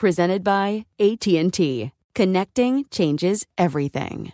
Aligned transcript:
presented 0.00 0.42
by 0.42 0.86
AT&T. 0.98 1.92
Connecting 2.14 2.84
changes 2.90 3.46
everything. 3.56 4.32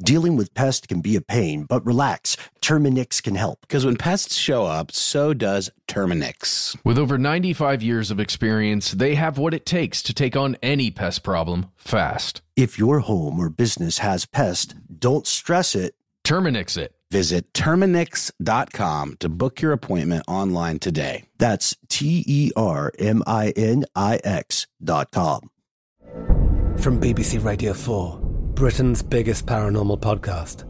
Dealing 0.00 0.36
with 0.36 0.54
pests 0.54 0.86
can 0.86 1.00
be 1.00 1.16
a 1.16 1.20
pain, 1.20 1.64
but 1.64 1.84
relax. 1.84 2.36
Terminix 2.62 3.20
can 3.20 3.34
help. 3.34 3.62
Because 3.62 3.84
when 3.84 3.96
pests 3.96 4.36
show 4.36 4.64
up, 4.64 4.92
so 4.92 5.34
does 5.34 5.70
Terminix. 5.88 6.76
With 6.84 6.98
over 6.98 7.18
95 7.18 7.82
years 7.82 8.12
of 8.12 8.20
experience, 8.20 8.92
they 8.92 9.16
have 9.16 9.38
what 9.38 9.54
it 9.54 9.66
takes 9.66 10.00
to 10.04 10.14
take 10.14 10.36
on 10.36 10.56
any 10.62 10.92
pest 10.92 11.24
problem 11.24 11.66
fast. 11.74 12.42
If 12.54 12.78
your 12.78 13.00
home 13.00 13.40
or 13.40 13.50
business 13.50 13.98
has 13.98 14.24
pests, 14.24 14.72
don't 14.98 15.26
stress 15.26 15.74
it. 15.74 15.96
Terminix 16.24 16.78
it. 16.78 16.94
Visit 17.10 17.52
Terminix.com 17.54 19.16
to 19.20 19.28
book 19.30 19.62
your 19.62 19.72
appointment 19.72 20.24
online 20.28 20.78
today. 20.78 21.24
That's 21.38 21.74
T 21.88 22.22
E 22.26 22.50
R 22.54 22.92
M 22.98 23.22
I 23.26 23.50
N 23.56 23.86
I 23.94 24.20
X.com. 24.22 25.50
From 26.78 27.00
BBC 27.00 27.42
Radio 27.42 27.72
4, 27.72 28.18
Britain's 28.20 29.02
biggest 29.02 29.46
paranormal 29.46 30.00
podcast 30.00 30.64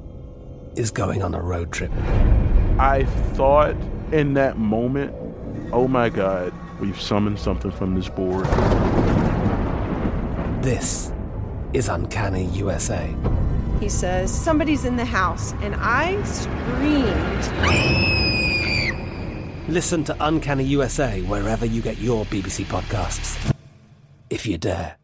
is 0.78 0.92
going 0.92 1.22
on 1.22 1.34
a 1.34 1.42
road 1.42 1.72
trip. 1.72 1.91
I 2.78 3.05
thought 3.33 3.75
in 4.12 4.34
that 4.34 4.59
moment, 4.59 5.12
oh 5.72 5.89
my 5.89 6.09
God, 6.09 6.55
we've 6.78 7.00
summoned 7.00 7.41
something 7.41 7.72
from 7.72 7.97
this 7.97 8.09
board. 8.09 8.47
This 10.62 11.12
is 11.72 11.89
Uncanny 11.89 12.44
USA. 12.47 13.12
He 13.81 13.89
says, 13.89 14.33
Somebody's 14.33 14.84
in 14.84 14.97
the 14.97 15.05
house, 15.05 15.53
and 15.62 15.75
I 15.79 16.21
screamed. 16.25 17.48
Listen 19.69 20.03
to 20.05 20.17
Uncanny 20.21 20.65
USA 20.65 21.23
wherever 21.23 21.65
you 21.65 21.81
get 21.81 21.99
your 21.99 22.25
BBC 22.27 22.65
podcasts, 22.65 23.55
if 24.31 24.47
you 24.47 24.59
dare. 24.59 24.97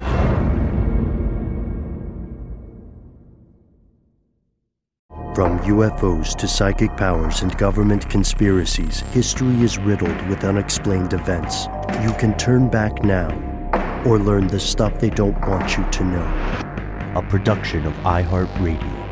From 5.34 5.58
UFOs 5.60 6.34
to 6.36 6.48
psychic 6.48 6.96
powers 6.96 7.42
and 7.42 7.56
government 7.58 8.08
conspiracies, 8.08 9.00
history 9.12 9.60
is 9.62 9.78
riddled 9.78 10.20
with 10.28 10.44
unexplained 10.44 11.12
events. 11.12 11.66
You 12.02 12.12
can 12.14 12.36
turn 12.38 12.68
back 12.68 13.04
now 13.04 13.30
or 14.06 14.18
learn 14.18 14.46
the 14.46 14.60
stuff 14.60 14.98
they 15.00 15.10
don't 15.10 15.38
want 15.46 15.76
you 15.76 15.84
to 15.90 16.04
know 16.04 16.63
a 17.14 17.22
production 17.22 17.86
of 17.86 17.92
iHeartRadio. 17.98 19.04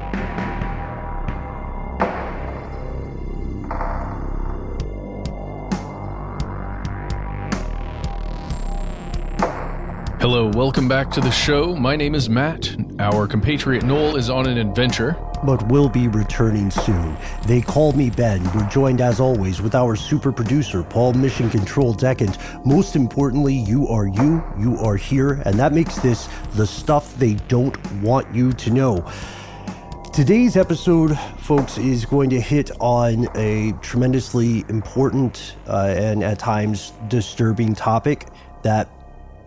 Hello, 10.21 10.49
welcome 10.49 10.89
back 10.89 11.11
to 11.13 11.21
the 11.21 11.31
show. 11.31 11.77
My 11.77 11.95
name 11.95 12.15
is 12.17 12.29
Matt. 12.29 12.77
Our 12.99 13.29
compatriot 13.29 13.85
Noel 13.85 14.17
is 14.17 14.31
on 14.31 14.49
an 14.49 14.59
adventure. 14.59 15.17
But 15.45 15.67
will 15.69 15.89
be 15.89 16.09
returning 16.09 16.71
soon. 16.71 17.17
They 17.47 17.61
call 17.61 17.93
me 17.93 18.11
Ben. 18.11 18.43
We're 18.55 18.69
joined 18.69 19.01
as 19.01 19.19
always 19.19 19.61
with 19.61 19.75
our 19.75 19.97
super 19.97 20.31
producer, 20.31 20.83
Paul 20.83 21.15
Mission 21.15 21.51
Control 21.51 21.93
Decant. 21.93 22.39
Most 22.65 22.95
importantly, 22.95 23.55
you 23.55 23.89
are 23.89 24.07
you, 24.07 24.43
you 24.59 24.77
are 24.79 24.97
here, 24.97 25.43
and 25.45 25.59
that 25.59 25.73
makes 25.73 25.97
this 25.97 26.29
the 26.55 26.67
stuff 26.67 27.17
they 27.19 27.35
don't 27.49 27.77
want 28.03 28.33
you 28.35 28.53
to 28.53 28.71
know. 28.71 29.11
Today's 30.13 30.59
episode, 30.59 31.19
folks, 31.39 31.79
is 31.79 32.05
going 32.05 32.29
to 32.31 32.39
hit 32.41 32.71
on 32.81 33.29
a 33.35 33.73
tremendously 33.81 34.63
important 34.69 35.57
uh, 35.67 35.95
and 35.97 36.23
at 36.23 36.39
times 36.39 36.93
disturbing 37.09 37.75
topic 37.75 38.27
that 38.63 38.91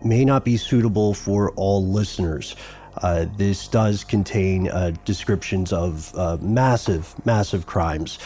may 0.04 0.24
not 0.24 0.44
be 0.44 0.56
suitable 0.56 1.14
for 1.14 1.52
all 1.52 1.86
listeners. 1.86 2.56
Uh, 2.98 3.26
this 3.36 3.68
does 3.68 4.04
contain 4.04 4.68
uh, 4.68 4.92
descriptions 5.04 5.72
of 5.72 6.14
uh, 6.16 6.36
massive, 6.40 7.14
massive 7.24 7.66
crimes. 7.66 8.18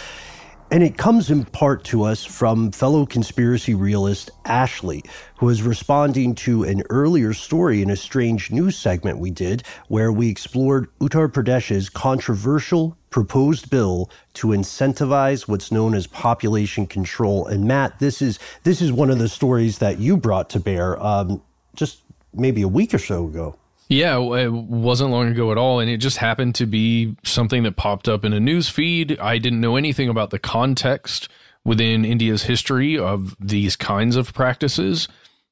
And 0.72 0.84
it 0.84 0.96
comes 0.96 1.30
in 1.30 1.44
part 1.46 1.82
to 1.86 2.04
us 2.04 2.24
from 2.24 2.70
fellow 2.70 3.04
conspiracy 3.04 3.74
realist 3.74 4.30
Ashley, 4.44 5.02
who 5.36 5.48
is 5.48 5.62
responding 5.62 6.36
to 6.36 6.62
an 6.62 6.84
earlier 6.90 7.34
story 7.34 7.82
in 7.82 7.90
a 7.90 7.96
strange 7.96 8.52
news 8.52 8.76
segment 8.76 9.18
we 9.18 9.32
did, 9.32 9.64
where 9.88 10.12
we 10.12 10.28
explored 10.28 10.88
Uttar 11.00 11.28
Pradesh's 11.28 11.88
controversial 11.88 12.96
proposed 13.10 13.68
bill 13.68 14.10
to 14.34 14.48
incentivize 14.48 15.48
what's 15.48 15.72
known 15.72 15.92
as 15.92 16.06
population 16.06 16.86
control. 16.86 17.48
And 17.48 17.64
Matt, 17.64 17.98
this 17.98 18.22
is 18.22 18.38
this 18.62 18.80
is 18.80 18.92
one 18.92 19.10
of 19.10 19.18
the 19.18 19.28
stories 19.28 19.78
that 19.78 19.98
you 19.98 20.16
brought 20.16 20.50
to 20.50 20.60
bear 20.60 21.02
um, 21.02 21.42
just 21.74 22.02
maybe 22.32 22.62
a 22.62 22.68
week 22.68 22.94
or 22.94 22.98
so 22.98 23.26
ago. 23.26 23.56
Yeah, 23.90 24.20
it 24.20 24.52
wasn't 24.52 25.10
long 25.10 25.26
ago 25.26 25.50
at 25.50 25.58
all. 25.58 25.80
And 25.80 25.90
it 25.90 25.96
just 25.96 26.18
happened 26.18 26.54
to 26.54 26.66
be 26.66 27.16
something 27.24 27.64
that 27.64 27.76
popped 27.76 28.08
up 28.08 28.24
in 28.24 28.32
a 28.32 28.38
news 28.38 28.68
feed. 28.68 29.18
I 29.18 29.38
didn't 29.38 29.60
know 29.60 29.74
anything 29.74 30.08
about 30.08 30.30
the 30.30 30.38
context 30.38 31.28
within 31.64 32.04
India's 32.04 32.44
history 32.44 32.96
of 32.96 33.36
these 33.40 33.74
kinds 33.74 34.14
of 34.14 34.32
practices 34.32 35.08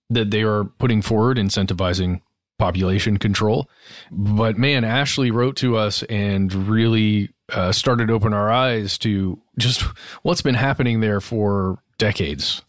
that 0.09 0.31
they 0.31 0.43
are 0.43 0.65
putting 0.65 1.03
forward, 1.03 1.37
incentivizing 1.37 2.23
population 2.61 3.17
control. 3.19 3.69
But 4.13 4.57
man, 4.57 4.85
Ashley 4.85 5.33
wrote 5.33 5.57
to 5.57 5.77
us 5.77 6.05
and 6.05 6.55
really 6.69 7.31
uh, 7.53 7.73
started 7.73 8.09
open 8.09 8.33
our 8.33 8.51
eyes 8.51 8.99
to 8.99 9.41
just 9.59 9.83
what's 10.23 10.43
been 10.43 10.55
happening 10.55 11.01
there 11.01 11.21
for 11.21 11.83
decades. 11.99 12.63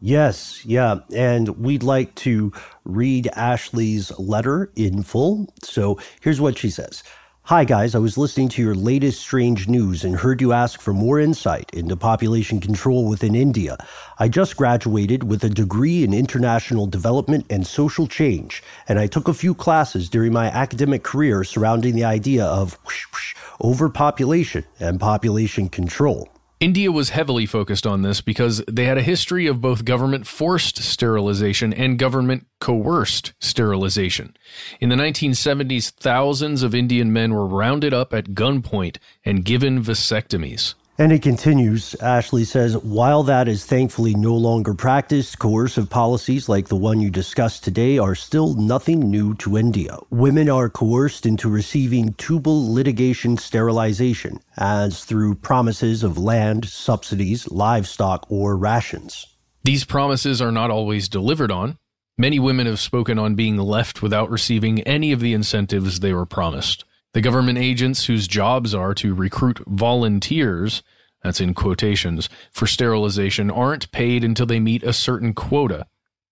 Yes, 0.00 0.64
yeah. 0.66 1.00
And 1.14 1.48
we'd 1.58 1.82
like 1.82 2.14
to 2.16 2.52
read 2.84 3.28
Ashley's 3.34 4.16
letter 4.18 4.70
in 4.76 5.02
full. 5.02 5.52
So 5.62 5.98
here's 6.20 6.40
what 6.40 6.58
she 6.58 6.70
says. 6.70 7.02
Hi, 7.48 7.64
guys. 7.64 7.94
I 7.94 7.98
was 7.98 8.16
listening 8.16 8.48
to 8.50 8.62
your 8.62 8.74
latest 8.74 9.20
strange 9.20 9.68
news 9.68 10.02
and 10.02 10.16
heard 10.16 10.40
you 10.40 10.54
ask 10.54 10.80
for 10.80 10.94
more 10.94 11.20
insight 11.20 11.70
into 11.74 11.94
population 11.94 12.58
control 12.58 13.06
within 13.06 13.34
India. 13.34 13.76
I 14.18 14.28
just 14.28 14.56
graduated 14.56 15.24
with 15.24 15.44
a 15.44 15.50
degree 15.50 16.04
in 16.04 16.14
international 16.14 16.86
development 16.86 17.44
and 17.50 17.66
social 17.66 18.06
change, 18.06 18.62
and 18.88 18.98
I 18.98 19.06
took 19.06 19.28
a 19.28 19.34
few 19.34 19.54
classes 19.54 20.08
during 20.08 20.32
my 20.32 20.46
academic 20.46 21.02
career 21.02 21.44
surrounding 21.44 21.94
the 21.94 22.04
idea 22.04 22.46
of 22.46 22.78
whoosh, 22.86 23.04
whoosh, 23.12 23.34
overpopulation 23.60 24.64
and 24.80 24.98
population 24.98 25.68
control. 25.68 26.33
India 26.60 26.90
was 26.90 27.10
heavily 27.10 27.46
focused 27.46 27.86
on 27.86 28.02
this 28.02 28.20
because 28.20 28.62
they 28.70 28.84
had 28.84 28.96
a 28.96 29.02
history 29.02 29.46
of 29.46 29.60
both 29.60 29.84
government 29.84 30.26
forced 30.26 30.78
sterilization 30.78 31.72
and 31.72 31.98
government 31.98 32.46
coerced 32.60 33.32
sterilization. 33.40 34.36
In 34.80 34.88
the 34.88 34.96
1970s, 34.96 35.90
thousands 35.90 36.62
of 36.62 36.74
Indian 36.74 37.12
men 37.12 37.34
were 37.34 37.46
rounded 37.46 37.92
up 37.92 38.14
at 38.14 38.34
gunpoint 38.34 38.98
and 39.24 39.44
given 39.44 39.82
vasectomies. 39.82 40.74
And 40.96 41.10
it 41.10 41.22
continues. 41.22 41.96
Ashley 41.96 42.44
says, 42.44 42.76
while 42.76 43.24
that 43.24 43.48
is 43.48 43.66
thankfully 43.66 44.14
no 44.14 44.36
longer 44.36 44.74
practiced, 44.74 45.40
coercive 45.40 45.90
policies 45.90 46.48
like 46.48 46.68
the 46.68 46.76
one 46.76 47.00
you 47.00 47.10
discussed 47.10 47.64
today 47.64 47.98
are 47.98 48.14
still 48.14 48.54
nothing 48.54 49.10
new 49.10 49.34
to 49.36 49.58
India. 49.58 49.98
Women 50.10 50.48
are 50.48 50.70
coerced 50.70 51.26
into 51.26 51.48
receiving 51.48 52.12
tubal 52.12 52.68
ligation 52.68 53.40
sterilization, 53.40 54.38
as 54.56 55.04
through 55.04 55.34
promises 55.34 56.04
of 56.04 56.16
land, 56.16 56.68
subsidies, 56.68 57.50
livestock, 57.50 58.24
or 58.30 58.56
rations. 58.56 59.26
These 59.64 59.84
promises 59.84 60.40
are 60.40 60.52
not 60.52 60.70
always 60.70 61.08
delivered 61.08 61.50
on. 61.50 61.76
Many 62.16 62.38
women 62.38 62.66
have 62.66 62.78
spoken 62.78 63.18
on 63.18 63.34
being 63.34 63.56
left 63.56 64.00
without 64.00 64.30
receiving 64.30 64.80
any 64.82 65.10
of 65.10 65.18
the 65.18 65.32
incentives 65.32 65.98
they 65.98 66.12
were 66.12 66.26
promised. 66.26 66.84
The 67.14 67.20
government 67.20 67.58
agents 67.58 68.06
whose 68.06 68.28
jobs 68.28 68.74
are 68.74 68.92
to 68.94 69.14
recruit 69.14 69.60
volunteers, 69.66 70.82
that's 71.22 71.40
in 71.40 71.54
quotations, 71.54 72.28
for 72.50 72.66
sterilization 72.66 73.50
aren't 73.50 73.90
paid 73.92 74.24
until 74.24 74.46
they 74.46 74.60
meet 74.60 74.82
a 74.82 74.92
certain 74.92 75.32
quota. 75.32 75.86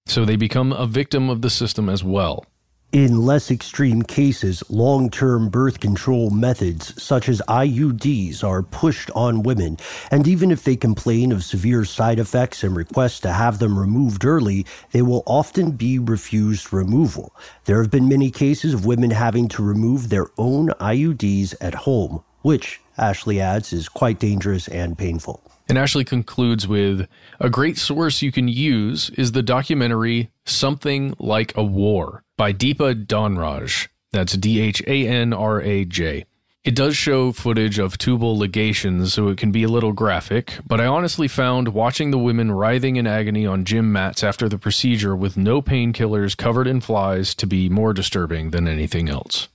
So 0.07 0.25
they 0.25 0.35
become 0.35 0.73
a 0.73 0.87
victim 0.87 1.31
of 1.31 1.41
the 1.41 1.51
system 1.51 1.89
as 1.89 2.03
well. 2.03 2.45
In 2.93 3.25
less 3.25 3.51
extreme 3.51 4.03
cases, 4.03 4.63
long 4.69 5.09
term 5.09 5.49
birth 5.49 5.81
control 5.81 6.29
methods 6.29 7.03
such 7.03 7.27
as 7.31 7.41
IUDs 7.49 8.45
are 8.45 8.63
pushed 8.63 9.11
on 9.13 9.43
women, 9.43 9.79
and 10.11 10.29
even 10.29 10.51
if 10.51 10.63
they 10.63 10.77
complain 10.77 11.33
of 11.33 11.43
severe 11.43 11.87
side 11.87 12.19
effects 12.19 12.63
and 12.63 12.77
request 12.77 13.23
to 13.23 13.33
have 13.33 13.61
them 13.61 13.79
removed 13.79 14.27
early, 14.27 14.67
they 14.91 15.01
will 15.01 15.23
often 15.25 15.71
be 15.71 15.99
refused 15.99 16.71
removal. 16.71 17.35
There 17.65 17.81
have 17.81 17.91
been 17.91 18.11
many 18.11 18.31
cases 18.31 18.75
of 18.75 18.85
women 18.85 19.11
having 19.11 19.49
to 19.49 19.63
remove 19.63 20.11
their 20.11 20.27
own 20.37 20.69
IUDs 20.79 21.55
at 21.63 21.73
home, 21.73 22.23
which, 22.43 22.79
Ashley 22.99 23.41
adds, 23.41 23.73
is 23.73 23.89
quite 23.89 24.19
dangerous 24.19 24.69
and 24.69 24.99
painful. 24.99 25.41
And 25.67 25.79
Ashley 25.79 26.05
concludes 26.05 26.69
with 26.69 27.09
a 27.41 27.49
great 27.49 27.79
source 27.79 28.21
you 28.21 28.31
can 28.31 28.49
use 28.49 29.09
is 29.17 29.33
the 29.33 29.43
documentary 29.43 30.31
Something 30.45 31.15
Like 31.19 31.57
a 31.57 31.65
War 31.65 32.23
by 32.43 32.53
Deepa 32.53 33.07
Dhanraj. 33.07 33.87
That's 34.11 34.33
D 34.33 34.61
H 34.61 34.83
A 34.89 35.07
N 35.07 35.33
R 35.33 35.63
A 35.63 35.85
J. 35.85 36.25
It 36.65 36.75
does 36.75 36.97
show 36.97 37.31
footage 37.31 37.79
of 37.79 37.99
tubal 37.99 38.37
ligations, 38.37 39.13
so 39.13 39.29
it 39.29 39.39
can 39.39 39.53
be 39.53 39.63
a 39.63 39.69
little 39.69 39.93
graphic, 39.93 40.59
but 40.67 40.81
I 40.81 40.87
honestly 40.87 41.29
found 41.29 41.69
watching 41.69 42.11
the 42.11 42.19
women 42.19 42.51
writhing 42.51 42.97
in 42.97 43.07
agony 43.07 43.47
on 43.47 43.65
gym 43.65 43.93
mats 43.93 44.25
after 44.25 44.49
the 44.49 44.59
procedure 44.59 45.15
with 45.15 45.37
no 45.37 45.63
painkillers 45.63 46.37
covered 46.37 46.67
in 46.67 46.81
flies 46.81 47.33
to 47.37 47.47
be 47.47 47.69
more 47.69 47.93
disturbing 47.93 48.51
than 48.51 48.67
anything 48.67 49.09
else 49.09 49.47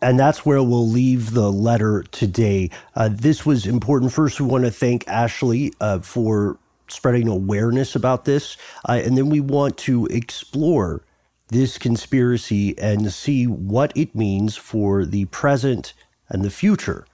and 0.00 0.16
that's 0.16 0.46
where 0.46 0.62
we'll 0.62 0.86
leave 0.86 1.32
the 1.32 1.50
letter 1.50 2.04
today. 2.12 2.70
Uh, 2.94 3.08
this 3.10 3.44
was 3.44 3.66
important. 3.66 4.12
First, 4.12 4.40
we 4.40 4.46
want 4.46 4.64
to 4.64 4.70
thank 4.70 5.08
Ashley 5.08 5.72
uh, 5.80 5.98
for 5.98 6.56
spreading 6.86 7.26
awareness 7.26 7.96
about 7.96 8.24
this, 8.24 8.56
uh, 8.88 8.92
and 8.92 9.18
then 9.18 9.28
we 9.28 9.40
want 9.40 9.76
to 9.78 10.06
explore 10.06 11.02
this 11.48 11.78
conspiracy 11.78 12.78
and 12.78 13.12
see 13.12 13.46
what 13.46 13.92
it 13.96 14.14
means 14.14 14.56
for 14.56 15.04
the 15.04 15.24
present 15.26 15.94
and 16.28 16.44
the 16.44 16.50
future 16.50 17.06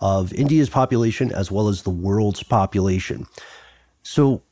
of 0.00 0.32
India's 0.32 0.70
population 0.70 1.32
as 1.32 1.50
well 1.50 1.68
as 1.68 1.82
the 1.82 1.90
world's 1.90 2.42
population. 2.42 3.26
So, 4.02 4.42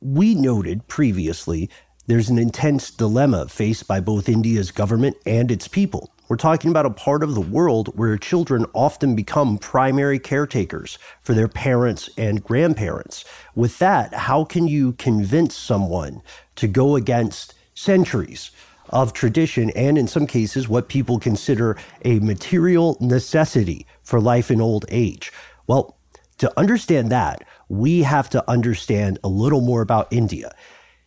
we 0.00 0.34
noted 0.34 0.88
previously 0.88 1.70
there's 2.06 2.28
an 2.28 2.38
intense 2.38 2.90
dilemma 2.90 3.46
faced 3.48 3.86
by 3.86 4.00
both 4.00 4.28
India's 4.28 4.72
government 4.72 5.16
and 5.24 5.52
its 5.52 5.68
people. 5.68 6.12
We're 6.28 6.36
talking 6.36 6.70
about 6.70 6.86
a 6.86 6.90
part 6.90 7.22
of 7.22 7.34
the 7.34 7.40
world 7.40 7.96
where 7.96 8.16
children 8.16 8.66
often 8.74 9.14
become 9.14 9.58
primary 9.58 10.18
caretakers 10.18 10.98
for 11.20 11.34
their 11.34 11.46
parents 11.46 12.10
and 12.16 12.42
grandparents. 12.42 13.24
With 13.54 13.78
that, 13.78 14.14
how 14.14 14.44
can 14.44 14.66
you 14.66 14.94
convince 14.94 15.54
someone 15.54 16.22
to 16.56 16.66
go 16.66 16.96
against 16.96 17.54
centuries 17.82 18.50
of 18.90 19.12
tradition 19.12 19.70
and, 19.70 19.98
in 19.98 20.06
some 20.06 20.26
cases, 20.26 20.68
what 20.68 20.88
people 20.88 21.18
consider 21.18 21.76
a 22.04 22.20
material 22.20 22.96
necessity 23.00 23.86
for 24.02 24.20
life 24.20 24.50
in 24.50 24.60
old 24.60 24.84
age? 24.88 25.32
Well, 25.66 25.98
to 26.38 26.52
understand 26.58 27.10
that, 27.10 27.44
we 27.68 28.02
have 28.02 28.28
to 28.30 28.50
understand 28.50 29.18
a 29.24 29.28
little 29.28 29.60
more 29.60 29.82
about 29.82 30.12
India. 30.12 30.54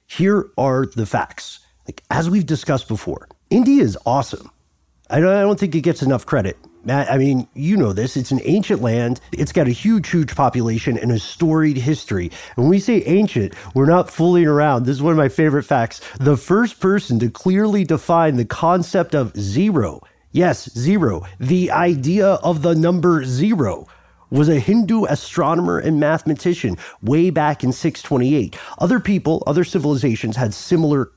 Here 0.07 0.49
are 0.57 0.85
the 0.85 1.05
facts. 1.05 1.59
Like, 1.87 2.03
as 2.09 2.29
we've 2.29 2.45
discussed 2.45 2.87
before, 2.87 3.27
India 3.49 3.83
is 3.83 3.97
awesome. 4.05 4.49
I 5.09 5.19
don't, 5.19 5.35
I 5.35 5.41
don't 5.41 5.59
think 5.59 5.75
it 5.75 5.81
gets 5.81 6.01
enough 6.01 6.25
credit. 6.25 6.57
I 6.87 7.17
mean, 7.17 7.47
you 7.53 7.77
know 7.77 7.93
this. 7.93 8.15
It's 8.15 8.31
an 8.31 8.41
ancient 8.43 8.81
land. 8.81 9.19
It's 9.31 9.51
got 9.51 9.67
a 9.67 9.71
huge, 9.71 10.09
huge 10.09 10.35
population 10.35 10.97
and 10.97 11.11
a 11.11 11.19
storied 11.19 11.77
history. 11.77 12.31
And 12.55 12.65
when 12.65 12.69
we 12.69 12.79
say 12.79 13.01
ancient, 13.05 13.53
we're 13.73 13.87
not 13.87 14.09
fooling 14.09 14.45
around. 14.45 14.85
This 14.85 14.97
is 14.97 15.01
one 15.01 15.11
of 15.11 15.17
my 15.17 15.29
favorite 15.29 15.63
facts. 15.63 16.01
The 16.19 16.37
first 16.37 16.79
person 16.79 17.19
to 17.19 17.29
clearly 17.29 17.83
define 17.83 18.35
the 18.35 18.45
concept 18.45 19.15
of 19.15 19.35
zero, 19.35 20.01
yes, 20.31 20.69
zero, 20.77 21.25
the 21.39 21.71
idea 21.71 22.27
of 22.27 22.61
the 22.61 22.75
number 22.75 23.25
zero, 23.25 23.87
was 24.29 24.49
a 24.49 24.59
Hindu 24.59 25.05
astronomer 25.05 25.79
and 25.79 25.99
mathematician 25.99 26.77
way 27.01 27.29
back 27.29 27.63
in 27.63 27.71
628. 27.71 28.57
Other 28.79 28.99
people, 28.99 29.43
other 29.47 29.63
civilizations 29.63 30.35
had 30.35 30.53
similar 30.53 31.11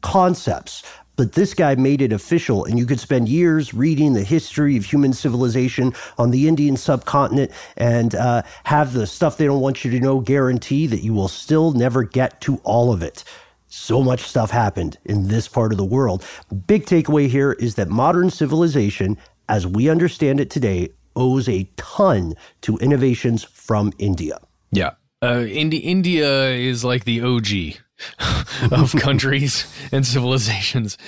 concepts, 0.00 0.82
but 1.16 1.32
this 1.32 1.54
guy 1.54 1.74
made 1.74 2.02
it 2.02 2.12
official, 2.12 2.64
and 2.64 2.78
you 2.78 2.86
could 2.86 3.00
spend 3.00 3.28
years 3.28 3.72
reading 3.72 4.14
the 4.14 4.24
history 4.24 4.76
of 4.76 4.84
human 4.84 5.12
civilization 5.12 5.92
on 6.18 6.30
the 6.30 6.48
Indian 6.48 6.76
subcontinent 6.76 7.50
and 7.76 8.14
uh, 8.14 8.42
have 8.64 8.92
the 8.92 9.06
stuff 9.06 9.36
they 9.36 9.46
don't 9.46 9.60
want 9.60 9.84
you 9.84 9.90
to 9.90 10.00
know 10.00 10.20
guarantee 10.20 10.86
that 10.86 11.02
you 11.02 11.14
will 11.14 11.28
still 11.28 11.72
never 11.72 12.02
get 12.02 12.40
to 12.42 12.56
all 12.64 12.92
of 12.92 13.02
it. 13.02 13.24
So 13.68 14.02
much 14.02 14.22
stuff 14.22 14.50
happened 14.50 14.98
in 15.04 15.28
this 15.28 15.48
part 15.48 15.72
of 15.72 15.78
the 15.78 15.84
world. 15.84 16.24
Big 16.66 16.86
takeaway 16.86 17.28
here 17.28 17.52
is 17.52 17.74
that 17.74 17.88
modern 17.88 18.30
civilization, 18.30 19.18
as 19.48 19.66
we 19.66 19.88
understand 19.88 20.40
it 20.40 20.50
today, 20.50 20.90
owes 21.16 21.48
a 21.48 21.68
ton 21.76 22.34
to 22.62 22.76
innovations 22.78 23.44
from 23.44 23.92
India. 23.98 24.38
Yeah. 24.70 24.92
Uh, 25.22 25.44
Indi- 25.48 25.78
India 25.78 26.50
is 26.50 26.84
like 26.84 27.04
the 27.04 27.22
OG 27.22 27.83
of 28.70 28.92
countries 28.92 29.72
and 29.92 30.06
civilizations. 30.06 30.98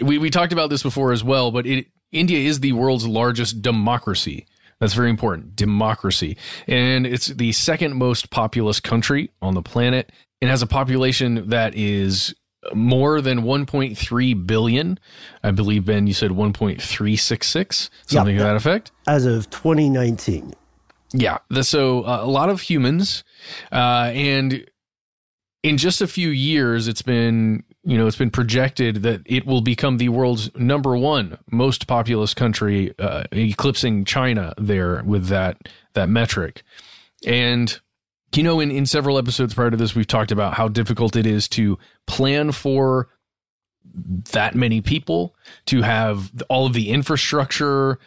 We 0.00 0.18
we 0.18 0.30
talked 0.30 0.52
about 0.52 0.70
this 0.70 0.82
before 0.82 1.12
as 1.12 1.22
well, 1.22 1.50
but 1.50 1.66
it, 1.66 1.86
India 2.10 2.38
is 2.38 2.60
the 2.60 2.72
world's 2.72 3.06
largest 3.06 3.62
democracy. 3.62 4.46
That's 4.80 4.94
very 4.94 5.10
important. 5.10 5.54
Democracy. 5.54 6.36
And 6.66 7.06
it's 7.06 7.28
the 7.28 7.52
second 7.52 7.94
most 7.94 8.30
populous 8.30 8.80
country 8.80 9.30
on 9.40 9.54
the 9.54 9.62
planet. 9.62 10.10
It 10.40 10.48
has 10.48 10.60
a 10.60 10.66
population 10.66 11.48
that 11.50 11.76
is 11.76 12.34
more 12.74 13.20
than 13.20 13.42
1.3 13.42 14.46
billion. 14.46 14.98
I 15.42 15.52
believe, 15.52 15.84
Ben, 15.84 16.06
you 16.06 16.12
said 16.12 16.32
1.366, 16.32 17.90
something 18.06 18.34
yep. 18.34 18.40
to 18.40 18.44
that 18.44 18.56
effect. 18.56 18.90
As 19.06 19.24
of 19.24 19.48
2019. 19.50 20.54
Yeah. 21.12 21.38
The, 21.48 21.62
So 21.62 22.02
uh, 22.04 22.20
a 22.22 22.26
lot 22.26 22.48
of 22.48 22.62
humans. 22.62 23.24
Uh, 23.70 24.10
and 24.14 24.66
in 25.62 25.78
just 25.78 26.00
a 26.00 26.06
few 26.06 26.30
years, 26.30 26.88
it's 26.88 27.02
been 27.02 27.64
you 27.84 27.98
know 27.98 28.06
it's 28.06 28.16
been 28.16 28.30
projected 28.30 29.02
that 29.02 29.22
it 29.26 29.46
will 29.46 29.60
become 29.60 29.98
the 29.98 30.08
world's 30.08 30.54
number 30.56 30.96
one 30.96 31.38
most 31.50 31.86
populous 31.86 32.34
country, 32.34 32.94
uh, 32.98 33.24
eclipsing 33.32 34.04
China 34.04 34.54
there 34.58 35.02
with 35.04 35.26
that 35.26 35.68
that 35.94 36.08
metric. 36.08 36.62
And 37.26 37.78
you 38.34 38.42
know, 38.42 38.60
in 38.60 38.70
in 38.70 38.86
several 38.86 39.18
episodes 39.18 39.54
prior 39.54 39.70
to 39.70 39.76
this, 39.76 39.94
we've 39.94 40.06
talked 40.06 40.32
about 40.32 40.54
how 40.54 40.68
difficult 40.68 41.16
it 41.16 41.26
is 41.26 41.48
to 41.48 41.78
plan 42.06 42.52
for 42.52 43.08
that 44.32 44.54
many 44.54 44.80
people 44.80 45.34
to 45.66 45.82
have 45.82 46.32
all 46.48 46.66
of 46.66 46.72
the 46.72 46.90
infrastructure 46.90 47.98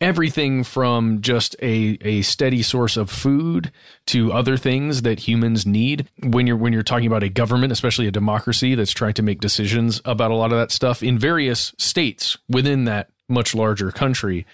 everything 0.00 0.62
from 0.62 1.20
just 1.20 1.56
a, 1.60 1.98
a 2.02 2.22
steady 2.22 2.62
source 2.62 2.96
of 2.96 3.10
food 3.10 3.72
to 4.06 4.32
other 4.32 4.56
things 4.56 5.02
that 5.02 5.20
humans 5.20 5.66
need. 5.66 6.08
When 6.22 6.46
you're 6.46 6.56
when 6.56 6.72
you're 6.72 6.82
talking 6.82 7.06
about 7.06 7.22
a 7.22 7.28
government 7.28 7.72
especially 7.72 8.06
a 8.06 8.12
democracy 8.12 8.74
that's 8.74 8.92
trying 8.92 9.14
to 9.14 9.22
make 9.22 9.40
decisions 9.40 10.00
about 10.04 10.30
a 10.30 10.36
lot 10.36 10.52
of 10.52 10.58
that 10.58 10.70
stuff 10.70 11.02
in 11.02 11.18
various 11.18 11.74
states 11.78 12.36
within 12.48 12.84
that 12.84 13.10
much 13.28 13.54
larger 13.54 13.90
country. 13.90 14.46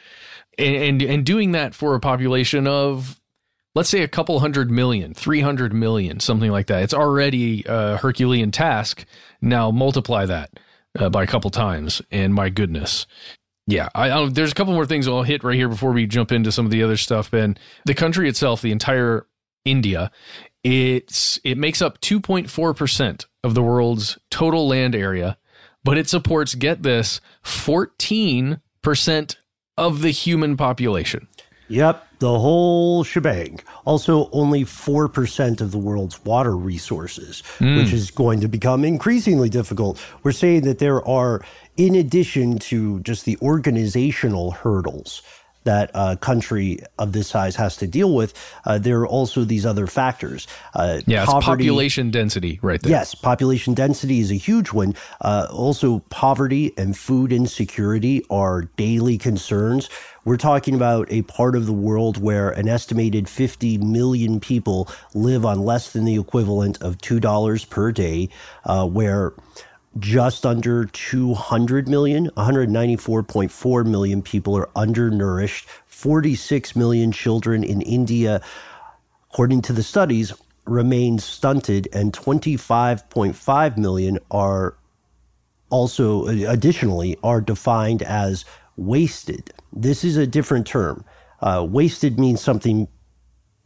And 0.56 1.02
and, 1.02 1.02
and 1.02 1.26
doing 1.26 1.52
that 1.52 1.74
for 1.74 1.94
a 1.94 2.00
population 2.00 2.66
of 2.66 3.20
let's 3.74 3.90
say 3.90 4.02
a 4.02 4.08
couple 4.08 4.40
hundred 4.40 4.70
million 4.70 5.12
300 5.12 5.74
million 5.74 6.20
something 6.20 6.50
like 6.50 6.68
that. 6.68 6.82
It's 6.82 6.94
already 6.94 7.64
a 7.66 7.98
herculean 7.98 8.50
task. 8.50 9.04
Now 9.42 9.70
multiply 9.70 10.24
that 10.24 10.58
uh, 10.98 11.10
by 11.10 11.22
a 11.22 11.26
couple 11.26 11.50
times 11.50 12.00
and 12.10 12.32
my 12.32 12.48
goodness 12.48 13.06
yeah, 13.66 13.88
I, 13.94 14.10
I, 14.10 14.28
there's 14.28 14.52
a 14.52 14.54
couple 14.54 14.74
more 14.74 14.86
things 14.86 15.08
I'll 15.08 15.22
hit 15.22 15.42
right 15.42 15.56
here 15.56 15.68
before 15.68 15.92
we 15.92 16.06
jump 16.06 16.32
into 16.32 16.52
some 16.52 16.66
of 16.66 16.70
the 16.70 16.82
other 16.82 16.96
stuff. 16.96 17.30
Ben, 17.30 17.56
the 17.86 17.94
country 17.94 18.28
itself, 18.28 18.60
the 18.60 18.72
entire 18.72 19.26
India, 19.64 20.10
it's 20.62 21.38
it 21.44 21.56
makes 21.56 21.80
up 21.80 22.00
2.4 22.00 22.76
percent 22.76 23.26
of 23.42 23.54
the 23.54 23.62
world's 23.62 24.18
total 24.30 24.68
land 24.68 24.94
area, 24.94 25.38
but 25.82 25.96
it 25.96 26.08
supports 26.08 26.54
get 26.54 26.82
this 26.82 27.20
14 27.42 28.60
percent 28.82 29.38
of 29.76 30.02
the 30.02 30.10
human 30.10 30.56
population. 30.56 31.28
Yep, 31.68 32.06
the 32.18 32.38
whole 32.38 33.04
shebang. 33.04 33.60
Also, 33.84 34.28
only 34.32 34.64
4% 34.64 35.60
of 35.60 35.70
the 35.70 35.78
world's 35.78 36.22
water 36.24 36.56
resources, 36.56 37.42
mm. 37.58 37.76
which 37.76 37.92
is 37.92 38.10
going 38.10 38.40
to 38.40 38.48
become 38.48 38.84
increasingly 38.84 39.48
difficult. 39.48 40.00
We're 40.22 40.32
saying 40.32 40.62
that 40.62 40.78
there 40.78 41.06
are, 41.08 41.42
in 41.76 41.94
addition 41.94 42.58
to 42.58 43.00
just 43.00 43.24
the 43.24 43.36
organizational 43.42 44.52
hurdles 44.52 45.22
that 45.64 45.90
a 45.94 46.16
country 46.16 46.78
of 46.98 47.12
this 47.12 47.28
size 47.28 47.56
has 47.56 47.76
to 47.78 47.86
deal 47.86 48.14
with, 48.14 48.34
uh, 48.66 48.78
there 48.78 49.00
are 49.00 49.06
also 49.06 49.44
these 49.44 49.66
other 49.66 49.86
factors. 49.86 50.46
Uh, 50.74 51.00
yeah, 51.06 51.24
poverty, 51.24 51.64
population 51.64 52.10
density, 52.10 52.58
right 52.62 52.80
there. 52.82 52.90
Yes, 52.90 53.14
population 53.14 53.74
density 53.74 54.20
is 54.20 54.30
a 54.30 54.36
huge 54.36 54.72
one. 54.72 54.94
Uh, 55.20 55.46
also, 55.50 56.00
poverty 56.10 56.72
and 56.76 56.96
food 56.96 57.32
insecurity 57.32 58.22
are 58.30 58.62
daily 58.76 59.18
concerns. 59.18 59.88
We're 60.24 60.36
talking 60.36 60.74
about 60.74 61.10
a 61.10 61.22
part 61.22 61.56
of 61.56 61.66
the 61.66 61.72
world 61.72 62.16
where 62.18 62.50
an 62.50 62.68
estimated 62.68 63.28
50 63.28 63.78
million 63.78 64.40
people 64.40 64.88
live 65.14 65.44
on 65.44 65.60
less 65.60 65.92
than 65.92 66.04
the 66.04 66.18
equivalent 66.18 66.80
of 66.82 66.96
$2 66.98 67.68
per 67.68 67.92
day, 67.92 68.30
uh, 68.64 68.86
where 68.86 69.34
just 69.98 70.44
under 70.44 70.86
200 70.86 71.88
million, 71.88 72.30
194.4 72.30 73.86
million 73.86 74.22
people 74.22 74.56
are 74.56 74.68
undernourished, 74.74 75.68
46 75.86 76.76
million 76.76 77.12
children 77.12 77.62
in 77.64 77.80
India, 77.82 78.40
according 79.30 79.62
to 79.62 79.72
the 79.72 79.82
studies, 79.82 80.32
remain 80.66 81.18
stunted, 81.18 81.88
and 81.92 82.12
25.5 82.12 83.78
million 83.78 84.18
are 84.30 84.76
also 85.70 86.26
additionally 86.26 87.16
are 87.22 87.40
defined 87.40 88.02
as 88.02 88.44
wasted. 88.76 89.52
This 89.72 90.04
is 90.04 90.16
a 90.16 90.26
different 90.26 90.66
term. 90.66 91.04
Uh, 91.40 91.66
wasted 91.68 92.18
means 92.18 92.40
something 92.40 92.88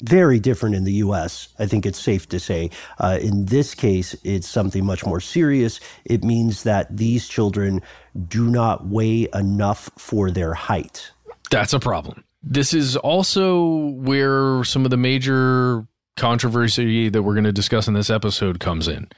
very 0.02 0.38
different 0.38 0.74
in 0.74 0.84
the 0.84 0.94
US. 0.94 1.48
I 1.58 1.66
think 1.66 1.84
it's 1.84 2.00
safe 2.00 2.28
to 2.28 2.38
say. 2.38 2.70
Uh, 2.98 3.18
in 3.20 3.46
this 3.46 3.74
case, 3.74 4.14
it's 4.24 4.48
something 4.48 4.84
much 4.84 5.04
more 5.04 5.20
serious. 5.20 5.80
It 6.04 6.24
means 6.24 6.62
that 6.62 6.96
these 6.96 7.28
children 7.28 7.82
do 8.28 8.48
not 8.48 8.86
weigh 8.86 9.28
enough 9.34 9.90
for 9.98 10.30
their 10.30 10.54
height. 10.54 11.10
That's 11.50 11.72
a 11.72 11.80
problem. 11.80 12.24
This 12.42 12.72
is 12.72 12.96
also 12.96 13.88
where 13.88 14.62
some 14.64 14.84
of 14.84 14.90
the 14.90 14.96
major 14.96 15.86
controversy 16.16 17.08
that 17.08 17.22
we're 17.22 17.34
going 17.34 17.44
to 17.44 17.52
discuss 17.52 17.88
in 17.88 17.94
this 17.94 18.10
episode 18.10 18.60
comes 18.60 18.88
in. 18.88 19.08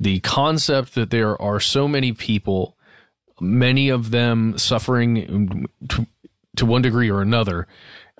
The 0.00 0.20
concept 0.20 0.94
that 0.94 1.10
there 1.10 1.40
are 1.40 1.60
so 1.60 1.86
many 1.86 2.12
people 2.12 2.76
many 3.40 3.88
of 3.88 4.10
them 4.10 4.56
suffering 4.58 5.66
to, 5.88 6.06
to 6.56 6.66
one 6.66 6.82
degree 6.82 7.10
or 7.10 7.20
another. 7.20 7.66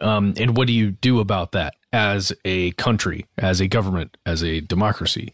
Um, 0.01 0.35
and 0.37 0.57
what 0.57 0.67
do 0.67 0.73
you 0.73 0.91
do 0.91 1.21
about 1.21 1.53
that 1.53 1.75
as 1.95 2.33
a 2.45 2.73
country, 2.73 3.25
as 3.39 3.61
a 3.61 3.69
government, 3.69 4.17
as 4.27 4.43
a 4.43 4.61
democracy? 4.61 5.33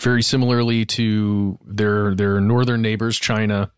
Very 0.00 0.22
similarly 0.22 0.84
to 0.86 1.58
their 1.64 2.14
their 2.16 2.40
northern 2.40 2.82
neighbors, 2.82 3.18
China, 3.18 3.70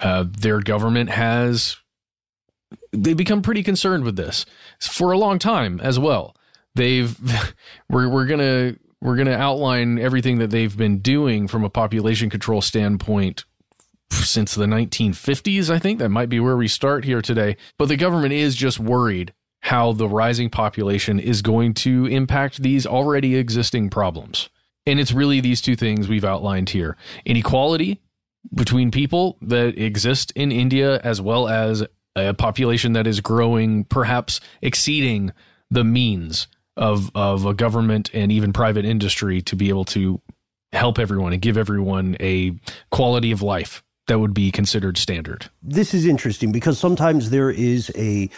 uh, 0.00 0.26
their 0.28 0.60
government 0.60 1.08
has 1.08 1.76
they 2.92 3.14
become 3.14 3.40
pretty 3.40 3.62
concerned 3.62 4.04
with 4.04 4.16
this 4.16 4.44
for 4.78 5.12
a 5.12 5.18
long 5.18 5.38
time 5.38 5.80
as 5.80 5.98
well. 5.98 6.36
They've 6.74 7.18
we're 7.88 8.10
we're 8.10 8.26
gonna 8.26 8.74
we're 9.00 9.16
gonna 9.16 9.32
outline 9.32 9.98
everything 9.98 10.38
that 10.38 10.50
they've 10.50 10.76
been 10.76 10.98
doing 10.98 11.48
from 11.48 11.64
a 11.64 11.70
population 11.70 12.28
control 12.28 12.60
standpoint 12.60 13.46
since 14.10 14.54
the 14.54 14.66
1950s, 14.66 15.70
I 15.70 15.78
think. 15.78 15.98
That 15.98 16.10
might 16.10 16.28
be 16.28 16.40
where 16.40 16.58
we 16.58 16.68
start 16.68 17.04
here 17.04 17.22
today. 17.22 17.56
But 17.78 17.86
the 17.88 17.96
government 17.96 18.34
is 18.34 18.54
just 18.54 18.78
worried 18.78 19.32
how 19.64 19.92
the 19.92 20.06
rising 20.06 20.50
population 20.50 21.18
is 21.18 21.40
going 21.40 21.72
to 21.72 22.04
impact 22.04 22.62
these 22.62 22.86
already 22.86 23.34
existing 23.34 23.88
problems. 23.88 24.50
And 24.84 25.00
it's 25.00 25.10
really 25.10 25.40
these 25.40 25.62
two 25.62 25.74
things 25.74 26.06
we've 26.06 26.24
outlined 26.24 26.68
here 26.68 26.98
inequality 27.24 28.02
between 28.54 28.90
people 28.90 29.38
that 29.40 29.78
exist 29.78 30.32
in 30.32 30.52
India, 30.52 31.00
as 31.02 31.18
well 31.22 31.48
as 31.48 31.82
a 32.14 32.34
population 32.34 32.92
that 32.92 33.06
is 33.06 33.20
growing, 33.20 33.84
perhaps 33.84 34.38
exceeding 34.60 35.32
the 35.70 35.82
means 35.82 36.46
of, 36.76 37.10
of 37.14 37.46
a 37.46 37.54
government 37.54 38.10
and 38.12 38.30
even 38.30 38.52
private 38.52 38.84
industry 38.84 39.40
to 39.40 39.56
be 39.56 39.70
able 39.70 39.86
to 39.86 40.20
help 40.74 40.98
everyone 40.98 41.32
and 41.32 41.40
give 41.40 41.56
everyone 41.56 42.18
a 42.20 42.54
quality 42.90 43.32
of 43.32 43.40
life 43.40 43.82
that 44.08 44.18
would 44.18 44.34
be 44.34 44.50
considered 44.50 44.98
standard. 44.98 45.48
This 45.62 45.94
is 45.94 46.04
interesting 46.04 46.52
because 46.52 46.78
sometimes 46.78 47.30
there 47.30 47.50
is 47.50 47.90
a 47.96 48.28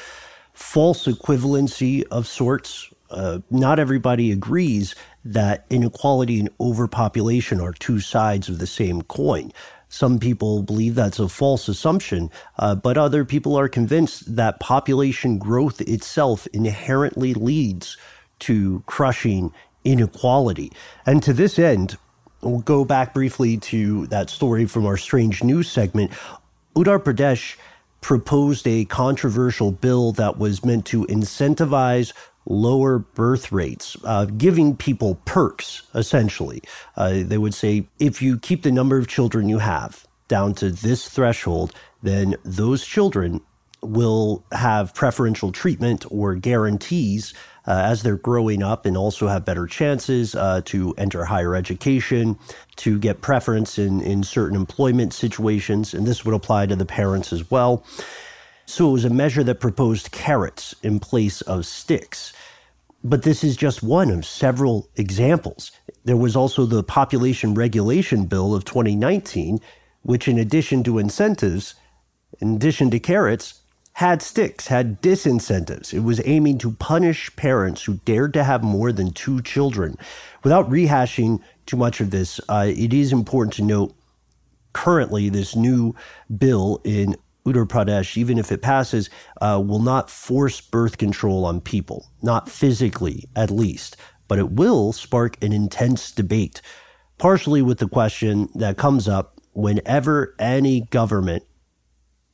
false 0.56 1.06
equivalency 1.06 2.04
of 2.10 2.26
sorts. 2.26 2.90
Uh, 3.10 3.38
not 3.50 3.78
everybody 3.78 4.32
agrees 4.32 4.96
that 5.24 5.66
inequality 5.70 6.40
and 6.40 6.50
overpopulation 6.60 7.60
are 7.60 7.72
two 7.72 8.00
sides 8.00 8.48
of 8.48 8.58
the 8.58 8.66
same 8.66 9.02
coin. 9.02 9.52
Some 9.88 10.18
people 10.18 10.62
believe 10.62 10.96
that's 10.96 11.20
a 11.20 11.28
false 11.28 11.68
assumption, 11.68 12.30
uh, 12.58 12.74
but 12.74 12.98
other 12.98 13.24
people 13.24 13.56
are 13.56 13.68
convinced 13.68 14.36
that 14.36 14.58
population 14.60 15.38
growth 15.38 15.80
itself 15.82 16.48
inherently 16.48 17.34
leads 17.34 17.96
to 18.40 18.82
crushing 18.86 19.52
inequality. 19.84 20.72
And 21.06 21.22
to 21.22 21.32
this 21.32 21.58
end, 21.58 21.96
We'll 22.42 22.60
go 22.60 22.84
back 22.84 23.14
briefly 23.14 23.58
to 23.58 24.06
that 24.08 24.30
story 24.30 24.66
from 24.66 24.86
our 24.86 24.96
strange 24.96 25.42
news 25.42 25.70
segment. 25.70 26.12
Uttar 26.76 27.00
Pradesh 27.00 27.56
proposed 28.00 28.66
a 28.66 28.84
controversial 28.86 29.72
bill 29.72 30.12
that 30.12 30.38
was 30.38 30.64
meant 30.64 30.86
to 30.86 31.04
incentivize 31.06 32.12
lower 32.48 32.98
birth 32.98 33.50
rates, 33.50 33.96
uh, 34.04 34.24
giving 34.24 34.76
people 34.76 35.16
perks, 35.24 35.82
essentially. 35.94 36.62
Uh, 36.96 37.22
they 37.24 37.38
would 37.38 37.54
say 37.54 37.88
if 37.98 38.22
you 38.22 38.38
keep 38.38 38.62
the 38.62 38.70
number 38.70 38.98
of 38.98 39.08
children 39.08 39.48
you 39.48 39.58
have 39.58 40.06
down 40.28 40.54
to 40.54 40.70
this 40.70 41.08
threshold, 41.08 41.72
then 42.02 42.36
those 42.44 42.84
children 42.86 43.40
will 43.88 44.44
have 44.52 44.94
preferential 44.94 45.52
treatment 45.52 46.04
or 46.10 46.34
guarantees 46.34 47.34
uh, 47.66 47.82
as 47.84 48.02
they're 48.02 48.16
growing 48.16 48.62
up 48.62 48.86
and 48.86 48.96
also 48.96 49.26
have 49.26 49.44
better 49.44 49.66
chances 49.66 50.34
uh, 50.34 50.60
to 50.64 50.94
enter 50.98 51.24
higher 51.24 51.54
education, 51.54 52.38
to 52.76 52.98
get 52.98 53.20
preference 53.20 53.78
in, 53.78 54.00
in 54.00 54.22
certain 54.22 54.56
employment 54.56 55.12
situations. 55.12 55.92
And 55.92 56.06
this 56.06 56.24
would 56.24 56.34
apply 56.34 56.66
to 56.66 56.76
the 56.76 56.86
parents 56.86 57.32
as 57.32 57.50
well. 57.50 57.84
So 58.66 58.88
it 58.88 58.92
was 58.92 59.04
a 59.04 59.10
measure 59.10 59.44
that 59.44 59.60
proposed 59.60 60.10
carrots 60.10 60.74
in 60.82 61.00
place 61.00 61.40
of 61.42 61.66
sticks. 61.66 62.32
But 63.04 63.22
this 63.22 63.44
is 63.44 63.56
just 63.56 63.82
one 63.82 64.10
of 64.10 64.26
several 64.26 64.88
examples. 64.96 65.70
There 66.04 66.16
was 66.16 66.34
also 66.34 66.66
the 66.66 66.82
Population 66.82 67.54
Regulation 67.54 68.26
Bill 68.26 68.54
of 68.54 68.64
2019, 68.64 69.60
which, 70.02 70.26
in 70.26 70.38
addition 70.38 70.82
to 70.84 70.98
incentives, 70.98 71.74
in 72.40 72.56
addition 72.56 72.90
to 72.90 72.98
carrots, 72.98 73.60
had 73.96 74.20
sticks, 74.20 74.66
had 74.66 75.00
disincentives. 75.00 75.94
It 75.94 76.00
was 76.00 76.20
aiming 76.26 76.58
to 76.58 76.72
punish 76.72 77.34
parents 77.34 77.82
who 77.82 77.94
dared 78.04 78.34
to 78.34 78.44
have 78.44 78.62
more 78.62 78.92
than 78.92 79.10
two 79.10 79.40
children. 79.40 79.96
Without 80.44 80.68
rehashing 80.68 81.40
too 81.64 81.78
much 81.78 82.02
of 82.02 82.10
this, 82.10 82.38
uh, 82.50 82.66
it 82.68 82.92
is 82.92 83.10
important 83.10 83.54
to 83.54 83.62
note 83.62 83.94
currently 84.74 85.30
this 85.30 85.56
new 85.56 85.94
bill 86.36 86.78
in 86.84 87.16
Uttar 87.46 87.66
Pradesh, 87.66 88.18
even 88.18 88.36
if 88.36 88.52
it 88.52 88.60
passes, 88.60 89.08
uh, 89.40 89.62
will 89.66 89.78
not 89.78 90.10
force 90.10 90.60
birth 90.60 90.98
control 90.98 91.46
on 91.46 91.62
people, 91.62 92.06
not 92.20 92.50
physically 92.50 93.24
at 93.34 93.50
least, 93.50 93.96
but 94.28 94.38
it 94.38 94.50
will 94.50 94.92
spark 94.92 95.42
an 95.42 95.54
intense 95.54 96.12
debate, 96.12 96.60
partially 97.16 97.62
with 97.62 97.78
the 97.78 97.88
question 97.88 98.50
that 98.56 98.76
comes 98.76 99.08
up 99.08 99.40
whenever 99.54 100.34
any 100.38 100.82
government 100.82 101.44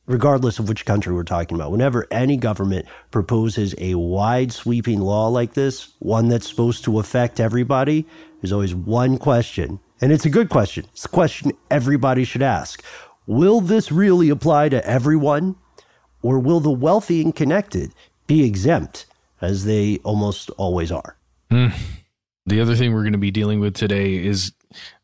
regardless 0.05 0.59
of 0.59 0.67
which 0.67 0.85
country 0.85 1.13
we're 1.13 1.23
talking 1.23 1.55
about, 1.55 1.71
whenever 1.71 2.07
any 2.11 2.37
government 2.37 2.85
proposes 3.11 3.73
a 3.77 3.95
wide 3.95 4.51
sweeping 4.51 4.99
law 4.99 5.27
like 5.27 5.53
this, 5.53 5.93
one 5.99 6.27
that's 6.27 6.49
supposed 6.49 6.83
to 6.83 6.99
affect 6.99 7.39
everybody, 7.39 8.05
there's 8.41 8.51
always 8.51 8.75
one 8.75 9.17
question. 9.17 9.79
And 10.01 10.11
it's 10.11 10.25
a 10.25 10.29
good 10.29 10.49
question. 10.49 10.85
It's 10.91 11.05
a 11.05 11.09
question 11.09 11.53
everybody 11.71 12.25
should 12.25 12.41
ask. 12.41 12.83
Will 13.25 13.61
this 13.61 13.91
really 13.91 14.29
apply 14.29 14.69
to 14.69 14.85
everyone? 14.85 15.55
Or 16.21 16.39
will 16.39 16.59
the 16.59 16.71
wealthy 16.71 17.21
and 17.21 17.35
connected 17.35 17.93
be 18.27 18.45
exempt, 18.45 19.05
as 19.41 19.65
they 19.65 19.99
almost 20.03 20.49
always 20.51 20.91
are? 20.91 21.17
Mm. 21.51 21.73
The 22.45 22.61
other 22.61 22.75
thing 22.75 22.93
we're 22.93 23.03
going 23.03 23.13
to 23.13 23.17
be 23.17 23.31
dealing 23.31 23.59
with 23.59 23.75
today 23.75 24.15
is 24.15 24.53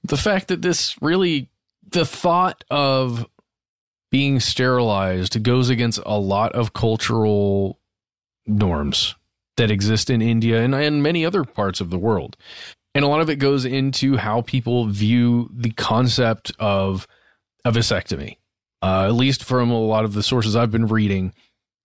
the 0.03 0.18
fact 0.18 0.48
that 0.48 0.62
this 0.62 0.96
really, 1.01 1.50
the 1.91 2.06
thought 2.06 2.63
of 2.70 3.25
being 4.11 4.39
sterilized 4.39 5.41
goes 5.43 5.69
against 5.69 5.99
a 6.05 6.17
lot 6.17 6.53
of 6.53 6.73
cultural 6.73 7.79
norms 8.45 9.15
that 9.57 9.69
exist 9.69 10.09
in 10.09 10.21
India 10.21 10.61
and, 10.61 10.73
and 10.73 11.03
many 11.03 11.25
other 11.25 11.43
parts 11.43 11.81
of 11.81 11.89
the 11.89 11.99
world. 11.99 12.35
And 12.95 13.05
a 13.05 13.07
lot 13.07 13.21
of 13.21 13.29
it 13.29 13.35
goes 13.35 13.65
into 13.65 14.17
how 14.17 14.41
people 14.41 14.87
view 14.87 15.49
the 15.53 15.71
concept 15.71 16.51
of 16.59 17.07
a 17.63 17.71
vasectomy. 17.71 18.37
Uh, 18.81 19.05
at 19.05 19.13
least 19.13 19.43
from 19.43 19.69
a 19.69 19.79
lot 19.79 20.05
of 20.05 20.13
the 20.13 20.23
sources 20.23 20.55
I've 20.55 20.71
been 20.71 20.87
reading, 20.87 21.33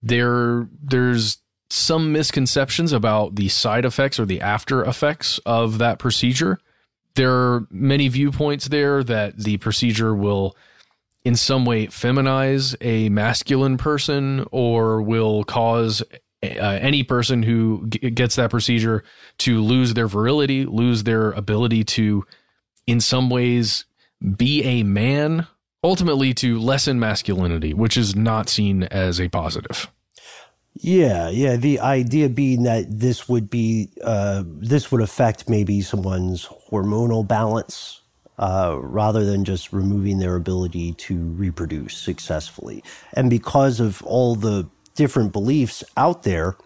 there 0.01 0.69
there's 0.81 1.39
some 1.69 2.13
misconceptions 2.13 2.93
about 2.93 3.35
the 3.35 3.49
side 3.49 3.85
effects 3.85 4.21
or 4.21 4.27
the 4.27 4.41
after 4.41 4.85
effects 4.85 5.39
of 5.45 5.79
that 5.79 5.99
procedure. 5.99 6.59
There 7.17 7.33
are 7.33 7.67
many 7.71 8.07
viewpoints 8.09 8.69
there 8.69 9.03
that 9.03 9.37
the 9.39 9.57
procedure 9.57 10.15
will 10.15 10.57
in 11.25 11.37
some 11.37 11.65
way 11.65 11.87
feminize 11.87 12.77
a 12.81 13.09
masculine 13.09 13.77
person 13.79 14.47
or 14.53 15.01
will 15.03 15.45
cause 15.45 16.03
uh, 16.43 16.79
any 16.81 17.03
person 17.03 17.43
who 17.43 17.87
g- 17.89 18.11
gets 18.11 18.37
that 18.37 18.51
procedure 18.51 19.03
to 19.39 19.63
lose 19.63 19.95
their 19.95 20.07
virility, 20.07 20.67
lose 20.67 21.05
their 21.05 21.31
ability 21.33 21.85
to, 21.85 22.25
in 22.87 23.01
some 23.01 23.31
ways, 23.31 23.87
be 24.37 24.63
a 24.65 24.83
man, 24.83 25.47
ultimately 25.83 26.35
to 26.35 26.59
lessen 26.59 26.99
masculinity, 26.99 27.73
which 27.73 27.97
is 27.97 28.15
not 28.15 28.49
seen 28.49 28.83
as 28.85 29.21
a 29.21 29.29
positive. 29.29 29.91
Yeah, 30.75 31.31
yeah. 31.31 31.57
The 31.57 31.81
idea 31.81 32.29
being 32.29 32.65
that 32.65 32.87
this 32.89 33.29
would 33.29 33.49
be, 33.49 33.91
uh, 34.03 34.43
this 34.47 34.91
would 34.91 35.01
affect 35.01 35.49
maybe 35.49 35.81
someone's 35.83 36.47
hormonal 36.71 37.27
balance 37.27 38.03
uh, 38.39 38.77
rather 38.81 39.25
than 39.25 39.45
just 39.45 39.73
removing 39.73 40.19
their 40.19 40.37
ability 40.37 40.93
to 40.95 41.17
reproduce 41.17 41.97
successfully. 41.97 42.83
And 43.13 43.31
because 43.31 43.81
of 43.81 44.03
all 44.03 44.35
the 44.35 44.69
different 44.95 45.33
beliefs 45.33 45.85
out 45.97 46.23
there 46.23 46.57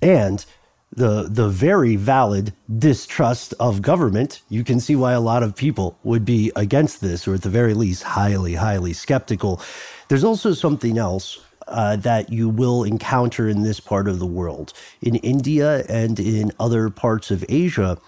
and 0.00 0.44
the 0.90 1.28
the 1.28 1.48
very 1.48 1.96
valid 1.96 2.52
distrust 2.78 3.54
of 3.60 3.82
government, 3.82 4.40
you 4.48 4.64
can 4.64 4.80
see 4.80 4.96
why 4.96 5.12
a 5.12 5.20
lot 5.20 5.42
of 5.42 5.54
people 5.54 5.98
would 6.02 6.24
be 6.24 6.50
against 6.56 7.00
this, 7.00 7.28
or 7.28 7.34
at 7.34 7.42
the 7.42 7.50
very 7.50 7.74
least, 7.74 8.02
highly, 8.02 8.54
highly 8.54 8.94
skeptical. 8.94 9.60
There's 10.08 10.24
also 10.24 10.54
something 10.54 10.96
else 10.96 11.40
uh, 11.68 11.96
that 11.96 12.32
you 12.32 12.48
will 12.48 12.84
encounter 12.84 13.48
in 13.48 13.62
this 13.62 13.80
part 13.80 14.08
of 14.08 14.18
the 14.18 14.26
world. 14.26 14.72
In 15.02 15.16
India 15.16 15.84
and 15.88 16.18
in 16.18 16.52
other 16.58 16.88
parts 16.88 17.30
of 17.30 17.44
Asia, 17.48 17.98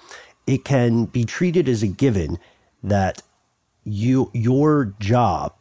it 0.46 0.64
can 0.64 1.04
be 1.04 1.24
treated 1.24 1.68
as 1.68 1.82
a 1.82 1.86
given 1.88 2.38
that 2.82 3.22
you 3.84 4.30
your 4.34 4.94
job 5.00 5.54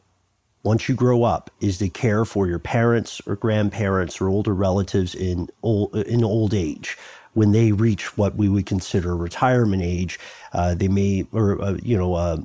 once 0.63 0.89
you 0.89 0.95
grow 0.95 1.23
up 1.23 1.49
is 1.61 1.77
to 1.79 1.89
care 1.89 2.25
for 2.25 2.47
your 2.47 2.59
parents 2.59 3.21
or 3.27 3.35
grandparents 3.35 4.19
or 4.21 4.29
older 4.29 4.53
relatives 4.53 5.15
in 5.15 5.49
old 5.63 5.95
in 5.95 6.23
old 6.23 6.53
age. 6.53 6.97
When 7.33 7.51
they 7.51 7.71
reach 7.71 8.17
what 8.17 8.35
we 8.35 8.49
would 8.49 8.65
consider 8.65 9.15
retirement 9.15 9.83
age 9.83 10.19
uh, 10.53 10.75
they 10.75 10.87
may 10.87 11.27
or 11.31 11.61
uh, 11.61 11.77
you 11.81 11.97
know 11.97 12.13
uh, 12.15 12.37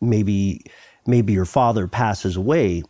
maybe 0.00 0.64
maybe 1.06 1.32
your 1.32 1.44
father 1.46 1.88
passes 1.88 2.36
away 2.36 2.82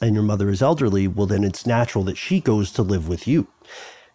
and 0.00 0.14
your 0.14 0.24
mother 0.24 0.50
is 0.50 0.62
elderly 0.62 1.08
well 1.08 1.26
then 1.26 1.44
it's 1.44 1.66
natural 1.66 2.04
that 2.04 2.16
she 2.18 2.40
goes 2.40 2.72
to 2.72 2.82
live 2.82 3.08
with 3.08 3.28
you. 3.28 3.46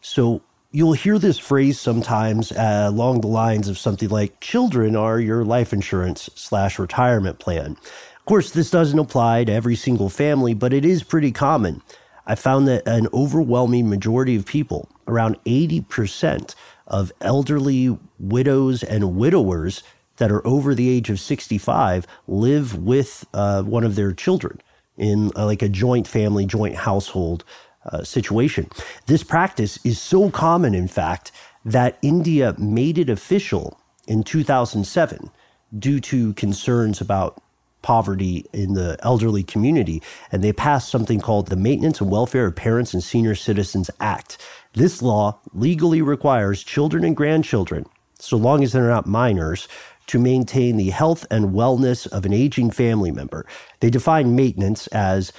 So 0.02 0.42
you'll 0.72 0.94
hear 0.94 1.18
this 1.18 1.40
phrase 1.40 1.80
sometimes 1.80 2.52
uh, 2.52 2.86
along 2.88 3.22
the 3.22 3.28
lines 3.28 3.68
of 3.68 3.78
something 3.78 4.10
like 4.10 4.40
children 4.40 4.96
are 4.96 5.20
your 5.20 5.44
life 5.44 5.74
insurance 5.74 6.30
slash 6.36 6.78
retirement 6.78 7.40
plan. 7.40 7.72
Of 7.72 8.26
course 8.26 8.52
this 8.52 8.70
doesn't 8.70 9.00
apply 9.00 9.46
to 9.46 9.52
every 9.52 9.76
single 9.76 10.10
family 10.10 10.54
but 10.54 10.74
it 10.74 10.86
is 10.86 11.02
pretty 11.04 11.32
common. 11.32 11.82
I 12.28 12.36
found 12.36 12.68
that 12.68 12.88
an 12.88 13.08
overwhelming 13.12 13.90
majority 13.90 14.36
of 14.36 14.46
people 14.46 14.88
around 15.08 15.44
80% 15.46 16.54
of 16.86 17.12
elderly 17.22 17.98
widows 18.20 18.84
and 18.84 19.16
widowers 19.16 19.82
that 20.18 20.32
are 20.32 20.46
over 20.46 20.76
the 20.76 20.90
age 20.90 21.10
of 21.10 21.20
65 21.20 22.06
live 22.28 22.78
with 22.78 23.26
uh, 23.34 23.64
one 23.64 23.84
of 23.84 23.96
their 23.96 24.14
children 24.14 24.62
in 24.98 25.32
uh, 25.36 25.46
like 25.46 25.64
a 25.64 25.70
joint 25.70 26.08
family 26.08 26.46
joint 26.46 26.76
household 26.76 27.44
uh, 27.90 28.04
situation. 28.04 28.70
This 29.08 29.24
practice 29.24 29.80
is 29.84 30.02
so 30.02 30.30
common, 30.30 30.74
in 30.74 30.88
fact, 30.88 31.32
that 31.66 31.98
India 32.02 32.56
made 32.58 32.98
it 32.98 33.10
official 33.10 33.80
in 34.08 34.24
2007 34.24 35.30
due 35.78 36.00
to 36.00 36.34
concerns 36.34 37.02
about 37.02 37.42
poverty 37.82 38.46
in 38.54 38.74
the 38.74 38.98
elderly 39.04 39.44
community. 39.44 40.02
And 40.32 40.44
they 40.44 40.54
passed 40.54 40.90
something 40.90 41.20
called 41.20 41.48
the 41.48 41.56
Maintenance 41.56 42.02
and 42.02 42.12
Welfare 42.12 42.48
of 42.48 42.56
Parents 42.56 42.94
and 42.94 43.04
Senior 43.04 43.36
Citizens 43.36 43.90
Act. 44.00 44.38
This 44.74 45.02
law 45.02 45.40
legally 45.54 46.02
requires 46.02 46.64
children 46.64 47.04
and 47.04 47.16
grandchildren, 47.16 47.86
so 48.20 48.38
long 48.38 48.64
as 48.64 48.72
they're 48.74 48.90
not 48.90 49.08
minors, 49.08 49.68
to 50.08 50.20
maintain 50.20 50.76
the 50.76 50.90
health 50.90 51.26
and 51.30 51.54
wellness 51.54 52.08
of 52.08 52.26
an 52.26 52.34
aging 52.34 52.72
family 52.72 53.12
member. 53.12 53.46
They 53.80 53.92
define 53.92 54.36
maintenance 54.36 54.88
as 54.88 55.32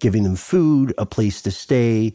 giving 0.00 0.22
them 0.22 0.36
food, 0.36 0.94
a 0.98 1.06
place 1.06 1.42
to 1.42 1.50
stay, 1.50 2.12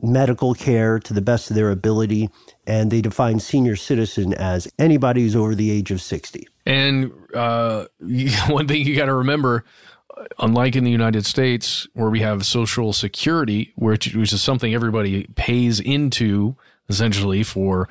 medical 0.00 0.54
care 0.54 0.98
to 1.00 1.12
the 1.12 1.20
best 1.20 1.50
of 1.50 1.56
their 1.56 1.70
ability, 1.70 2.30
and 2.66 2.90
they 2.90 3.00
define 3.00 3.40
senior 3.40 3.76
citizen 3.76 4.32
as 4.34 4.72
anybody 4.78 5.22
who's 5.22 5.36
over 5.36 5.54
the 5.54 5.70
age 5.70 5.90
of 5.90 6.00
60. 6.00 6.46
And 6.66 7.12
uh, 7.34 7.86
one 8.48 8.68
thing 8.68 8.86
you 8.86 8.96
got 8.96 9.06
to 9.06 9.14
remember 9.14 9.64
unlike 10.38 10.76
in 10.76 10.84
the 10.84 10.90
United 10.90 11.26
States, 11.26 11.86
where 11.94 12.10
we 12.10 12.20
have 12.20 12.44
Social 12.46 12.92
Security, 12.92 13.72
which, 13.76 14.14
which 14.14 14.32
is 14.32 14.42
something 14.42 14.74
everybody 14.74 15.26
pays 15.36 15.80
into 15.80 16.56
essentially 16.88 17.42
for 17.42 17.88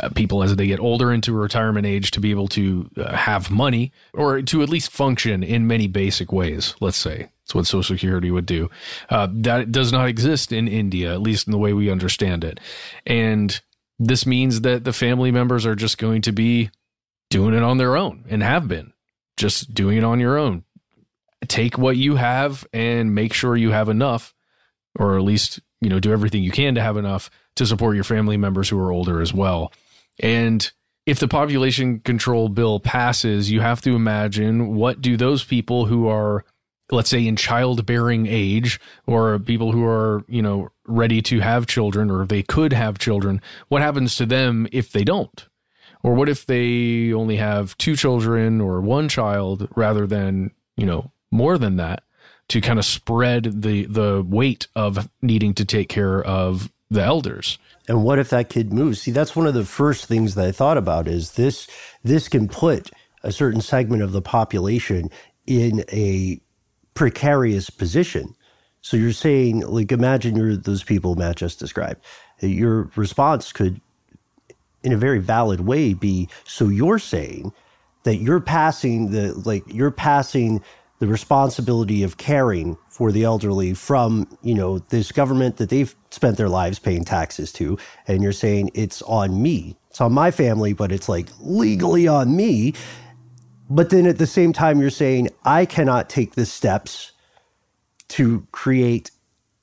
uh, 0.00 0.08
people 0.10 0.42
as 0.42 0.56
they 0.56 0.66
get 0.66 0.80
older 0.80 1.12
into 1.12 1.32
retirement 1.32 1.86
age 1.86 2.10
to 2.12 2.20
be 2.20 2.30
able 2.30 2.48
to 2.48 2.90
uh, 2.96 3.14
have 3.14 3.50
money 3.50 3.92
or 4.14 4.42
to 4.42 4.62
at 4.62 4.68
least 4.68 4.90
function 4.90 5.42
in 5.42 5.66
many 5.66 5.86
basic 5.86 6.32
ways, 6.32 6.74
let's 6.80 6.96
say. 6.96 7.28
What 7.54 7.66
Social 7.66 7.82
Security 7.82 8.30
would 8.30 8.46
do. 8.46 8.70
Uh, 9.08 9.28
that 9.32 9.72
does 9.72 9.92
not 9.92 10.08
exist 10.08 10.52
in 10.52 10.68
India, 10.68 11.12
at 11.12 11.22
least 11.22 11.46
in 11.46 11.52
the 11.52 11.58
way 11.58 11.72
we 11.72 11.90
understand 11.90 12.44
it. 12.44 12.60
And 13.06 13.60
this 13.98 14.26
means 14.26 14.62
that 14.62 14.84
the 14.84 14.92
family 14.92 15.30
members 15.30 15.66
are 15.66 15.74
just 15.76 15.98
going 15.98 16.22
to 16.22 16.32
be 16.32 16.70
doing 17.30 17.54
it 17.54 17.62
on 17.62 17.78
their 17.78 17.96
own 17.96 18.24
and 18.28 18.42
have 18.42 18.68
been 18.68 18.92
just 19.36 19.72
doing 19.72 19.98
it 19.98 20.04
on 20.04 20.20
your 20.20 20.36
own. 20.36 20.64
Take 21.48 21.78
what 21.78 21.96
you 21.96 22.16
have 22.16 22.66
and 22.72 23.14
make 23.14 23.32
sure 23.32 23.56
you 23.56 23.70
have 23.70 23.88
enough, 23.88 24.34
or 24.98 25.16
at 25.16 25.24
least, 25.24 25.60
you 25.80 25.88
know, 25.88 25.98
do 25.98 26.12
everything 26.12 26.42
you 26.42 26.52
can 26.52 26.74
to 26.74 26.82
have 26.82 26.96
enough 26.96 27.30
to 27.56 27.66
support 27.66 27.94
your 27.94 28.04
family 28.04 28.36
members 28.36 28.68
who 28.68 28.78
are 28.78 28.92
older 28.92 29.20
as 29.20 29.32
well. 29.34 29.72
And 30.20 30.70
if 31.06 31.18
the 31.18 31.28
population 31.28 32.00
control 32.00 32.48
bill 32.48 32.78
passes, 32.78 33.50
you 33.50 33.60
have 33.60 33.80
to 33.82 33.96
imagine 33.96 34.74
what 34.74 35.00
do 35.00 35.16
those 35.16 35.42
people 35.42 35.86
who 35.86 36.06
are 36.08 36.44
let's 36.92 37.10
say 37.10 37.26
in 37.26 37.36
childbearing 37.36 38.26
age 38.26 38.78
or 39.06 39.38
people 39.38 39.72
who 39.72 39.84
are, 39.84 40.24
you 40.28 40.42
know, 40.42 40.68
ready 40.86 41.22
to 41.22 41.40
have 41.40 41.66
children 41.66 42.10
or 42.10 42.26
they 42.26 42.42
could 42.42 42.72
have 42.72 42.98
children, 42.98 43.40
what 43.68 43.82
happens 43.82 44.14
to 44.16 44.26
them 44.26 44.68
if 44.72 44.92
they 44.92 45.02
don't? 45.02 45.48
Or 46.02 46.14
what 46.14 46.28
if 46.28 46.46
they 46.46 47.12
only 47.12 47.36
have 47.36 47.76
two 47.78 47.96
children 47.96 48.60
or 48.60 48.80
one 48.80 49.08
child 49.08 49.68
rather 49.74 50.06
than, 50.06 50.50
you 50.76 50.84
know, 50.84 51.12
more 51.30 51.58
than 51.58 51.76
that 51.76 52.02
to 52.48 52.60
kind 52.60 52.78
of 52.78 52.84
spread 52.84 53.62
the 53.62 53.86
the 53.86 54.22
weight 54.26 54.66
of 54.76 55.08
needing 55.22 55.54
to 55.54 55.64
take 55.64 55.88
care 55.88 56.22
of 56.22 56.70
the 56.90 57.02
elders? 57.02 57.58
And 57.88 58.04
what 58.04 58.18
if 58.18 58.30
that 58.30 58.48
kid 58.48 58.72
moves? 58.72 59.02
See, 59.02 59.12
that's 59.12 59.34
one 59.34 59.46
of 59.46 59.54
the 59.54 59.64
first 59.64 60.06
things 60.06 60.34
that 60.34 60.46
I 60.46 60.52
thought 60.52 60.76
about 60.76 61.08
is 61.08 61.32
this 61.32 61.68
this 62.02 62.28
can 62.28 62.48
put 62.48 62.90
a 63.22 63.32
certain 63.32 63.60
segment 63.60 64.02
of 64.02 64.12
the 64.12 64.22
population 64.22 65.08
in 65.46 65.84
a 65.92 66.40
precarious 66.94 67.70
position. 67.70 68.34
So 68.80 68.96
you're 68.96 69.12
saying, 69.12 69.60
like, 69.60 69.92
imagine 69.92 70.36
you're 70.36 70.56
those 70.56 70.82
people 70.82 71.14
Matt 71.14 71.36
just 71.36 71.58
described. 71.58 72.00
Your 72.40 72.90
response 72.96 73.52
could, 73.52 73.80
in 74.82 74.92
a 74.92 74.96
very 74.96 75.20
valid 75.20 75.60
way, 75.60 75.94
be 75.94 76.28
so 76.44 76.68
you're 76.68 76.98
saying 76.98 77.52
that 78.02 78.16
you're 78.16 78.40
passing 78.40 79.12
the, 79.12 79.32
like, 79.44 79.62
you're 79.68 79.92
passing 79.92 80.60
the 80.98 81.06
responsibility 81.06 82.02
of 82.02 82.16
caring 82.16 82.76
for 82.88 83.10
the 83.10 83.24
elderly 83.24 83.74
from, 83.74 84.26
you 84.42 84.54
know, 84.54 84.78
this 84.78 85.10
government 85.10 85.56
that 85.56 85.68
they've 85.68 85.94
spent 86.10 86.36
their 86.36 86.48
lives 86.48 86.78
paying 86.78 87.04
taxes 87.04 87.52
to. 87.52 87.78
And 88.06 88.22
you're 88.22 88.32
saying 88.32 88.70
it's 88.74 89.02
on 89.02 89.42
me. 89.42 89.76
It's 89.90 90.00
on 90.00 90.12
my 90.12 90.30
family, 90.30 90.72
but 90.72 90.92
it's 90.92 91.08
like 91.08 91.28
legally 91.40 92.06
on 92.06 92.36
me. 92.36 92.74
But 93.74 93.88
then 93.88 94.06
at 94.06 94.18
the 94.18 94.26
same 94.26 94.52
time, 94.52 94.80
you're 94.80 94.90
saying, 94.90 95.30
I 95.44 95.64
cannot 95.64 96.10
take 96.10 96.34
the 96.34 96.44
steps 96.44 97.12
to 98.08 98.46
create 98.52 99.10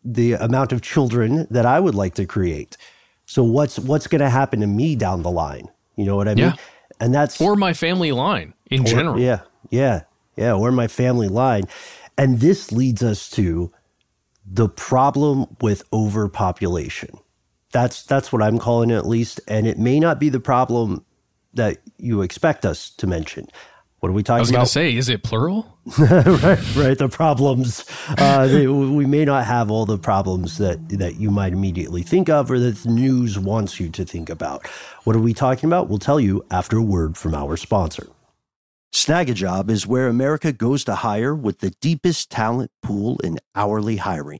the 0.03 0.33
amount 0.33 0.71
of 0.71 0.81
children 0.81 1.45
that 1.51 1.67
I 1.67 1.79
would 1.79 1.93
like 1.93 2.15
to 2.15 2.25
create. 2.25 2.75
So 3.27 3.43
what's 3.43 3.77
what's 3.77 4.07
going 4.07 4.21
to 4.21 4.29
happen 4.29 4.61
to 4.61 4.67
me 4.67 4.95
down 4.95 5.21
the 5.21 5.29
line? 5.29 5.69
You 5.95 6.05
know 6.05 6.15
what 6.15 6.27
I 6.27 6.33
mean? 6.33 6.45
Yeah. 6.45 6.55
And 6.99 7.13
that's 7.13 7.39
or 7.39 7.55
my 7.55 7.73
family 7.73 8.11
line 8.11 8.55
in 8.71 8.81
or, 8.81 8.85
general. 8.85 9.19
Yeah, 9.19 9.41
yeah, 9.69 10.01
yeah, 10.35 10.53
or 10.53 10.71
my 10.71 10.87
family 10.87 11.27
line. 11.27 11.65
And 12.17 12.39
this 12.39 12.71
leads 12.71 13.03
us 13.03 13.29
to 13.31 13.71
the 14.43 14.67
problem 14.67 15.45
with 15.61 15.83
overpopulation. 15.93 17.19
That's 17.71 18.01
that's 18.03 18.33
what 18.33 18.41
I'm 18.41 18.57
calling 18.57 18.89
it 18.89 18.95
at 18.95 19.07
least, 19.07 19.39
and 19.47 19.67
it 19.67 19.77
may 19.77 19.99
not 19.99 20.19
be 20.19 20.29
the 20.29 20.39
problem 20.39 21.05
that 21.53 21.77
you 21.97 22.23
expect 22.23 22.65
us 22.65 22.89
to 22.91 23.05
mention. 23.05 23.47
What 23.99 24.09
are 24.09 24.13
we 24.13 24.23
talking 24.23 24.37
I 24.37 24.41
was 24.41 24.49
about? 24.49 24.57
going 24.57 24.65
to 24.65 24.71
say, 24.71 24.95
is 24.95 25.09
it 25.09 25.23
plural? 25.23 25.77
right, 25.99 26.75
right. 26.75 26.97
The 26.97 27.09
problems. 27.11 27.83
Uh, 28.17 28.47
they, 28.47 28.67
we 28.67 29.05
may 29.05 29.25
not 29.25 29.45
have 29.45 29.69
all 29.69 29.85
the 29.85 29.97
problems 29.97 30.57
that 30.57 30.87
that 30.89 31.15
you 31.15 31.31
might 31.31 31.51
immediately 31.53 32.03
think 32.03 32.29
of, 32.29 32.49
or 32.49 32.59
that 32.59 32.77
the 32.77 32.89
news 32.89 33.37
wants 33.37 33.79
you 33.79 33.89
to 33.89 34.05
think 34.05 34.29
about. 34.29 34.65
What 35.03 35.15
are 35.15 35.19
we 35.19 35.33
talking 35.33 35.67
about? 35.67 35.89
We'll 35.89 35.99
tell 35.99 36.19
you 36.19 36.45
after 36.49 36.77
a 36.77 36.81
word 36.83 37.17
from 37.17 37.35
our 37.35 37.57
sponsor. 37.57 38.07
Snagajob 38.93 39.69
is 39.69 39.85
where 39.85 40.07
America 40.07 40.51
goes 40.51 40.83
to 40.85 40.95
hire 40.95 41.35
with 41.35 41.59
the 41.59 41.71
deepest 41.81 42.31
talent 42.31 42.71
pool 42.81 43.19
in 43.23 43.37
hourly 43.55 43.97
hiring. 43.97 44.39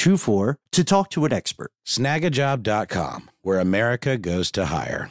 242424 0.00 0.56
to 0.72 0.84
talk 0.84 1.10
to 1.10 1.24
an 1.24 1.32
expert. 1.32 1.72
Snagajob.com, 1.86 3.30
where 3.42 3.60
America 3.60 4.16
goes 4.16 4.50
to 4.52 4.66
hire. 4.66 5.10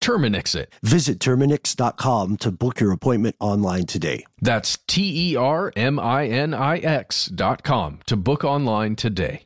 Terminix 0.00 0.54
it. 0.54 0.72
Visit 0.82 1.18
Terminix.com 1.18 2.36
to 2.38 2.50
book 2.50 2.80
your 2.80 2.92
appointment 2.92 3.36
online 3.40 3.84
today. 3.86 4.24
That's 4.40 4.78
T 4.86 5.32
E 5.32 5.36
R 5.36 5.72
M 5.76 5.98
I 5.98 6.26
N 6.26 6.54
I 6.54 6.78
X 6.78 7.26
dot 7.26 7.62
com 7.62 8.00
to 8.06 8.16
book 8.16 8.44
online 8.44 8.96
today. 8.96 9.42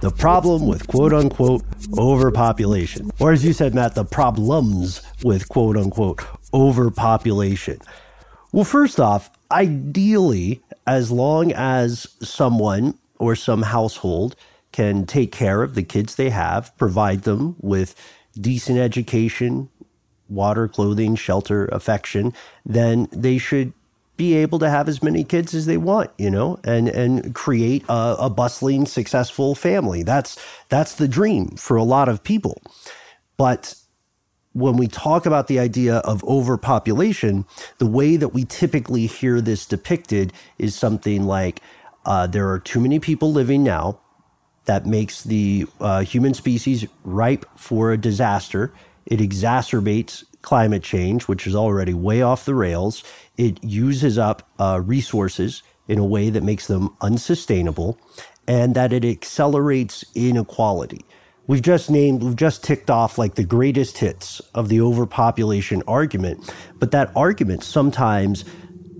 The 0.00 0.12
problem 0.16 0.66
with 0.66 0.86
quote 0.86 1.12
unquote 1.12 1.62
overpopulation, 1.98 3.10
or 3.20 3.32
as 3.32 3.44
you 3.44 3.52
said, 3.52 3.74
Matt, 3.74 3.94
the 3.94 4.04
problems 4.04 5.02
with 5.22 5.48
quote 5.48 5.76
unquote 5.76 6.22
overpopulation. 6.54 7.78
Well, 8.52 8.64
first 8.64 8.98
off, 8.98 9.30
ideally, 9.50 10.62
as 10.86 11.10
long 11.10 11.52
as 11.52 12.06
someone 12.22 12.98
or 13.18 13.36
some 13.36 13.62
household 13.62 14.36
can 14.76 15.06
take 15.06 15.32
care 15.32 15.62
of 15.62 15.74
the 15.74 15.82
kids 15.82 16.16
they 16.16 16.28
have, 16.28 16.70
provide 16.76 17.22
them 17.22 17.56
with 17.62 17.94
decent 18.38 18.78
education, 18.78 19.70
water, 20.28 20.68
clothing, 20.68 21.16
shelter, 21.16 21.64
affection, 21.68 22.34
then 22.66 23.08
they 23.10 23.38
should 23.38 23.72
be 24.18 24.34
able 24.34 24.58
to 24.58 24.68
have 24.68 24.86
as 24.86 25.02
many 25.02 25.24
kids 25.24 25.54
as 25.54 25.64
they 25.64 25.78
want, 25.78 26.10
you 26.18 26.30
know, 26.30 26.60
and 26.62 26.90
and 26.90 27.34
create 27.34 27.84
a, 27.88 28.16
a 28.18 28.28
bustling, 28.28 28.84
successful 28.84 29.54
family. 29.54 30.02
That's 30.02 30.38
that's 30.68 30.96
the 30.96 31.08
dream 31.08 31.56
for 31.56 31.78
a 31.78 31.82
lot 31.82 32.10
of 32.10 32.22
people. 32.22 32.60
But 33.38 33.74
when 34.52 34.76
we 34.76 34.88
talk 34.88 35.24
about 35.24 35.46
the 35.46 35.58
idea 35.58 35.96
of 35.98 36.22
overpopulation, 36.24 37.46
the 37.78 37.86
way 37.86 38.16
that 38.16 38.34
we 38.34 38.44
typically 38.44 39.06
hear 39.06 39.40
this 39.40 39.64
depicted 39.64 40.34
is 40.58 40.74
something 40.74 41.24
like 41.24 41.62
uh, 42.04 42.26
there 42.26 42.50
are 42.50 42.58
too 42.58 42.80
many 42.80 42.98
people 42.98 43.32
living 43.32 43.62
now 43.62 44.00
that 44.66 44.86
makes 44.86 45.24
the 45.24 45.66
uh, 45.80 46.02
human 46.02 46.34
species 46.34 46.86
ripe 47.04 47.46
for 47.56 47.92
a 47.92 47.96
disaster. 47.98 48.72
It 49.06 49.20
exacerbates 49.20 50.24
climate 50.42 50.82
change, 50.82 51.26
which 51.26 51.46
is 51.46 51.54
already 51.54 51.94
way 51.94 52.22
off 52.22 52.44
the 52.44 52.54
rails. 52.54 53.02
It 53.36 53.62
uses 53.64 54.18
up 54.18 54.48
uh, 54.58 54.80
resources 54.84 55.62
in 55.88 55.98
a 55.98 56.04
way 56.04 56.30
that 56.30 56.42
makes 56.42 56.66
them 56.66 56.94
unsustainable, 57.00 57.98
and 58.48 58.74
that 58.74 58.92
it 58.92 59.04
accelerates 59.04 60.04
inequality. 60.14 61.04
we've 61.46 61.62
just 61.62 61.90
named, 61.90 62.22
we've 62.22 62.36
just 62.36 62.64
ticked 62.64 62.90
off 62.90 63.18
like 63.18 63.34
the 63.34 63.44
greatest 63.44 63.98
hits 63.98 64.40
of 64.54 64.68
the 64.68 64.80
overpopulation 64.80 65.82
argument, 65.86 66.52
but 66.78 66.90
that 66.90 67.10
argument 67.16 67.62
sometimes 67.62 68.44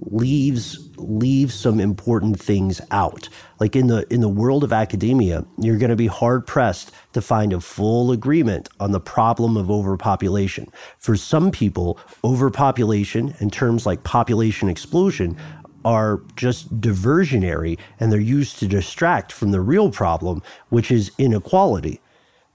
leaves 0.02 0.82
leaves 0.96 1.54
some 1.54 1.78
important 1.78 2.40
things 2.40 2.80
out. 2.90 3.28
Like 3.58 3.74
in 3.74 3.86
the 3.86 4.06
in 4.12 4.20
the 4.20 4.28
world 4.28 4.64
of 4.64 4.72
academia, 4.72 5.44
you're 5.58 5.78
going 5.78 5.90
to 5.90 5.96
be 5.96 6.06
hard 6.06 6.46
pressed 6.46 6.92
to 7.14 7.22
find 7.22 7.52
a 7.52 7.60
full 7.60 8.12
agreement 8.12 8.68
on 8.80 8.92
the 8.92 9.00
problem 9.00 9.56
of 9.56 9.70
overpopulation. 9.70 10.68
For 10.98 11.16
some 11.16 11.50
people, 11.50 11.98
overpopulation 12.22 13.34
and 13.38 13.52
terms 13.52 13.86
like 13.86 14.04
population 14.04 14.68
explosion 14.68 15.36
are 15.84 16.20
just 16.34 16.80
diversionary 16.80 17.78
and 18.00 18.10
they're 18.10 18.20
used 18.20 18.58
to 18.58 18.66
distract 18.66 19.32
from 19.32 19.52
the 19.52 19.60
real 19.60 19.90
problem, 19.90 20.42
which 20.68 20.90
is 20.90 21.12
inequality. 21.16 22.00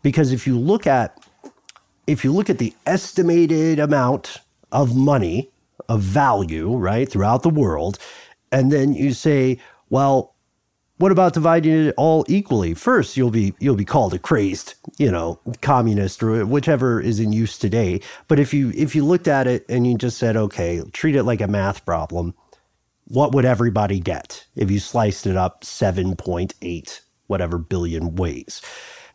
Because 0.04 0.32
if 0.32 0.46
you 0.46 0.60
look 0.60 0.86
at 0.86 1.18
if 2.08 2.24
you 2.24 2.32
look 2.32 2.50
at 2.50 2.58
the 2.58 2.74
estimated 2.86 3.80
amount 3.80 4.42
of 4.72 4.96
money 4.96 5.50
of 5.90 6.02
value, 6.02 6.76
right, 6.76 7.10
throughout 7.10 7.44
the 7.44 7.50
world, 7.50 7.98
and 8.52 8.72
then 8.72 8.94
you 8.94 9.14
say, 9.14 9.58
well, 9.90 10.36
what 11.02 11.12
about 11.12 11.34
dividing 11.34 11.88
it 11.88 11.96
all 11.98 12.24
equally? 12.28 12.76
First, 12.76 13.18
you'll 13.18 13.32
be 13.32 13.56
you'll 13.60 13.76
be 13.76 13.86
called 13.86 14.14
a 14.14 14.20
crazed, 14.20 14.76
you 15.00 15.12
know, 15.12 15.40
communist 15.62 16.22
or 16.22 16.46
whichever 16.46 17.02
is 17.02 17.20
in 17.20 17.34
use 17.34 17.58
today. 17.58 18.02
But 18.28 18.40
if 18.40 18.54
you 18.54 18.72
if 18.76 18.96
you 18.96 19.04
looked 19.04 19.28
at 19.28 19.48
it 19.48 19.66
and 19.68 19.88
you 19.88 19.98
just 19.98 20.20
said, 20.20 20.38
okay, 20.38 20.82
treat 20.94 21.16
it 21.16 21.24
like 21.24 21.42
a 21.42 21.48
math 21.48 21.84
problem, 21.86 22.36
what 23.06 23.34
would 23.34 23.46
everybody 23.46 24.00
get 24.00 24.46
if 24.56 24.70
you 24.70 24.80
sliced 24.80 25.26
it 25.26 25.36
up 25.36 25.64
7.8 25.64 27.02
whatever 27.26 27.58
billion 27.58 28.16
ways? 28.16 28.62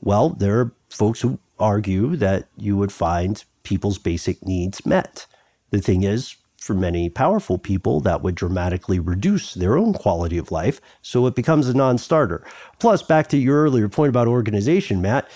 Well, 0.01 0.31
there 0.31 0.59
are 0.59 0.75
folks 0.91 1.21
who 1.21 1.39
argue 1.59 2.17
that 2.17 2.49
you 2.57 2.77
would 2.77 2.93
find 2.93 3.43
people's 3.63 3.99
basic 3.99 4.45
needs 4.45 4.85
met. 4.85 5.27
The 5.71 5.81
thing 5.81 6.03
is, 6.03 6.37
for 6.67 6.75
many 6.75 7.09
powerful 7.09 7.59
people, 7.59 8.01
that 8.01 8.23
would 8.23 8.35
dramatically 8.35 8.99
reduce 8.99 9.55
their 9.55 9.79
own 9.79 9.93
quality 9.93 10.37
of 10.37 10.51
life, 10.51 10.81
so 11.01 11.27
it 11.27 11.35
becomes 11.35 11.69
a 11.69 11.75
non 11.75 11.97
starter. 11.97 12.45
Plus, 12.79 13.03
back 13.03 13.29
to 13.29 13.39
your 13.39 13.63
earlier 13.63 13.89
point 13.89 14.11
about 14.11 14.29
organization, 14.29 15.01
Matt, 15.01 15.31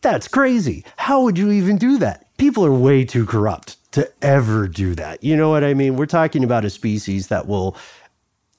that's 0.00 0.28
crazy. 0.28 0.84
How 0.96 1.22
would 1.22 1.36
you 1.36 1.50
even 1.50 1.76
do 1.76 1.98
that? 1.98 2.26
People 2.38 2.64
are 2.64 2.72
way 2.72 3.04
too 3.04 3.26
corrupt 3.26 3.76
to 3.92 4.10
ever 4.22 4.68
do 4.68 4.94
that. 4.94 5.22
You 5.22 5.36
know 5.36 5.50
what 5.50 5.64
I 5.64 5.74
mean? 5.74 5.96
We're 5.96 6.06
talking 6.06 6.44
about 6.44 6.64
a 6.64 6.70
species 6.70 7.28
that 7.28 7.46
will 7.46 7.76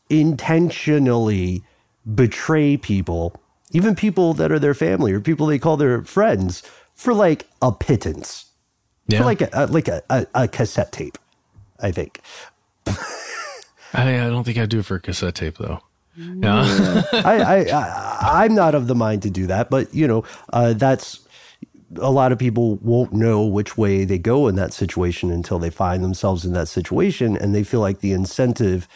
intentionally 0.10 1.64
betray 2.14 2.78
people, 2.78 3.36
even 3.72 3.96
people 3.96 4.34
that 4.36 4.52
are 4.52 4.60
their 4.60 4.74
family 4.74 5.14
or 5.14 5.20
people 5.20 5.48
they 5.48 5.60
call 5.60 5.78
their 5.78 6.04
friends, 6.04 6.64
for 6.96 7.14
like 7.14 7.48
a 7.62 7.72
pittance, 7.72 8.46
yeah. 9.08 9.20
for 9.20 9.26
like 9.26 9.42
a, 9.42 9.68
like 9.72 9.88
a, 9.88 10.04
a, 10.10 10.28
a 10.36 10.48
cassette 10.48 10.92
tape. 10.92 11.18
I 11.82 11.92
think. 11.92 12.22
I, 13.94 14.26
I 14.26 14.30
don't 14.30 14.44
think 14.44 14.58
I'd 14.58 14.70
do 14.70 14.80
it 14.80 14.86
for 14.86 14.96
a 14.96 15.00
cassette 15.00 15.36
tape 15.36 15.58
though. 15.58 15.82
Yeah, 16.18 17.04
I, 17.14 17.64
I, 17.72 18.40
I 18.42 18.46
am 18.46 18.54
not 18.54 18.76
of 18.76 18.88
the 18.88 18.96
mind 18.96 19.22
to 19.24 19.30
do 19.30 19.48
that, 19.48 19.70
but 19.70 19.94
you 19.94 20.08
know, 20.08 20.26
uh, 20.52 20.74
that's 20.74 21.26
a 21.98 22.12
lot 22.12 22.32
of 22.32 22.40
people 22.40 22.76
won't 22.78 23.14
know 23.14 23.46
which 23.46 23.78
way 23.78 24.06
they 24.06 24.18
go 24.18 24.48
in 24.48 24.56
that 24.56 24.74
situation 24.74 25.32
until 25.32 25.60
they 25.60 25.70
find 25.70 26.04
themselves 26.04 26.46
in 26.46 26.54
that 26.54 26.68
situation, 26.68 27.38
and 27.38 27.56
they 27.56 27.64
feel 27.64 27.80
like 27.80 28.00
the 28.00 28.12
incentive 28.12 28.88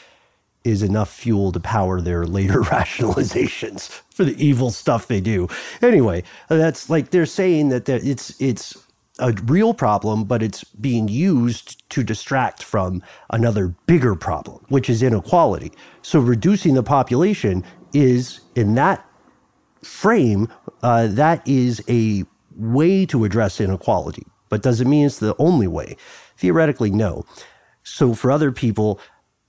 is 0.63 0.81
enough 0.81 1.11
fuel 1.13 1.51
to 1.51 1.59
power 1.59 2.01
their 2.01 2.25
later 2.25 2.61
rationalizations 2.63 3.87
for 4.09 4.25
the 4.25 4.43
evil 4.43 4.71
stuff 4.71 5.07
they 5.07 5.21
do. 5.21 5.47
Anyway, 5.81 6.23
that's 6.49 6.89
like 6.89 7.11
they're 7.11 7.25
saying 7.25 7.69
that 7.69 7.87
it's 7.87 8.39
it's 8.41 8.75
a 9.19 9.33
real 9.45 9.73
problem, 9.73 10.25
but 10.25 10.43
it's 10.43 10.63
being 10.63 11.07
used 11.07 11.89
to 11.89 12.03
distract 12.03 12.63
from 12.63 13.01
another 13.29 13.69
bigger 13.87 14.15
problem, 14.15 14.65
which 14.69 14.89
is 14.89 15.01
inequality. 15.01 15.71
So 16.01 16.19
reducing 16.19 16.73
the 16.73 16.83
population 16.83 17.63
is, 17.93 18.41
in 18.55 18.75
that 18.75 19.05
frame, 19.83 20.47
uh, 20.83 21.07
that 21.07 21.47
is 21.47 21.81
a 21.87 22.23
way 22.55 23.05
to 23.07 23.23
address 23.23 23.61
inequality. 23.61 24.23
But 24.49 24.61
does 24.61 24.81
it 24.81 24.87
mean 24.87 25.05
it's 25.05 25.19
the 25.19 25.35
only 25.39 25.67
way? 25.67 25.97
Theoretically, 26.37 26.91
no. 26.91 27.25
So 27.83 28.13
for 28.13 28.31
other 28.31 28.51
people, 28.51 28.99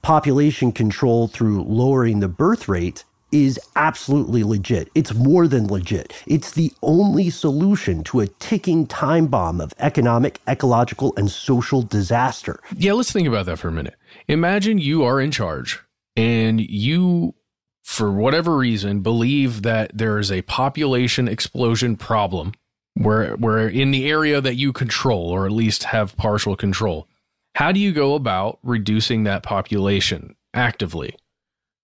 population 0.03 0.73
control 0.73 1.27
through 1.27 1.65
lowering 1.65 2.21
the 2.21 2.29
birth 2.29 2.69
rate 2.69 3.05
is 3.45 3.61
absolutely 3.77 4.43
legit. 4.43 4.89
It's 4.95 5.13
more 5.15 5.47
than 5.47 5.67
legit. 5.67 6.13
It's 6.27 6.53
the 6.53 6.73
only 6.83 7.29
solution 7.29 8.03
to 8.05 8.21
a 8.21 8.27
ticking 8.27 8.87
time 8.87 9.27
bomb 9.27 9.61
of 9.61 9.75
economic, 9.79 10.41
ecological, 10.49 11.13
and 11.17 11.31
social 11.31 11.83
disaster. 11.83 12.61
Yeah, 12.77 12.95
let's 12.95 13.13
think 13.13 13.29
about 13.29 13.47
that 13.47 13.59
for 13.59 13.69
a 13.69 13.73
minute. 13.73 13.95
Imagine 14.27 14.79
you 14.79 15.05
are 15.05 15.21
in 15.21 15.31
charge 15.31 15.81
and 16.17 16.61
you, 16.61 17.35
for 17.83 18.11
whatever 18.11 18.57
reason, 18.57 19.01
believe 19.01 19.63
that 19.63 19.91
there 19.97 20.19
is 20.19 20.33
a 20.33 20.43
population 20.43 21.29
explosion 21.29 21.97
problem 21.97 22.53
where, 22.95 23.37
where 23.37 23.69
in 23.69 23.91
the 23.91 24.09
area 24.09 24.41
that 24.41 24.55
you 24.55 24.73
control, 24.73 25.29
or 25.29 25.45
at 25.45 25.53
least 25.53 25.85
have 25.85 26.17
partial 26.17 26.57
control. 26.57 27.07
How 27.55 27.71
do 27.71 27.81
you 27.81 27.93
go 27.93 28.15
about 28.15 28.59
reducing 28.63 29.25
that 29.25 29.43
population 29.43 30.37
actively? 30.55 31.17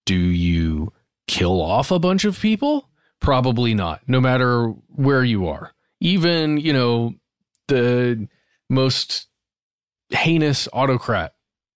Do 0.06 0.16
you 0.16 0.92
kill 1.26 1.60
off 1.60 1.90
a 1.90 1.98
bunch 1.98 2.24
of 2.24 2.38
people? 2.38 2.88
Probably 3.20 3.74
not, 3.74 4.00
no 4.06 4.20
matter 4.20 4.68
where 4.88 5.24
you 5.24 5.48
are. 5.48 5.72
Even, 6.00 6.58
you 6.58 6.72
know, 6.72 7.14
the 7.68 8.28
most 8.68 9.28
heinous 10.10 10.68
autocrat 10.72 11.34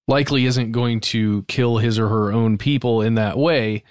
likely 0.09 0.46
isn't 0.46 0.72
going 0.72 1.00
to 1.00 1.42
kill 1.44 1.78
his 1.78 1.98
or 1.98 2.09
her 2.09 2.32
own 2.32 2.59
people 2.59 3.02
in 3.02 3.14
that 3.14 3.37
way 3.37 3.82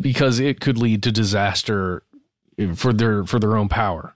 because 0.00 0.38
it 0.38 0.60
could 0.60 0.78
lead 0.78 1.02
to 1.02 1.12
disaster 1.12 2.02
for 2.74 2.92
their 2.92 3.24
for 3.24 3.38
their 3.38 3.56
own 3.56 3.68
power. 3.68 4.14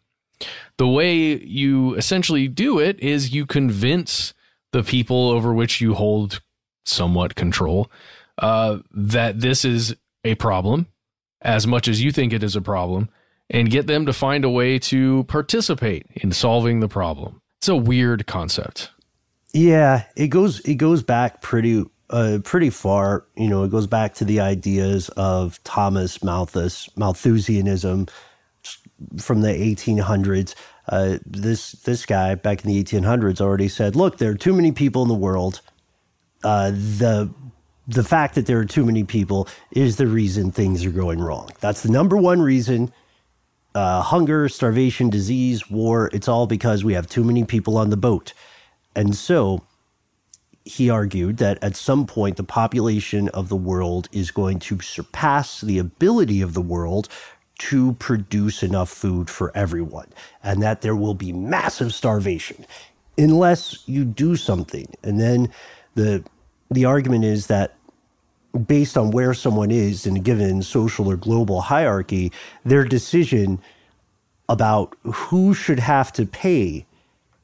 The 0.78 0.88
way 0.88 1.38
you 1.38 1.94
essentially 1.94 2.48
do 2.48 2.78
it 2.78 2.98
is 3.00 3.34
you 3.34 3.44
convince 3.44 4.32
the 4.72 4.82
people 4.82 5.30
over 5.30 5.52
which 5.52 5.80
you 5.80 5.94
hold 5.94 6.40
somewhat 6.86 7.34
control 7.34 7.90
uh, 8.38 8.78
that 8.90 9.40
this 9.40 9.64
is 9.64 9.94
a 10.24 10.34
problem 10.36 10.86
as 11.42 11.66
much 11.66 11.88
as 11.88 12.02
you 12.02 12.12
think 12.12 12.32
it 12.32 12.42
is 12.42 12.56
a 12.56 12.60
problem 12.60 13.08
and 13.48 13.70
get 13.70 13.86
them 13.86 14.06
to 14.06 14.12
find 14.12 14.44
a 14.44 14.50
way 14.50 14.78
to 14.78 15.24
participate 15.24 16.06
in 16.14 16.32
solving 16.32 16.80
the 16.80 16.88
problem. 16.88 17.40
It's 17.58 17.68
a 17.68 17.76
weird 17.76 18.26
concept. 18.26 18.90
Yeah, 19.52 20.04
it 20.16 20.28
goes 20.28 20.60
it 20.60 20.76
goes 20.76 21.02
back 21.02 21.42
pretty 21.42 21.84
uh, 22.08 22.38
pretty 22.44 22.70
far. 22.70 23.26
You 23.36 23.48
know, 23.48 23.64
it 23.64 23.70
goes 23.70 23.86
back 23.86 24.14
to 24.14 24.24
the 24.24 24.40
ideas 24.40 25.08
of 25.10 25.62
Thomas 25.64 26.22
Malthus, 26.22 26.88
Malthusianism 26.96 28.08
from 29.18 29.40
the 29.42 29.48
1800s. 29.48 30.54
Uh, 30.88 31.18
this 31.26 31.72
this 31.72 32.06
guy 32.06 32.34
back 32.34 32.64
in 32.64 32.70
the 32.70 32.82
1800s 32.82 33.40
already 33.40 33.68
said, 33.68 33.96
"Look, 33.96 34.18
there 34.18 34.30
are 34.30 34.36
too 34.36 34.54
many 34.54 34.72
people 34.72 35.02
in 35.02 35.08
the 35.08 35.14
world. 35.14 35.60
Uh, 36.42 36.70
the 36.70 37.32
the 37.90 38.04
fact 38.04 38.36
that 38.36 38.46
there 38.46 38.58
are 38.58 38.64
too 38.64 38.84
many 38.84 39.04
people 39.04 39.48
is 39.72 39.96
the 39.96 40.06
reason 40.06 40.52
things 40.52 40.84
are 40.84 40.90
going 40.90 41.20
wrong. 41.20 41.50
That's 41.60 41.82
the 41.82 41.90
number 41.90 42.16
one 42.16 42.40
reason. 42.40 42.92
Uh, 43.74 44.00
hunger, 44.02 44.48
starvation, 44.48 45.10
disease, 45.10 45.70
war, 45.70 46.10
it's 46.12 46.28
all 46.28 46.46
because 46.46 46.84
we 46.84 46.94
have 46.94 47.08
too 47.08 47.24
many 47.24 47.44
people 47.44 47.76
on 47.76 47.90
the 47.90 47.96
boat. 47.96 48.32
And 48.96 49.14
so 49.14 49.64
he 50.64 50.90
argued 50.90 51.38
that 51.38 51.62
at 51.62 51.76
some 51.76 52.06
point 52.06 52.36
the 52.36 52.44
population 52.44 53.28
of 53.30 53.48
the 53.48 53.56
world 53.56 54.08
is 54.12 54.30
going 54.30 54.60
to 54.60 54.80
surpass 54.80 55.60
the 55.60 55.78
ability 55.78 56.42
of 56.42 56.54
the 56.54 56.60
world 56.60 57.08
to 57.58 57.92
produce 57.94 58.62
enough 58.62 58.88
food 58.88 59.28
for 59.28 59.52
everyone, 59.54 60.08
and 60.42 60.62
that 60.62 60.80
there 60.80 60.96
will 60.96 61.14
be 61.14 61.32
massive 61.32 61.92
starvation 61.92 62.64
unless 63.18 63.86
you 63.86 64.04
do 64.04 64.36
something. 64.36 64.86
And 65.02 65.20
then 65.20 65.52
the 65.94 66.24
the 66.70 66.84
argument 66.84 67.24
is 67.24 67.48
that 67.48 67.74
based 68.66 68.98
on 68.98 69.10
where 69.10 69.34
someone 69.34 69.70
is 69.70 70.06
in 70.06 70.16
a 70.16 70.20
given 70.20 70.62
social 70.62 71.08
or 71.08 71.16
global 71.16 71.60
hierarchy, 71.60 72.32
their 72.64 72.84
decision 72.84 73.60
about 74.48 74.96
who 75.02 75.54
should 75.54 75.78
have 75.78 76.12
to 76.12 76.26
pay 76.26 76.84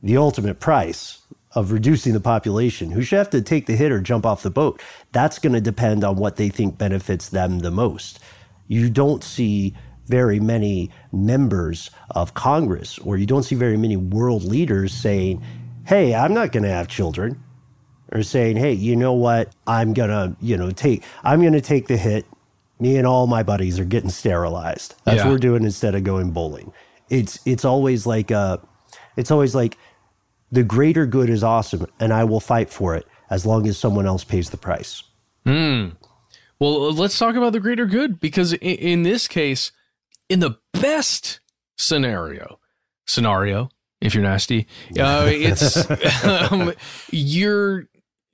the 0.03 0.17
ultimate 0.17 0.61
price 0.61 1.21
of 1.55 1.73
reducing 1.73 2.13
the 2.13 2.21
population, 2.21 2.91
who 2.91 3.03
should 3.03 3.19
have 3.19 3.31
to 3.31 3.41
take 3.41 3.67
the 3.67 3.77
hit 3.77 3.93
or 3.93 4.01
jump 4.01 4.27
off 4.27 4.43
the 4.43 4.51
boat, 4.51 4.83
that's 5.13 5.39
going 5.39 5.53
to 5.53 5.61
depend 5.61 6.05
on 6.05 6.17
what 6.17 6.37
they 6.37 6.49
think 6.49 6.77
benefits 6.77 7.29
them 7.29 7.61
the 7.61 7.71
most. 7.71 8.19
You 8.69 8.91
don't 8.91 9.25
see 9.25 9.75
very 10.07 10.39
many 10.39 10.91
members 11.13 11.91
of 12.11 12.35
Congress 12.35 12.99
or 12.99 13.17
you 13.17 13.27
don't 13.27 13.43
see 13.43 13.55
very 13.55 13.77
many 13.77 13.97
world 13.97 14.45
leaders 14.45 14.93
saying, 14.93 15.43
hey, 15.85 16.15
I'm 16.15 16.35
not 16.35 16.53
going 16.53 16.63
to 16.65 16.69
have 16.69 16.89
children 16.89 17.43
or 18.13 18.23
saying, 18.23 18.57
"Hey, 18.57 18.73
you 18.73 18.97
know 18.97 19.13
what? 19.13 19.53
I'm 19.67 19.93
gonna, 19.93 20.37
you 20.41 20.57
know, 20.57 20.71
take 20.71 21.03
I'm 21.25 21.43
gonna 21.43 21.61
take 21.61 21.89
the 21.89 21.97
hit. 21.97 22.25
Me 22.79 22.99
and 22.99 23.07
all 23.07 23.27
my 23.27 23.43
buddies 23.43 23.81
are 23.81 23.85
getting 23.85 24.11
sterilized. 24.11 24.95
That's 25.05 25.19
yeah. 25.19 25.25
what 25.25 25.33
we're 25.33 25.39
doing 25.39 25.65
instead 25.65 25.95
of 25.95 26.05
going 26.05 26.31
bowling." 26.31 26.73
It's 27.09 27.39
it's 27.47 27.65
always 27.65 28.07
like 28.07 28.31
uh, 28.31 28.59
it's 29.17 29.31
always 29.31 29.55
like 29.55 29.79
the 30.53 30.63
greater 30.63 31.07
good 31.07 31.31
is 31.31 31.43
awesome, 31.43 31.87
and 32.01 32.13
I 32.13 32.25
will 32.25 32.41
fight 32.41 32.71
for 32.71 32.95
it 32.95 33.07
as 33.31 33.45
long 33.45 33.67
as 33.67 33.79
someone 33.79 34.07
else 34.07 34.25
pays 34.25 34.51
the 34.51 34.57
price. 34.57 35.03
Hmm. 35.45 35.91
Well, 36.59 36.93
let's 36.93 37.19
talk 37.19 37.37
about 37.37 37.53
the 37.53 37.61
greater 37.61 37.87
good 37.87 38.19
because 38.19 38.53
in, 38.55 38.77
in 38.77 39.03
this 39.03 39.29
case, 39.29 39.73
in 40.29 40.41
the 40.41 40.59
best 40.73 41.41
scenario, 41.77 42.59
scenario, 43.07 43.69
if 44.01 44.15
you're 44.15 44.23
nasty, 44.23 44.67
uh, 44.99 45.27
it's 45.29 45.89
um, 46.25 46.73
you're 47.11 47.89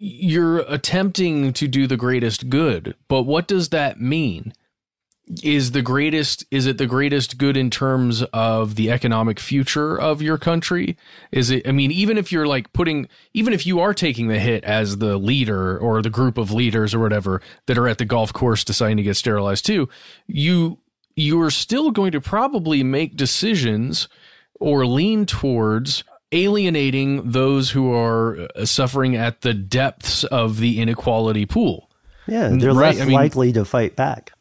you're 0.05 0.65
attempting 0.69 1.53
to 1.53 1.69
do 1.69 1.87
the 1.87 1.97
greatest 1.97 2.51
good. 2.51 2.97
But 3.07 3.23
what 3.23 3.47
does 3.47 3.69
that 3.69 4.01
mean? 4.01 4.53
is 5.45 5.71
the 5.71 5.83
greatest 5.83 6.45
is 6.51 6.67
it 6.67 6.79
the 6.79 6.87
greatest 6.87 7.38
good 7.38 7.57
in 7.57 7.71
terms 7.71 8.25
of 8.33 8.75
the 8.75 8.91
economic 8.91 9.38
future 9.38 9.99
of 9.99 10.21
your 10.21 10.37
country 10.37 10.97
is 11.31 11.49
it 11.49 11.67
i 11.67 11.71
mean 11.71 11.93
even 11.93 12.19
if 12.19 12.33
you're 12.33 12.47
like 12.47 12.71
putting 12.73 13.09
even 13.33 13.53
if 13.53 13.65
you 13.65 13.79
are 13.79 13.95
taking 13.95 14.27
the 14.27 14.41
hit 14.41 14.65
as 14.65 14.99
the 14.99 15.17
leader 15.17 15.79
or 15.79 16.03
the 16.03 16.11
group 16.11 16.37
of 16.37 16.51
leaders 16.51 16.93
or 16.93 16.99
whatever 16.99 17.41
that 17.67 17.79
are 17.79 17.87
at 17.87 17.99
the 17.99 18.05
golf 18.05 18.33
course 18.33 18.65
deciding 18.65 18.97
to 18.97 19.03
get 19.05 19.17
sterilized 19.17 19.65
too 19.65 19.88
you 20.27 20.77
you're 21.15 21.51
still 21.51 21.93
going 21.93 22.11
to 22.11 22.21
probably 22.21 22.83
make 22.83 23.17
decisions 23.17 24.09
or 24.59 24.85
lean 24.85 25.25
towards 25.25 26.03
alienating 26.33 27.31
those 27.31 27.71
who 27.71 27.92
are 27.92 28.49
uh, 28.57 28.64
suffering 28.64 29.16
at 29.16 29.42
the 29.42 29.55
depths 29.55 30.25
of 30.25 30.59
the 30.59 30.81
inequality 30.81 31.47
pool 31.47 31.90
yeah 32.27 32.49
they're 32.49 32.73
right? 32.73 32.95
less 32.95 33.01
I 33.01 33.05
mean, 33.05 33.14
likely 33.14 33.53
to 33.53 33.64
fight 33.64 33.97
back 33.97 34.33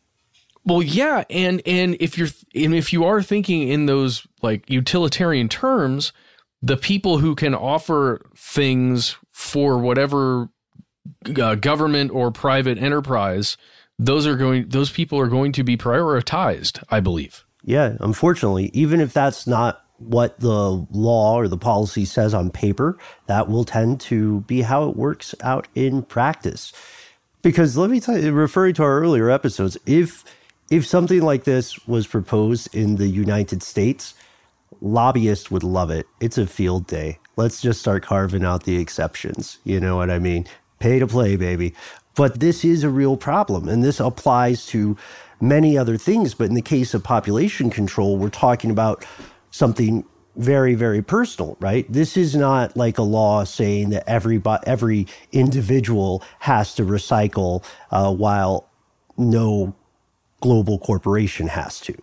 well, 0.63 0.81
yeah, 0.83 1.23
and 1.29 1.61
and 1.65 1.97
if 1.99 2.17
you're 2.17 2.27
and 2.53 2.75
if 2.75 2.93
you 2.93 3.03
are 3.05 3.23
thinking 3.23 3.67
in 3.67 3.87
those 3.87 4.27
like 4.41 4.69
utilitarian 4.69 5.49
terms, 5.49 6.13
the 6.61 6.77
people 6.77 7.17
who 7.17 7.33
can 7.33 7.55
offer 7.55 8.21
things 8.35 9.17
for 9.31 9.79
whatever 9.79 10.49
uh, 11.39 11.55
government 11.55 12.11
or 12.11 12.31
private 12.31 12.77
enterprise, 12.77 13.57
those 13.97 14.27
are 14.27 14.35
going 14.35 14.69
those 14.69 14.91
people 14.91 15.19
are 15.19 15.27
going 15.27 15.51
to 15.53 15.63
be 15.63 15.77
prioritized, 15.77 16.83
I 16.89 16.99
believe. 16.99 17.43
Yeah, 17.63 17.97
unfortunately, 17.99 18.69
even 18.73 19.01
if 19.01 19.13
that's 19.13 19.47
not 19.47 19.80
what 20.07 20.39
the 20.39 20.85
law 20.91 21.35
or 21.35 21.47
the 21.47 21.57
policy 21.57 22.05
says 22.05 22.33
on 22.33 22.49
paper, 22.49 22.97
that 23.27 23.49
will 23.49 23.63
tend 23.63 23.99
to 24.01 24.41
be 24.41 24.61
how 24.61 24.89
it 24.89 24.95
works 24.95 25.35
out 25.41 25.67
in 25.75 26.03
practice. 26.03 26.73
Because 27.41 27.77
let 27.77 27.89
me 27.89 27.99
tell 27.99 28.17
you, 28.17 28.31
referring 28.31 28.73
to 28.75 28.83
our 28.83 28.99
earlier 28.99 29.29
episodes, 29.29 29.77
if 29.85 30.23
if 30.69 30.87
something 30.87 31.21
like 31.21 31.43
this 31.43 31.85
was 31.85 32.07
proposed 32.07 32.73
in 32.73 32.95
the 32.95 33.07
United 33.07 33.61
States, 33.61 34.13
lobbyists 34.79 35.51
would 35.51 35.63
love 35.63 35.91
it. 35.91 36.07
It's 36.21 36.37
a 36.37 36.47
field 36.47 36.87
day. 36.87 37.19
Let's 37.35 37.61
just 37.61 37.81
start 37.81 38.03
carving 38.03 38.45
out 38.45 38.63
the 38.63 38.77
exceptions. 38.77 39.57
You 39.65 39.79
know 39.79 39.97
what 39.97 40.09
I 40.09 40.19
mean? 40.19 40.47
Pay 40.79 40.99
to 40.99 41.07
play, 41.07 41.35
baby. 41.35 41.73
But 42.15 42.39
this 42.39 42.63
is 42.63 42.83
a 42.83 42.89
real 42.89 43.17
problem, 43.17 43.67
and 43.67 43.83
this 43.83 43.99
applies 43.99 44.65
to 44.67 44.97
many 45.41 45.77
other 45.77 45.97
things. 45.97 46.33
But 46.33 46.49
in 46.49 46.55
the 46.55 46.61
case 46.61 46.93
of 46.93 47.03
population 47.03 47.69
control, 47.69 48.17
we're 48.17 48.29
talking 48.29 48.71
about 48.71 49.05
something 49.51 50.05
very, 50.35 50.75
very 50.75 51.01
personal, 51.01 51.57
right? 51.59 51.91
This 51.91 52.17
is 52.17 52.35
not 52.35 52.75
like 52.77 52.97
a 52.97 53.03
law 53.03 53.43
saying 53.43 53.89
that 53.91 54.07
every 54.09 54.41
every 54.65 55.07
individual 55.31 56.23
has 56.39 56.73
to 56.75 56.83
recycle 56.83 57.63
uh, 57.91 58.13
while 58.13 58.69
no 59.17 59.75
global 60.41 60.79
corporation 60.79 61.47
has 61.47 61.79
to. 61.81 61.95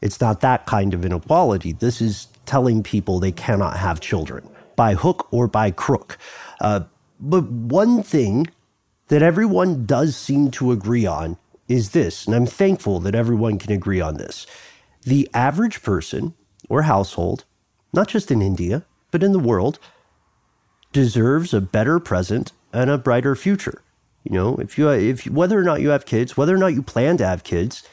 It's 0.00 0.20
not 0.20 0.40
that 0.40 0.66
kind 0.66 0.94
of 0.94 1.04
inequality. 1.04 1.72
This 1.72 2.00
is 2.00 2.28
telling 2.46 2.82
people 2.82 3.20
they 3.20 3.32
cannot 3.32 3.76
have 3.76 4.00
children 4.00 4.48
by 4.76 4.94
hook 4.94 5.28
or 5.32 5.46
by 5.46 5.70
crook. 5.70 6.18
Uh, 6.60 6.80
but 7.20 7.44
one 7.50 8.02
thing 8.02 8.48
that 9.08 9.22
everyone 9.22 9.86
does 9.86 10.16
seem 10.16 10.50
to 10.52 10.72
agree 10.72 11.06
on 11.06 11.36
is 11.68 11.90
this, 11.90 12.26
and 12.26 12.34
I'm 12.34 12.46
thankful 12.46 13.00
that 13.00 13.14
everyone 13.14 13.58
can 13.58 13.72
agree 13.72 14.00
on 14.00 14.16
this. 14.16 14.46
The 15.04 15.28
average 15.34 15.82
person 15.82 16.34
or 16.68 16.82
household, 16.82 17.44
not 17.92 18.08
just 18.08 18.30
in 18.30 18.42
India, 18.42 18.84
but 19.10 19.22
in 19.22 19.32
the 19.32 19.38
world, 19.38 19.78
deserves 20.92 21.52
a 21.52 21.60
better 21.60 21.98
present 21.98 22.52
and 22.72 22.90
a 22.90 22.98
brighter 22.98 23.36
future. 23.36 23.82
You 24.24 24.32
know, 24.34 24.56
if 24.56 24.78
you 24.78 24.88
if 24.88 25.26
whether 25.26 25.58
or 25.58 25.62
not 25.62 25.80
you 25.80 25.90
have 25.90 26.06
kids, 26.06 26.36
whether 26.36 26.54
or 26.54 26.58
not 26.58 26.74
you 26.74 26.82
plan 26.82 27.16
to 27.18 27.26
have 27.26 27.44
kids, 27.44 27.86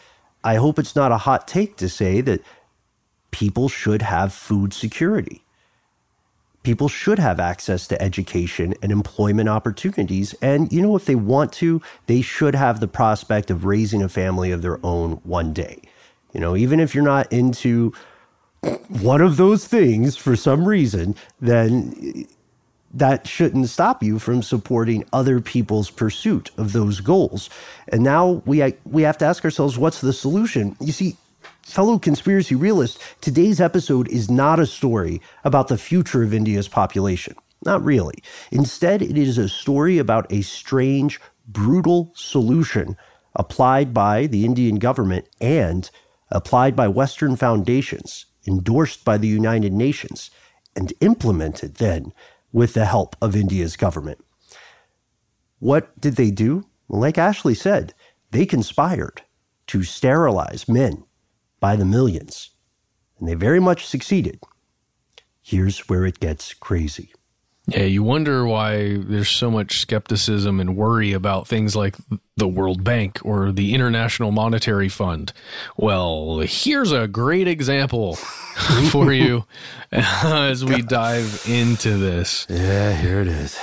I 0.43 0.55
hope 0.55 0.79
it's 0.79 0.95
not 0.95 1.11
a 1.11 1.17
hot 1.17 1.47
take 1.47 1.75
to 1.77 1.89
say 1.89 2.21
that 2.21 2.41
people 3.31 3.69
should 3.69 4.01
have 4.01 4.33
food 4.33 4.73
security. 4.73 5.43
People 6.63 6.87
should 6.87 7.17
have 7.17 7.39
access 7.39 7.87
to 7.87 8.01
education 8.01 8.75
and 8.83 8.91
employment 8.91 9.49
opportunities. 9.49 10.33
And, 10.41 10.71
you 10.71 10.81
know, 10.81 10.95
if 10.95 11.05
they 11.05 11.15
want 11.15 11.51
to, 11.53 11.81
they 12.05 12.21
should 12.21 12.53
have 12.53 12.79
the 12.79 12.87
prospect 12.87 13.49
of 13.49 13.65
raising 13.65 14.03
a 14.03 14.09
family 14.09 14.51
of 14.51 14.61
their 14.61 14.79
own 14.85 15.13
one 15.23 15.53
day. 15.53 15.81
You 16.33 16.39
know, 16.39 16.55
even 16.55 16.79
if 16.79 16.93
you're 16.93 17.03
not 17.03 17.31
into 17.33 17.93
one 18.89 19.21
of 19.21 19.37
those 19.37 19.67
things 19.67 20.15
for 20.15 20.35
some 20.35 20.67
reason, 20.67 21.15
then 21.39 22.25
that 22.93 23.25
shouldn't 23.25 23.69
stop 23.69 24.03
you 24.03 24.19
from 24.19 24.43
supporting 24.43 25.05
other 25.13 25.39
people's 25.39 25.89
pursuit 25.89 26.51
of 26.57 26.73
those 26.73 26.99
goals. 26.99 27.49
And 27.87 28.03
now 28.03 28.41
we 28.45 28.73
we 28.85 29.01
have 29.03 29.17
to 29.19 29.25
ask 29.25 29.43
ourselves 29.45 29.77
what's 29.77 30.01
the 30.01 30.13
solution? 30.13 30.75
You 30.79 30.91
see, 30.91 31.15
fellow 31.63 31.97
conspiracy 31.97 32.55
realists, 32.55 33.03
today's 33.21 33.61
episode 33.61 34.09
is 34.09 34.29
not 34.29 34.59
a 34.59 34.65
story 34.65 35.21
about 35.43 35.67
the 35.67 35.77
future 35.77 36.23
of 36.23 36.33
India's 36.33 36.67
population. 36.67 37.35
Not 37.63 37.83
really. 37.83 38.23
Instead, 38.51 39.01
it 39.01 39.17
is 39.17 39.37
a 39.37 39.47
story 39.47 39.97
about 39.99 40.31
a 40.31 40.41
strange, 40.41 41.21
brutal 41.47 42.11
solution 42.15 42.97
applied 43.35 43.93
by 43.93 44.27
the 44.27 44.45
Indian 44.45 44.75
government 44.75 45.27
and 45.39 45.89
applied 46.31 46.75
by 46.75 46.87
Western 46.87 47.35
foundations, 47.35 48.25
endorsed 48.47 49.05
by 49.05 49.17
the 49.17 49.27
United 49.27 49.73
Nations, 49.73 50.31
and 50.75 50.93
implemented 51.01 51.75
then 51.75 52.13
with 52.51 52.73
the 52.73 52.85
help 52.85 53.15
of 53.21 53.35
India's 53.35 53.75
government. 53.75 54.23
What 55.59 55.99
did 55.99 56.15
they 56.15 56.31
do? 56.31 56.65
Like 56.89 57.17
Ashley 57.17 57.55
said, 57.55 57.93
they 58.31 58.45
conspired 58.45 59.21
to 59.67 59.83
sterilize 59.83 60.67
men 60.67 61.03
by 61.59 61.75
the 61.75 61.85
millions, 61.85 62.49
and 63.19 63.27
they 63.27 63.35
very 63.35 63.59
much 63.59 63.85
succeeded. 63.85 64.39
Here's 65.41 65.87
where 65.89 66.05
it 66.05 66.19
gets 66.19 66.53
crazy. 66.53 67.13
Yeah, 67.71 67.83
you 67.83 68.03
wonder 68.03 68.45
why 68.45 68.97
there's 68.97 69.29
so 69.29 69.49
much 69.49 69.79
skepticism 69.79 70.59
and 70.59 70.75
worry 70.75 71.13
about 71.13 71.47
things 71.47 71.75
like 71.75 71.95
the 72.35 72.47
World 72.47 72.83
Bank 72.83 73.19
or 73.23 73.51
the 73.51 73.73
International 73.73 74.31
Monetary 74.31 74.89
Fund. 74.89 75.31
Well, 75.77 76.39
here's 76.39 76.91
a 76.91 77.07
great 77.07 77.47
example 77.47 78.15
for 78.89 79.13
you 79.13 79.45
as 79.91 80.65
we 80.65 80.81
dive 80.81 81.43
into 81.47 81.97
this. 81.97 82.45
Yeah, 82.49 82.93
here 82.93 83.21
it 83.21 83.27
is. 83.27 83.57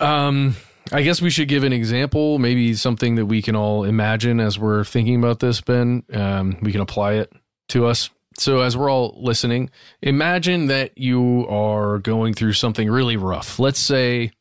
Um, 0.00 0.56
I 0.92 1.02
guess 1.02 1.22
we 1.22 1.30
should 1.30 1.48
give 1.48 1.62
an 1.62 1.72
example, 1.72 2.38
maybe 2.38 2.74
something 2.74 3.14
that 3.14 3.26
we 3.26 3.42
can 3.42 3.54
all 3.54 3.84
imagine 3.84 4.40
as 4.40 4.58
we're 4.58 4.84
thinking 4.84 5.16
about 5.16 5.38
this, 5.40 5.60
Ben. 5.60 6.02
Um, 6.12 6.58
we 6.62 6.72
can 6.72 6.80
apply 6.80 7.14
it 7.14 7.32
to 7.68 7.86
us. 7.86 8.10
So, 8.38 8.60
as 8.60 8.76
we're 8.76 8.90
all 8.90 9.18
listening, 9.20 9.70
imagine 10.02 10.66
that 10.66 10.98
you 10.98 11.46
are 11.48 11.98
going 11.98 12.34
through 12.34 12.52
something 12.52 12.90
really 12.90 13.16
rough. 13.16 13.58
Let's 13.58 13.80
say 13.80 14.32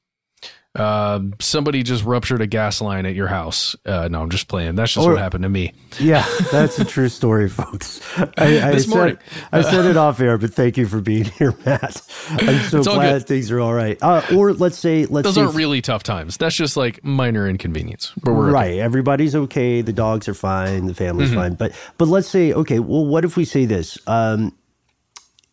uh, 0.76 1.22
somebody 1.40 1.84
just 1.84 2.04
ruptured 2.04 2.42
a 2.42 2.48
gas 2.48 2.82
line 2.82 3.06
at 3.06 3.16
your 3.16 3.28
house. 3.28 3.76
Uh, 3.86 4.08
no, 4.10 4.22
I'm 4.22 4.30
just 4.30 4.48
playing. 4.48 4.76
That's 4.76 4.94
just 4.94 5.08
or, 5.08 5.12
what 5.12 5.20
happened 5.20 5.44
to 5.44 5.50
me. 5.50 5.74
Yeah, 6.00 6.26
that's 6.52 6.78
a 6.80 6.86
true 6.86 7.10
story, 7.10 7.50
folks. 7.50 8.02
I, 8.18 8.72
I 8.72 8.78
said, 8.78 9.20
I 9.52 9.62
said 9.62 9.86
it 9.86 9.96
off 9.96 10.20
air, 10.20 10.38
but 10.38 10.54
thank 10.54 10.78
you 10.78 10.86
for 10.86 11.00
being 11.00 11.26
here, 11.26 11.56
Matt. 11.66 12.02
I'm 12.30 12.60
so 12.70 12.84
glad 12.84 13.26
things 13.26 13.52
are 13.52 13.60
all 13.60 13.74
right. 13.74 13.98
Uh, 14.02 14.22
or 14.36 14.54
let's 14.54 14.78
say, 14.78 15.06
let's 15.06 15.24
those 15.24 15.36
say 15.36 15.42
aren't 15.42 15.56
really 15.56 15.82
tough 15.82 16.04
times. 16.04 16.38
That's 16.38 16.56
just 16.56 16.76
like 16.76 17.04
minor 17.04 17.48
inconvenience. 17.48 18.12
But 18.22 18.34
we're 18.34 18.52
right. 18.52 18.72
Okay. 18.72 18.82
Everybody's 18.82 19.36
okay. 19.36 19.82
The 19.82 19.94
dogs 19.94 20.28
are 20.28 20.34
fine. 20.34 20.88
The 20.88 20.94
family's 20.94 21.30
mm-hmm. 21.30 21.40
fine. 21.40 21.54
But 21.56 21.72
but 21.98 22.08
let's 22.08 22.28
say, 22.28 22.52
okay. 22.52 22.80
Well, 22.80 23.06
what 23.06 23.24
if 23.24 23.38
we 23.38 23.46
say 23.46 23.66
this? 23.66 23.98
Um, 24.08 24.56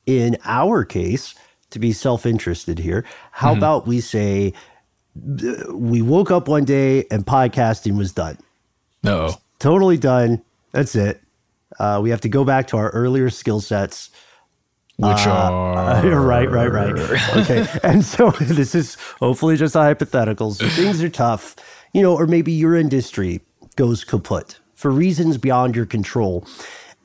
in 0.06 0.36
our 0.44 0.84
case, 0.84 1.34
to 1.70 1.78
be 1.78 1.92
self-interested 1.92 2.78
here, 2.78 3.04
how 3.30 3.50
mm-hmm. 3.50 3.58
about 3.58 3.86
we 3.86 4.00
say 4.00 4.52
we 5.14 6.02
woke 6.02 6.30
up 6.30 6.48
one 6.48 6.64
day 6.64 7.04
and 7.10 7.26
podcasting 7.26 7.96
was 7.96 8.12
done. 8.12 8.38
No, 9.02 9.34
totally 9.58 9.98
done. 9.98 10.42
That's 10.72 10.94
it. 10.94 11.20
Uh, 11.78 12.00
we 12.02 12.10
have 12.10 12.20
to 12.22 12.28
go 12.28 12.44
back 12.44 12.66
to 12.68 12.76
our 12.76 12.90
earlier 12.90 13.30
skill 13.30 13.60
sets. 13.60 14.10
Which 14.98 15.26
uh, 15.26 15.30
are 15.30 16.02
right, 16.20 16.48
right, 16.50 16.68
right. 16.68 17.36
Okay, 17.36 17.66
and 17.82 18.04
so 18.04 18.30
this 18.40 18.74
is 18.74 18.94
hopefully 19.20 19.56
just 19.56 19.74
a 19.74 19.80
hypothetical. 19.80 20.52
So 20.52 20.68
things 20.68 21.02
are 21.02 21.08
tough, 21.08 21.56
you 21.92 22.02
know, 22.02 22.14
or 22.14 22.26
maybe 22.26 22.52
your 22.52 22.76
industry 22.76 23.40
goes 23.76 24.04
kaput 24.04 24.60
for 24.74 24.90
reasons 24.90 25.38
beyond 25.38 25.74
your 25.74 25.86
control, 25.86 26.46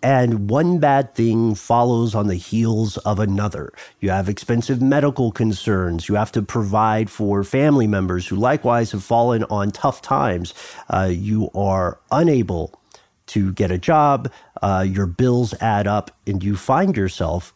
And 0.04 0.50
one 0.50 0.78
bad 0.80 1.16
thing 1.16 1.56
follows 1.56 2.14
on 2.14 2.28
the 2.28 2.36
heels 2.36 2.98
of 2.98 3.20
another. 3.20 3.74
You 4.00 4.12
have 4.12 4.30
expensive 4.30 4.82
medical 4.82 5.32
concerns. 5.32 6.08
You 6.08 6.16
have 6.16 6.32
to 6.34 6.41
provide 6.41 7.10
for 7.10 7.43
family 7.43 7.88
members 7.88 8.28
who 8.28 8.36
likewise 8.36 8.91
have 8.91 9.04
fallen 9.04 9.43
on 9.45 9.72
tough 9.72 10.02
times. 10.02 10.54
Uh, 10.89 11.10
you 11.12 11.50
are 11.56 12.00
unable 12.12 12.80
to 13.28 13.52
get 13.54 13.72
a 13.72 13.78
job. 13.78 14.32
Uh, 14.62 14.86
your 14.88 15.08
bills 15.08 15.54
add 15.62 15.88
up, 15.88 16.12
and 16.26 16.43
you 16.43 16.56
find 16.56 16.95
yourself 16.95 17.54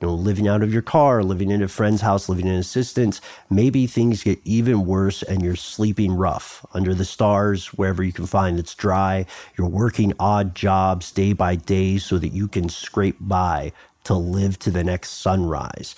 you 0.00 0.06
know, 0.06 0.14
living 0.14 0.48
out 0.48 0.62
of 0.62 0.72
your 0.72 0.82
car, 0.82 1.22
living 1.22 1.50
in 1.50 1.62
a 1.62 1.68
friend's 1.68 2.00
house, 2.00 2.28
living 2.28 2.46
in 2.46 2.54
assistance. 2.54 3.20
Maybe 3.50 3.86
things 3.86 4.22
get 4.22 4.40
even 4.44 4.86
worse 4.86 5.22
and 5.22 5.42
you're 5.42 5.56
sleeping 5.56 6.12
rough 6.12 6.64
under 6.72 6.94
the 6.94 7.04
stars, 7.04 7.66
wherever 7.74 8.02
you 8.02 8.12
can 8.12 8.26
find 8.26 8.58
it's 8.58 8.74
dry. 8.74 9.26
You're 9.58 9.68
working 9.68 10.14
odd 10.18 10.54
jobs 10.54 11.12
day 11.12 11.34
by 11.34 11.56
day 11.56 11.98
so 11.98 12.16
that 12.18 12.32
you 12.32 12.48
can 12.48 12.70
scrape 12.70 13.18
by 13.20 13.72
to 14.04 14.14
live 14.14 14.58
to 14.60 14.70
the 14.70 14.82
next 14.82 15.20
sunrise. 15.20 15.94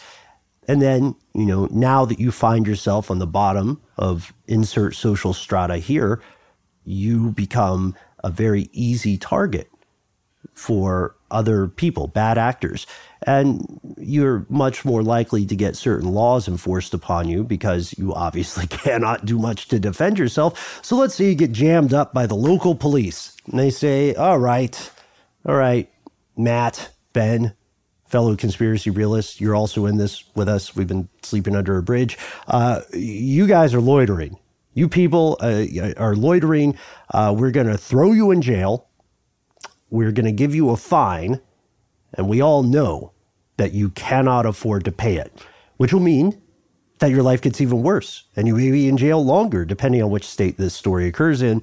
And 0.66 0.82
then, 0.82 1.14
you 1.34 1.46
know, 1.46 1.68
now 1.70 2.05
that 2.05 2.18
you 2.18 2.32
find 2.32 2.66
yourself 2.66 3.11
on 3.11 3.20
the 3.20 3.26
bottom 3.26 3.80
of 3.98 4.32
insert 4.48 4.96
social 4.96 5.32
strata 5.32 5.76
here, 5.76 6.20
you 6.84 7.30
become 7.30 7.94
a 8.24 8.30
very 8.30 8.68
easy 8.72 9.16
target 9.16 9.68
for 10.55 11.14
other 11.33 11.68
people, 11.68 12.07
bad 12.07 12.39
actors. 12.39 12.87
And 13.26 13.80
you're 13.99 14.47
much 14.49 14.85
more 14.85 15.03
likely 15.03 15.47
to 15.47 15.57
get 15.57 15.76
certain 15.76 16.12
laws 16.12 16.49
enforced 16.49 16.95
upon 16.95 17.28
you 17.28 17.45
because 17.45 17.97
you 17.97 18.14
obviously 18.14 18.66
cannot 18.68 19.24
do 19.24 19.39
much 19.39 19.68
to 19.68 19.78
defend 19.78 20.18
yourself. 20.18 20.80
So 20.85 20.97
let's 20.97 21.14
say 21.14 21.28
you 21.28 21.35
get 21.35 21.53
jammed 21.53 21.95
up 21.95 22.12
by 22.12 22.26
the 22.26 22.35
local 22.35 22.74
police 22.74 23.37
and 23.51 23.59
they 23.59 23.70
say, 23.70 24.14
all 24.14 24.39
right, 24.39 24.91
all 25.47 25.55
right, 25.55 25.91
Matt, 26.37 26.91
Ben, 27.12 27.55
fellow 28.07 28.37
conspiracy 28.37 28.91
realists, 28.91 29.41
you're 29.41 29.55
also 29.55 29.87
in 29.87 29.97
this 29.97 30.24
with 30.35 30.49
us. 30.49 30.76
We've 30.76 30.87
been 30.87 31.09
sleeping 31.22 31.57
under 31.57 31.78
a 31.78 31.83
bridge. 31.83 32.18
Uh, 32.47 32.83
you 32.93 33.47
guys 33.47 33.74
are 33.74 33.80
loitering. 33.80 34.39
You 34.74 34.89
people 34.89 35.39
uh, 35.41 35.64
are 35.97 36.14
loitering. 36.14 36.78
Uh, 37.12 37.35
we're 37.37 37.51
going 37.51 37.66
to 37.66 37.78
throw 37.78 38.12
you 38.12 38.30
in 38.30 38.43
jail 38.43 38.89
we're 39.93 40.11
going 40.11 40.24
to 40.24 40.32
give 40.32 40.55
you 40.55 40.70
a 40.70 40.76
fine, 40.76 41.38
and 42.14 42.26
we 42.26 42.40
all 42.40 42.62
know 42.62 43.12
that 43.59 43.72
you 43.72 43.90
cannot 43.90 44.47
afford 44.47 44.86
to 44.86 44.90
pay 44.90 45.16
it, 45.16 45.30
which 45.76 45.93
will 45.93 46.01
mean 46.01 46.40
that 46.99 47.11
your 47.11 47.22
life 47.22 47.43
gets 47.43 47.61
even 47.61 47.82
worse 47.82 48.24
and 48.34 48.47
you 48.47 48.57
may 48.57 48.70
be 48.70 48.88
in 48.88 48.97
jail 48.97 49.22
longer, 49.22 49.66
depending 49.66 50.03
on 50.03 50.11
which 50.11 50.24
state 50.24 50.57
this 50.57 50.72
story 50.72 51.07
occurs 51.07 51.43
in. 51.43 51.62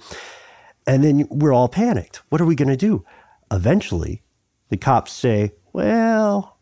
And 0.85 1.03
then 1.03 1.27
we're 1.31 1.53
all 1.53 1.67
panicked. 1.67 2.17
What 2.29 2.39
are 2.39 2.45
we 2.45 2.53
going 2.53 2.69
to 2.69 2.77
do? 2.77 3.03
Eventually, 3.51 4.21
the 4.69 4.77
cops 4.77 5.11
say, 5.11 5.53
well, 5.73 6.59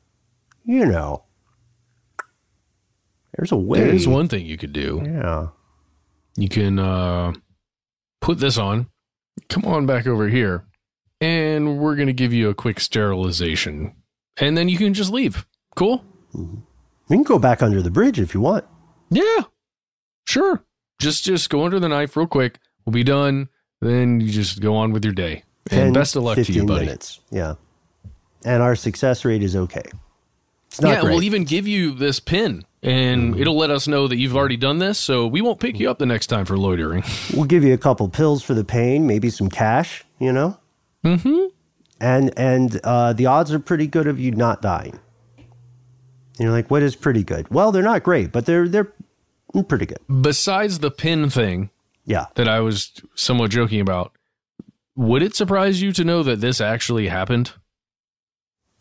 you 0.64 0.86
know, 0.86 1.26
there's 3.36 3.52
a 3.52 3.58
way. 3.58 3.80
There's 3.80 4.08
one 4.08 4.30
thing 4.30 4.46
you 4.46 4.58
could 4.58 4.74
do. 4.74 5.02
Yeah. 5.04 5.48
You 6.38 6.48
can 6.48 6.80
uh, 6.80 7.34
put 8.22 8.40
this 8.40 8.58
on. 8.58 8.88
Come 9.50 9.66
on 9.66 9.86
back 9.86 10.08
over 10.08 10.30
here 10.30 10.67
and 11.22 11.78
we're 11.80 11.96
going 11.96 12.08
to 12.08 12.14
give 12.14 12.34
you 12.34 12.50
a 12.50 12.54
quick 12.54 12.80
sterilization. 12.80 13.96
And 14.38 14.58
then 14.58 14.70
you 14.70 14.78
can 14.78 14.94
just 14.94 15.12
leave. 15.12 15.46
Cool? 15.76 16.04
Mm-hmm. 16.34 16.58
You 17.10 17.18
can 17.18 17.24
go 17.24 17.40
back 17.40 17.62
under 17.62 17.82
the 17.82 17.92
bridge 17.92 18.20
if 18.20 18.34
you 18.34 18.42
want. 18.42 18.66
Yeah. 19.10 19.44
Sure. 20.26 20.64
Just 21.00 21.24
just 21.24 21.50
go 21.50 21.64
under 21.64 21.80
the 21.80 21.88
knife 21.88 22.18
real 22.18 22.28
quick. 22.28 22.60
We'll 22.86 22.94
be 22.94 23.04
done. 23.04 23.50
Then 23.82 24.20
you 24.20 24.30
just 24.32 24.60
go 24.60 24.76
on 24.76 24.92
with 24.92 25.06
your 25.06 25.14
day. 25.14 25.44
10, 25.70 25.88
and 25.88 25.94
best 25.94 26.16
of 26.16 26.24
luck 26.24 26.38
to 26.38 26.52
you, 26.52 26.66
buddy. 26.66 26.86
Minutes. 26.86 27.20
Yeah. 27.30 27.56
And 28.46 28.64
our 28.64 28.76
success 28.76 29.24
rate 29.26 29.44
is 29.44 29.56
okay. 29.56 29.84
It's 30.68 30.82
not 30.82 30.90
yeah, 30.90 31.02
great. 31.02 31.14
we'll 31.14 31.24
even 31.24 31.44
give 31.44 31.68
you 31.68 31.94
this 31.94 32.20
pin 32.20 32.66
and 32.84 33.34
mm-hmm. 33.34 33.42
it'll 33.42 33.58
let 33.58 33.70
us 33.70 33.88
know 33.88 34.08
that 34.08 34.18
you've 34.18 34.36
already 34.36 34.58
done 34.58 34.80
this, 34.80 35.00
so 35.00 35.28
we 35.28 35.42
won't 35.42 35.60
pick 35.60 35.80
you 35.80 35.90
up 35.90 35.98
the 35.98 36.06
next 36.06 36.28
time 36.28 36.46
for 36.46 36.58
loitering. 36.58 37.04
We'll 37.34 37.46
give 37.46 37.64
you 37.64 37.74
a 37.74 37.78
couple 37.78 38.08
pills 38.10 38.42
for 38.42 38.54
the 38.54 38.64
pain, 38.64 39.06
maybe 39.06 39.30
some 39.30 39.50
cash, 39.50 40.04
you 40.18 40.32
know? 40.32 40.58
Mm-hmm. 41.08 41.46
And 42.00 42.34
and 42.38 42.80
uh, 42.84 43.14
the 43.14 43.26
odds 43.26 43.52
are 43.52 43.60
pretty 43.60 43.88
good 43.88 44.08
of 44.08 44.20
you 44.20 44.32
not 44.32 44.62
dying. 44.62 45.00
And 45.38 46.46
you're 46.46 46.52
like, 46.52 46.70
what 46.70 46.84
is 46.84 46.96
pretty 46.96 47.24
good? 47.24 47.50
Well, 47.50 47.72
they're 47.72 47.82
not 47.82 48.04
great, 48.04 48.32
but 48.32 48.46
they're 48.46 48.68
they're 48.68 48.94
pretty 49.68 49.88
good. 49.88 50.00
Besides 50.22 50.80
the 50.80 50.92
pin 50.92 51.30
thing, 51.30 51.72
yeah, 52.06 52.26
that 52.36 52.48
I 52.48 52.60
was 52.60 52.92
somewhat 53.16 53.50
joking 53.50 53.82
about, 53.82 54.12
would 54.96 55.24
it 55.24 55.36
surprise 55.36 55.82
you 55.82 55.92
to 55.94 56.04
know 56.04 56.22
that 56.24 56.42
this 56.42 56.62
actually 56.62 57.08
happened? 57.08 57.54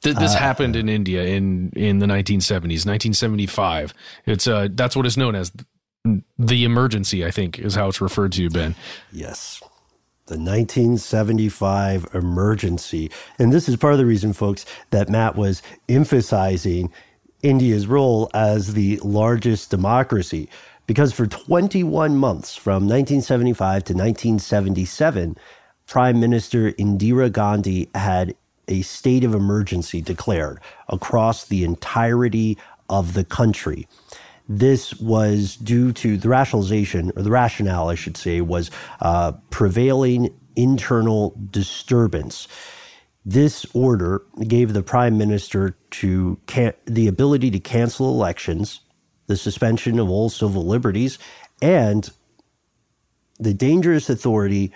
Th- 0.03 0.16
this 0.16 0.35
uh, 0.35 0.39
happened 0.39 0.77
in 0.77 0.91
India 0.91 1.24
in 1.24 1.70
in 1.74 2.01
the 2.01 2.07
1970s, 2.07 2.85
1975. 2.85 3.95
It's 4.27 4.47
uh 4.47 4.68
that's 4.72 4.95
what 4.95 5.07
it's 5.07 5.16
known 5.16 5.35
as 5.35 5.53
the 6.39 6.64
emergency. 6.64 7.24
I 7.24 7.31
think 7.31 7.59
is 7.59 7.74
how 7.74 7.89
it's 7.89 8.03
referred 8.03 8.33
to, 8.33 8.51
Ben. 8.51 8.74
Yes 9.11 9.62
the 10.27 10.35
1975 10.35 12.07
emergency. 12.12 13.11
And 13.39 13.53
this 13.53 13.68
is 13.68 13.77
part 13.77 13.93
of 13.93 13.99
the 13.99 14.07
reason, 14.07 14.33
folks, 14.33 14.66
that 14.91 15.09
Matt 15.09 15.37
was 15.37 15.62
emphasizing 15.89 16.93
India's 17.43 17.87
role 17.87 18.29
as 18.35 18.74
the 18.74 18.99
largest 19.05 19.70
democracy. 19.70 20.49
Because 20.87 21.12
for 21.12 21.27
21 21.27 22.16
months, 22.16 22.57
from 22.57 22.89
1975 22.89 23.85
to 23.85 23.93
1977, 23.93 25.37
Prime 25.87 26.18
Minister 26.18 26.72
Indira 26.72 27.31
Gandhi 27.31 27.89
had 27.95 28.35
a 28.68 28.83
state 28.83 29.22
of 29.22 29.35
emergency 29.35 30.01
declared 30.01 30.59
across 30.89 31.45
the 31.45 31.62
entirety 31.62 32.59
of 32.89 33.14
the 33.14 33.24
country. 33.24 33.87
This 34.49 34.94
was 35.01 35.57
due 35.57 35.92
to 35.94 36.16
the 36.18 36.28
rationalization, 36.28 37.12
or 37.16 37.22
the 37.22 37.30
rationale, 37.30 37.88
I 37.88 37.97
should 37.97 38.16
say, 38.16 38.40
was 38.42 38.70
uh, 39.01 39.32
prevailing 39.51 40.34
internal 40.57 41.36
disturbance. 41.51 42.49
This 43.24 43.66
order 43.74 44.22
gave 44.49 44.72
the 44.72 44.82
prime 44.82 45.18
minister 45.18 45.76
to 45.92 46.38
can- 46.47 46.74
the 46.86 47.09
ability 47.09 47.51
to 47.53 47.61
cancel 47.61 48.11
elections, 48.11 48.80
the 49.26 49.36
suspension 49.36 49.99
of 49.99 50.11
all 50.11 50.30
civil 50.30 50.66
liberties, 50.66 51.18
and 51.62 52.11
the 53.38 53.55
dangerous 53.55 54.11
authority 54.11 54.72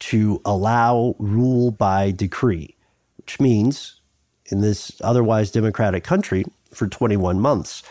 to 0.00 0.40
allow 0.44 1.14
rule 1.18 1.70
by 1.70 2.10
decree, 2.12 2.76
which 3.18 3.40
means 3.40 4.00
in 4.46 4.60
this 4.60 4.92
otherwise 5.02 5.50
democratic 5.50 6.04
country 6.04 6.44
for 6.72 6.88
21 6.88 7.40
months, 7.40 7.82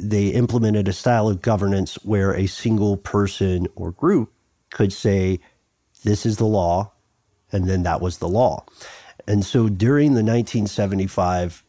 they 0.00 0.28
implemented 0.28 0.88
a 0.88 0.92
style 0.92 1.28
of 1.28 1.42
governance 1.42 1.94
where 2.04 2.34
a 2.34 2.46
single 2.46 2.96
person 2.96 3.66
or 3.74 3.92
group 3.92 4.32
could 4.70 4.92
say, 4.92 5.40
this 6.04 6.24
is 6.26 6.36
the 6.36 6.46
law, 6.46 6.92
and 7.52 7.68
then 7.68 7.82
that 7.82 8.00
was 8.00 8.18
the 8.18 8.28
law. 8.28 8.64
And 9.26 9.44
so 9.44 9.68
during 9.68 10.14
the 10.14 10.24
1975 10.24 11.64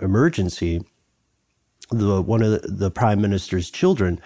emergency, 0.00 0.84
the, 1.90 2.20
one 2.22 2.42
of 2.42 2.62
the, 2.62 2.68
the 2.68 2.90
prime 2.90 3.20
minister's 3.20 3.70
children, 3.70 4.20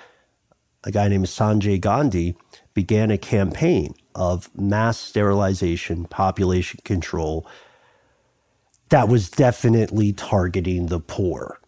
a 0.85 0.91
guy 0.91 1.09
named 1.09 1.27
Sanjay 1.27 1.81
Gandhi, 1.81 2.37
began 2.75 3.11
a 3.11 3.19
campaign 3.19 3.95
of 4.15 4.51
mass 4.57 4.99
sterilization, 4.99 6.05
population 6.07 6.81
control 6.85 7.47
that 8.93 9.09
was 9.09 9.31
definitely 9.31 10.13
targeting 10.13 10.87
the 10.87 11.01
poor 11.01 11.62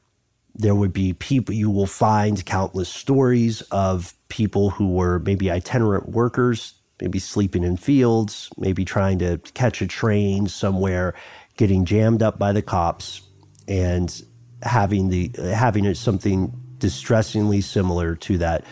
there 0.55 0.75
would 0.75 0.93
be 0.93 1.13
people 1.15 1.55
you 1.55 1.71
will 1.71 1.87
find 1.87 2.45
countless 2.47 2.89
stories 2.89 3.63
of 3.71 4.15
people 4.29 4.71
who 4.71 4.93
were 4.93 5.19
maybe 5.21 5.51
itinerant 5.51 6.09
workers 6.11 6.75
maybe 7.01 7.19
sleeping 7.19 7.65
in 7.65 7.77
fields 7.77 8.51
maybe 8.57 8.85
trying 8.85 9.19
to 9.19 9.39
catch 9.55 9.83
a 9.83 9.87
train 9.87 10.47
somewhere 10.47 11.15
getting 11.57 11.85
jammed 11.85 12.23
up 12.23 12.39
by 12.39 12.53
the 12.53 12.63
cops 12.63 13.23
and 13.69 14.23
having 14.63 15.09
the 15.09 15.31
having 15.55 15.85
it 15.85 15.97
something 15.97 16.53
distressingly 16.79 17.61
similar 17.61 18.15
to 18.17 18.39
that 18.39 18.65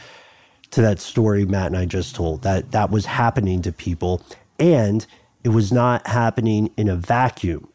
to 0.70 0.80
that 0.82 1.00
story 1.00 1.44
Matt 1.44 1.66
and 1.66 1.76
I 1.76 1.84
just 1.84 2.14
told. 2.14 2.42
That 2.42 2.72
that 2.72 2.90
was 2.90 3.06
happening 3.06 3.62
to 3.62 3.72
people 3.72 4.22
and 4.58 5.06
it 5.44 5.50
was 5.50 5.72
not 5.72 6.06
happening 6.06 6.72
in 6.76 6.88
a 6.88 6.96
vacuum 6.96 7.68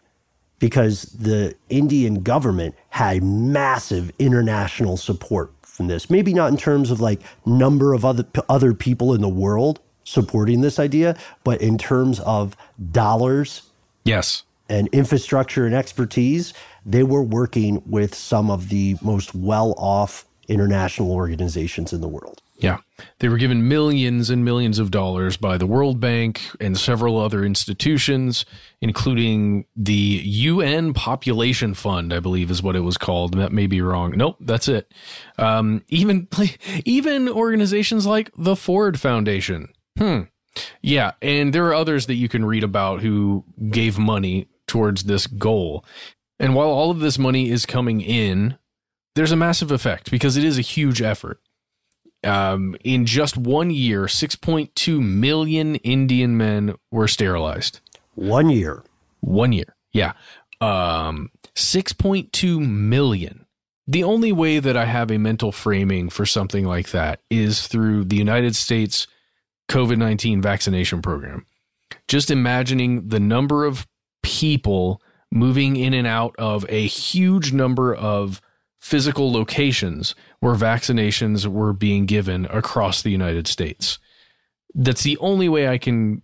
because 0.59 1.03
the 1.03 1.55
Indian 1.69 2.23
government 2.23 2.75
had 2.89 3.23
massive 3.23 4.11
international 4.19 4.97
support 4.97 5.51
from 5.61 5.87
this. 5.87 6.09
Maybe 6.09 6.33
not 6.33 6.51
in 6.51 6.57
terms 6.57 6.89
of 6.91 6.99
like 6.99 7.21
number 7.45 7.93
of 7.93 8.03
other 8.03 8.25
other 8.49 8.73
people 8.73 9.13
in 9.13 9.21
the 9.21 9.29
world 9.29 9.79
supporting 10.03 10.61
this 10.61 10.79
idea, 10.79 11.17
but 11.43 11.61
in 11.61 11.77
terms 11.77 12.19
of 12.21 12.55
dollars. 12.91 13.63
Yes. 14.03 14.43
And 14.69 14.87
infrastructure 14.89 15.65
and 15.65 15.75
expertise, 15.75 16.53
they 16.85 17.03
were 17.03 17.21
working 17.21 17.81
with 17.85 18.15
some 18.15 18.49
of 18.49 18.69
the 18.69 18.97
most 19.01 19.35
well 19.35 19.73
off 19.77 20.25
international 20.47 21.11
organizations 21.11 21.93
in 21.93 22.01
the 22.01 22.07
world. 22.07 22.41
Yeah. 22.59 22.77
They 23.19 23.29
were 23.29 23.37
given 23.37 23.67
millions 23.67 24.29
and 24.29 24.43
millions 24.43 24.79
of 24.79 24.89
dollars 24.89 25.37
by 25.37 25.57
the 25.57 25.67
World 25.67 25.99
Bank 25.99 26.41
and 26.59 26.77
several 26.77 27.19
other 27.19 27.45
institutions, 27.45 28.45
including 28.81 29.65
the 29.75 30.21
UN 30.23 30.93
Population 30.93 31.73
Fund, 31.75 32.11
I 32.11 32.19
believe 32.19 32.49
is 32.49 32.63
what 32.63 32.75
it 32.75 32.81
was 32.81 32.97
called. 32.97 33.37
That 33.37 33.51
may 33.51 33.67
be 33.67 33.81
wrong. 33.81 34.13
Nope, 34.15 34.37
that's 34.39 34.67
it. 34.67 34.91
Um, 35.37 35.83
even, 35.89 36.27
even 36.85 37.29
organizations 37.29 38.07
like 38.07 38.31
the 38.37 38.55
Ford 38.55 38.99
Foundation. 38.99 39.69
Hmm. 39.97 40.21
Yeah. 40.81 41.11
And 41.21 41.53
there 41.53 41.67
are 41.67 41.75
others 41.75 42.07
that 42.07 42.15
you 42.15 42.27
can 42.27 42.43
read 42.43 42.63
about 42.63 43.01
who 43.01 43.45
gave 43.69 43.99
money 43.99 44.47
towards 44.65 45.03
this 45.03 45.27
goal. 45.27 45.85
And 46.39 46.55
while 46.55 46.69
all 46.69 46.91
of 46.91 46.99
this 46.99 47.19
money 47.19 47.49
is 47.49 47.65
coming 47.65 48.01
in, 48.01 48.57
there's 49.15 49.31
a 49.31 49.35
massive 49.35 49.71
effect 49.71 50.11
because 50.11 50.37
it 50.37 50.43
is 50.43 50.57
a 50.57 50.61
huge 50.61 51.01
effort. 51.01 51.39
Um, 52.27 52.75
in 52.83 53.05
just 53.05 53.37
one 53.37 53.71
year, 53.71 54.03
6.2 54.03 55.01
million 55.01 55.75
Indian 55.77 56.37
men 56.37 56.75
were 56.91 57.07
sterilized. 57.07 57.79
One 58.15 58.49
year. 58.49 58.83
One 59.21 59.51
year. 59.51 59.75
Yeah. 59.93 60.13
Um, 60.59 61.31
6.2 61.55 62.59
million. 62.59 63.45
The 63.87 64.03
only 64.03 64.31
way 64.31 64.59
that 64.59 64.75
I 64.75 64.85
have 64.85 65.11
a 65.11 65.17
mental 65.17 65.51
framing 65.51 66.09
for 66.09 66.25
something 66.25 66.65
like 66.65 66.91
that 66.91 67.21
is 67.29 67.67
through 67.67 68.05
the 68.05 68.17
United 68.17 68.55
States 68.55 69.07
COVID 69.69 69.97
19 69.97 70.41
vaccination 70.41 71.01
program. 71.01 71.45
Just 72.07 72.29
imagining 72.29 73.07
the 73.07 73.19
number 73.19 73.65
of 73.65 73.87
people 74.23 75.01
moving 75.31 75.77
in 75.77 75.93
and 75.93 76.07
out 76.07 76.35
of 76.37 76.65
a 76.69 76.85
huge 76.85 77.53
number 77.53 77.93
of 77.93 78.41
physical 78.87 79.29
locations 79.29 80.15
where 80.39 80.55
vaccinations 80.55 81.45
were 81.45 81.73
being 81.73 82.05
given 82.05 82.45
across 82.45 83.01
the 83.01 83.09
United 83.09 83.45
States. 83.45 83.99
That's 84.73 85.03
the 85.03 85.17
only 85.17 85.49
way 85.49 85.67
I 85.67 85.77
can 85.77 86.21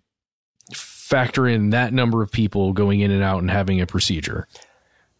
factor 0.74 1.45
in 1.45 1.72
that 1.72 1.91
number 1.91 2.22
of 2.22 2.32
people 2.32 2.72
going 2.72 3.01
in 3.01 3.11
and 3.11 3.22
out 3.22 3.39
and 3.39 3.51
having 3.51 3.82
a 3.82 3.86
procedure. 3.86 4.47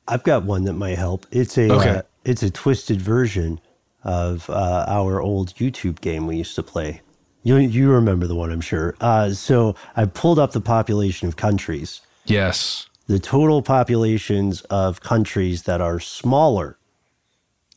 I've 0.08 0.24
got 0.24 0.46
one 0.46 0.64
that 0.64 0.74
might 0.74 0.98
help. 0.98 1.26
It's 1.32 1.58
a 1.58 1.70
okay. 1.70 1.90
uh, 1.90 2.02
it's 2.24 2.44
a 2.44 2.50
twisted 2.50 3.02
version 3.02 3.60
of 4.06 4.50
uh, 4.50 4.86
our 4.88 5.22
old 5.22 5.54
YouTube 5.56 6.00
game 6.00 6.28
we 6.28 6.38
used 6.38 6.56
to 6.56 6.64
play. 6.64 7.02
You 7.44 7.58
you 7.58 7.92
remember 7.92 8.26
the 8.26 8.36
one, 8.36 8.54
I'm 8.54 8.62
sure. 8.62 8.96
Uh, 9.02 9.32
so 9.32 9.76
I 9.98 10.06
pulled 10.06 10.40
up 10.40 10.54
the 10.54 10.62
population 10.62 11.28
of 11.28 11.36
countries. 11.36 12.00
Yes. 12.26 12.88
The 13.08 13.20
total 13.20 13.62
populations 13.62 14.62
of 14.70 15.02
countries 15.02 15.64
that 15.64 15.82
are 15.82 16.00
smaller 16.00 16.78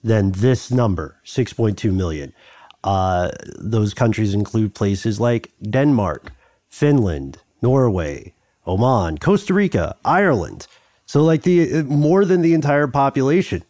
than 0.07 0.33
this 0.33 0.71
number, 0.71 1.21
6.2 1.25 1.93
million. 1.93 2.33
Uh, 2.85 3.31
those 3.59 3.93
countries 3.93 4.33
include 4.33 4.75
places 4.75 5.19
like 5.19 5.53
Denmark, 5.63 6.33
Finland, 6.69 7.39
Norway, 7.61 8.33
Oman, 8.67 9.19
Costa 9.19 9.53
Rica, 9.53 9.97
Ireland. 10.05 10.69
So, 11.07 11.23
like 11.23 11.43
the 11.43 11.83
more 11.83 12.25
than 12.25 12.43
the 12.43 12.55
entire 12.55 12.87
population 12.87 13.65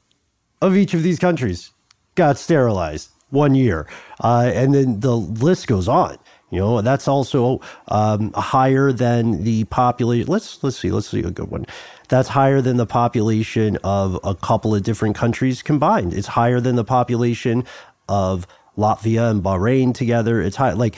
of 0.61 0.77
each 0.77 0.95
of 0.95 1.03
these 1.03 1.19
countries 1.19 1.71
got 2.15 2.39
sterilized 2.39 3.11
one 3.31 3.55
year, 3.55 3.87
uh, 4.21 4.51
and 4.55 4.75
then 4.75 5.01
the 5.01 5.17
list 5.17 5.67
goes 5.67 5.89
on. 5.89 6.19
You 6.51 6.61
know, 6.61 6.81
that's 6.81 7.09
also 7.09 7.61
um, 7.89 8.33
higher 8.35 8.93
than 8.93 9.45
the 9.45 9.65
population. 9.65 10.31
Let's 10.31 10.63
let's 10.63 10.79
see. 10.79 10.91
Let's 10.91 11.09
see 11.09 11.21
a 11.21 11.31
good 11.31 11.51
one. 11.51 11.67
That's 12.09 12.29
higher 12.29 12.61
than 12.61 12.77
the 12.77 12.87
population 12.87 13.79
of 13.85 14.19
a 14.23 14.35
couple 14.35 14.75
of 14.75 14.83
different 14.83 15.17
countries 15.17 15.63
combined. 15.63 16.15
It's 16.15 16.29
higher 16.29 16.61
than 16.61 16.77
the 16.77 16.85
population 16.85 17.65
of 18.09 18.47
Latvia 18.77 19.31
and 19.31 19.43
Bahrain 19.43 19.95
together. 19.95 20.41
It's 20.41 20.57
high. 20.57 20.73
Like 20.73 20.95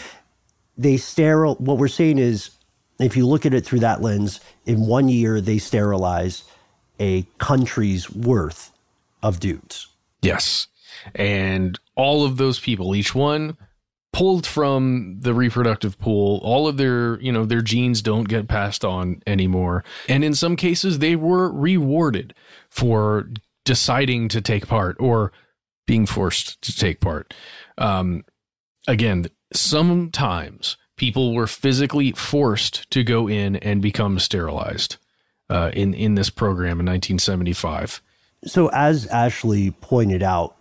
they 0.76 0.96
sterile. 0.96 1.54
What 1.56 1.78
we're 1.78 1.88
saying 1.88 2.18
is, 2.18 2.50
if 2.98 3.16
you 3.16 3.26
look 3.26 3.46
at 3.46 3.54
it 3.54 3.64
through 3.64 3.80
that 3.80 4.02
lens, 4.02 4.40
in 4.66 4.86
one 4.86 5.08
year 5.08 5.40
they 5.40 5.58
sterilize 5.58 6.44
a 7.00 7.26
country's 7.38 8.10
worth 8.10 8.72
of 9.22 9.40
dudes. 9.40 9.86
Yes, 10.20 10.66
and 11.14 11.78
all 11.94 12.24
of 12.24 12.36
those 12.36 12.58
people, 12.58 12.94
each 12.96 13.14
one 13.14 13.56
pulled 14.12 14.46
from 14.46 15.18
the 15.20 15.34
reproductive 15.34 15.98
pool. 15.98 16.40
All 16.42 16.66
of 16.66 16.76
their 16.76 17.20
you 17.20 17.32
know 17.32 17.44
their 17.44 17.62
genes 17.62 18.02
don't 18.02 18.28
get 18.28 18.48
passed 18.48 18.84
on 18.84 19.22
anymore. 19.26 19.84
And 20.08 20.24
in 20.24 20.34
some 20.34 20.56
cases 20.56 20.98
they 20.98 21.16
were 21.16 21.50
rewarded 21.50 22.34
for 22.68 23.28
deciding 23.64 24.28
to 24.28 24.40
take 24.40 24.66
part 24.66 24.96
or 24.98 25.32
being 25.86 26.06
forced 26.06 26.60
to 26.62 26.74
take 26.74 27.00
part. 27.00 27.34
Um, 27.76 28.24
again 28.88 29.26
sometimes 29.52 30.76
people 30.96 31.34
were 31.34 31.46
physically 31.46 32.12
forced 32.12 32.90
to 32.90 33.04
go 33.04 33.28
in 33.28 33.56
and 33.56 33.80
become 33.80 34.18
sterilized 34.18 34.96
uh, 35.48 35.70
in 35.74 35.94
in 35.94 36.14
this 36.16 36.30
program 36.30 36.80
in 36.80 36.86
1975 36.86 38.02
so 38.44 38.68
as 38.68 39.06
ashley 39.06 39.70
pointed 39.70 40.22
out 40.22 40.56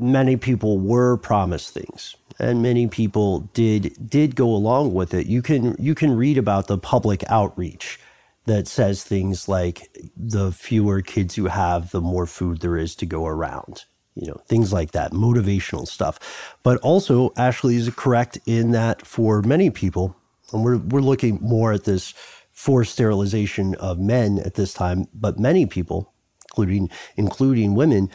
many 0.00 0.36
people 0.36 0.78
were 0.80 1.18
promised 1.18 1.74
things 1.74 2.16
and 2.40 2.62
many 2.62 2.88
people 2.88 3.40
did 3.54 3.94
did 4.10 4.36
go 4.36 4.46
along 4.48 4.94
with 4.94 5.14
it. 5.14 5.26
You 5.28 5.42
can 5.42 5.76
you 5.78 5.94
can 5.94 6.16
read 6.16 6.38
about 6.38 6.68
the 6.68 6.78
public 6.78 7.24
outreach 7.28 8.00
that 8.46 8.68
says 8.68 9.04
things 9.04 9.48
like 9.48 9.88
the 10.16 10.52
fewer 10.52 11.02
kids 11.02 11.36
you 11.36 11.46
have 11.46 11.92
the 11.92 12.00
more 12.02 12.26
food 12.26 12.60
there 12.60 12.76
is 12.78 12.96
to 12.96 13.06
go 13.06 13.26
around 13.26 13.84
you 14.16 14.28
know 14.28 14.40
things 14.48 14.72
like 14.72 14.92
that 14.92 15.12
motivational 15.12 15.88
stuff. 15.88 16.56
But 16.64 16.78
also 16.80 17.32
ashley 17.36 17.76
is 17.76 17.90
correct 17.90 18.38
in 18.46 18.72
that 18.72 19.06
for 19.06 19.42
many 19.42 19.70
people 19.70 20.16
and 20.52 20.64
we're 20.64 20.78
we're 20.78 21.00
looking 21.02 21.38
more 21.42 21.72
at 21.72 21.84
this 21.84 22.14
forced 22.52 22.94
sterilization 22.94 23.74
of 23.76 23.98
men 24.00 24.40
at 24.40 24.54
this 24.54 24.74
time 24.74 25.08
but 25.14 25.38
many 25.38 25.66
people 25.66 26.12
including 26.52 26.90
including 27.16 27.74
women 27.74 28.10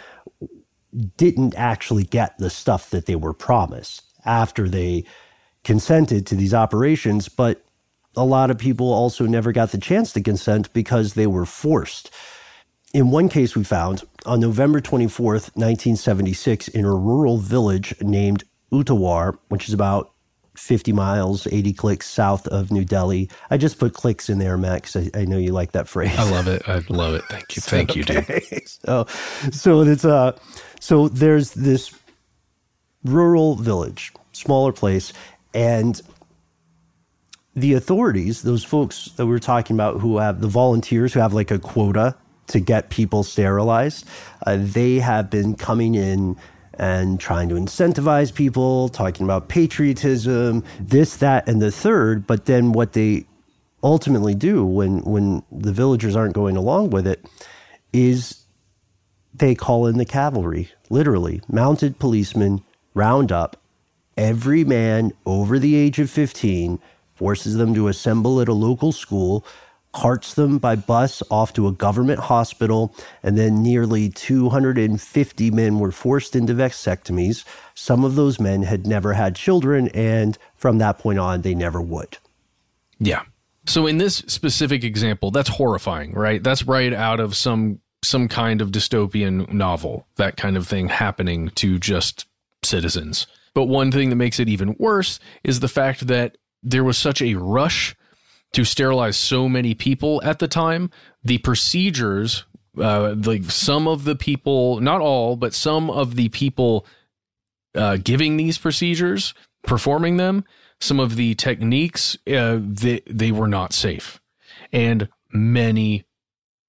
didn't 1.18 1.56
actually 1.56 2.04
get 2.04 2.38
the 2.38 2.50
stuff 2.50 2.90
that 2.90 3.06
they 3.06 3.16
were 3.16 3.34
promised 3.34 4.04
after 4.26 4.70
they 4.70 5.06
consented 5.64 6.26
to 6.28 6.36
these 6.36 6.54
operations. 6.54 7.30
But 7.30 7.64
a 8.16 8.24
lot 8.24 8.52
of 8.52 8.58
people 8.58 8.94
also 8.94 9.26
never 9.26 9.52
got 9.52 9.72
the 9.72 9.78
chance 9.78 10.14
to 10.14 10.22
consent 10.22 10.72
because 10.74 11.14
they 11.14 11.28
were 11.28 11.46
forced. 11.46 12.12
In 12.94 13.12
one 13.12 13.28
case, 13.28 13.56
we 13.56 13.64
found 13.64 14.04
on 14.26 14.40
November 14.40 14.80
24th, 14.80 15.52
1976, 15.56 16.70
in 16.70 16.86
a 16.86 16.96
rural 16.96 17.38
village 17.38 17.94
named 18.02 18.46
Uttawar, 18.72 19.38
which 19.50 19.68
is 19.68 19.74
about 19.74 20.14
50 20.58 20.94
miles, 20.94 21.48
80 21.48 21.74
clicks 21.74 22.10
south 22.10 22.48
of 22.48 22.72
New 22.72 22.86
Delhi. 22.86 23.30
I 23.50 23.58
just 23.58 23.80
put 23.80 23.94
clicks 23.94 24.30
in 24.30 24.40
there, 24.40 24.58
Max. 24.58 24.96
I, 24.96 25.10
I 25.14 25.26
know 25.26 25.38
you 25.38 25.52
like 25.52 25.74
that 25.74 25.88
phrase. 25.88 26.18
I 26.18 26.30
love 26.30 26.48
it. 26.48 26.68
I 26.68 26.84
love 26.90 27.16
it. 27.16 27.24
Thank 27.30 27.56
you. 27.56 27.62
Thank 27.62 27.96
you, 27.96 28.04
dude. 28.04 28.68
so, 28.86 29.06
so 29.52 29.82
it's 29.82 30.06
uh, 30.06 30.38
so 30.86 31.08
there's 31.08 31.50
this 31.54 31.92
rural 33.04 33.56
village, 33.56 34.14
smaller 34.34 34.72
place, 34.72 35.14
and 35.52 36.00
the 37.56 37.74
authorities, 37.74 38.44
those 38.44 38.64
folks 38.64 39.06
that 39.16 39.26
we 39.26 39.34
are 39.34 39.40
talking 39.40 39.76
about 39.76 40.00
who 40.00 40.20
have 40.20 40.42
the 40.42 40.48
volunteers 40.48 41.12
who 41.12 41.20
have 41.22 41.34
like 41.34 41.50
a 41.50 41.58
quota 41.58 42.14
to 42.50 42.60
get 42.60 42.92
people 42.92 43.24
sterilized, 43.24 44.08
uh, 44.46 44.58
they 44.60 45.00
have 45.00 45.32
been 45.32 45.56
coming 45.56 45.96
in 45.96 46.38
and 46.76 47.20
trying 47.20 47.50
to 47.50 47.56
incentivize 47.56 48.32
people, 48.32 48.90
talking 48.90 49.24
about 49.24 49.50
patriotism, 49.50 50.64
this, 50.80 51.18
that, 51.18 51.50
and 51.50 51.64
the 51.64 51.72
third. 51.72 52.28
But 52.28 52.46
then 52.46 52.74
what 52.74 52.94
they 52.94 53.26
ultimately 53.82 54.36
do 54.36 54.64
when 54.64 55.00
when 55.00 55.42
the 55.52 55.74
villagers 55.74 56.16
aren't 56.16 56.36
going 56.36 56.56
along 56.56 56.92
with 56.92 57.08
it 57.08 57.26
is 57.92 58.46
they 59.38 59.56
call 59.56 59.88
in 59.88 59.98
the 59.98 60.06
cavalry, 60.06 60.70
literally 60.90 61.42
mounted 61.48 62.00
policemen 62.00 62.62
round 62.94 63.32
up 63.32 63.58
every 64.18 64.64
man 64.64 65.12
over 65.26 65.60
the 65.60 65.76
age 65.76 66.00
of 66.00 66.10
15 66.10 66.80
forces 67.14 67.56
them 67.56 67.74
to 67.74 67.88
assemble 67.88 68.42
at 68.42 68.48
a 68.48 68.54
local 68.54 68.92
school 68.92 69.46
carts 69.96 70.34
them 70.34 70.58
by 70.58 70.76
bus 70.76 71.24
off 71.32 71.54
to 71.54 71.70
a 71.70 71.72
government 71.72 72.20
hospital, 72.20 72.94
and 73.24 73.38
then 73.38 73.64
nearly 73.64 74.10
250 74.10 75.52
men 75.52 75.80
were 75.80 75.92
forced 75.92 76.36
into 76.36 76.54
vasectomies. 76.54 77.46
Some 77.76 78.04
of 78.04 78.16
those 78.16 78.38
men 78.38 78.64
had 78.64 78.86
never 78.86 79.14
had 79.14 79.38
children, 79.38 79.88
and 79.94 80.38
from 80.58 80.80
that 80.80 81.00
point 81.00 81.18
on, 81.18 81.44
they 81.44 81.56
never 81.56 81.82
would. 81.82 82.18
Yeah. 83.00 83.24
So 83.68 83.88
in 83.88 83.98
this 83.98 84.18
specific 84.28 84.84
example, 84.84 85.32
that's 85.32 85.50
horrifying, 85.50 86.12
right? 86.12 86.44
That's 86.44 86.64
right 86.64 86.92
out 86.94 87.22
of 87.22 87.34
some 87.34 87.80
some 88.04 88.28
kind 88.28 88.62
of 88.62 88.72
dystopian 88.72 89.52
novel, 89.52 90.08
that 90.18 90.38
kind 90.38 90.58
of 90.58 90.68
thing 90.68 90.90
happening 90.90 91.50
to 91.56 91.80
just 91.80 92.26
citizens. 92.64 93.28
But 93.54 93.66
one 93.66 93.92
thing 93.92 94.10
that 94.10 94.16
makes 94.16 94.40
it 94.40 94.50
even 94.50 94.76
worse 94.78 95.20
is 95.44 95.60
the 95.60 95.68
fact 95.68 96.08
that 96.08 96.38
there 96.62 96.84
was 96.84 96.98
such 96.98 97.22
a 97.22 97.36
rush 97.36 97.96
to 98.54 98.64
sterilize 98.64 99.18
so 99.18 99.50
many 99.50 99.74
people 99.74 100.22
at 100.24 100.40
the 100.40 100.48
time, 100.48 100.90
the 101.24 101.38
procedures 101.40 102.46
uh, 102.78 103.16
like 103.24 103.46
some 103.46 103.88
of 103.88 104.04
the 104.04 104.16
people, 104.16 104.80
not 104.82 105.02
all, 105.02 105.36
but 105.36 105.54
some 105.54 105.90
of 105.90 106.16
the 106.16 106.30
people 106.30 106.86
uh, 107.74 107.98
giving 107.98 108.38
these 108.38 108.58
procedures, 108.58 109.34
performing 109.64 110.18
them, 110.18 110.44
some 110.80 111.00
of 111.00 111.16
the 111.16 111.36
techniques, 111.36 112.18
uh, 112.28 112.58
they, 112.60 113.02
they 113.08 113.32
were 113.32 113.48
not 113.48 113.74
safe. 113.74 114.20
And 114.72 115.10
many 115.32 116.05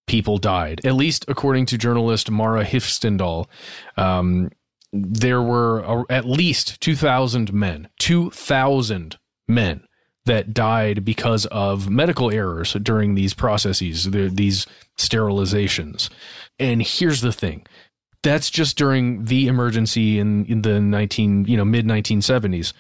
people 0.07 0.38
died, 0.38 0.80
at 0.84 0.94
least 0.94 1.24
according 1.28 1.66
to 1.66 1.78
journalist 1.78 2.30
Mara 2.30 2.64
Hvistendahl. 2.64 3.46
Um, 3.96 4.50
there 4.92 5.42
were 5.42 6.04
at 6.11 6.24
least 6.24 6.80
2,000 6.80 7.52
men, 7.52 7.88
2,000 7.98 9.18
men 9.48 9.86
that 10.24 10.52
died 10.52 11.04
because 11.04 11.46
of 11.46 11.88
medical 11.88 12.30
errors 12.30 12.74
during 12.82 13.14
these 13.14 13.34
processes, 13.34 14.11
these 14.11 14.66
sterilizations. 14.96 16.11
And 16.59 16.82
here's 16.82 17.20
the 17.20 17.32
thing 17.32 17.66
that's 18.22 18.50
just 18.50 18.76
during 18.76 19.26
the 19.26 19.46
emergency 19.46 20.18
in, 20.18 20.44
in 20.46 20.62
the 20.62 20.80
19, 20.80 21.44
you 21.44 21.57
know, 21.57 21.64
mid 21.64 21.86
1970s. 21.86 22.72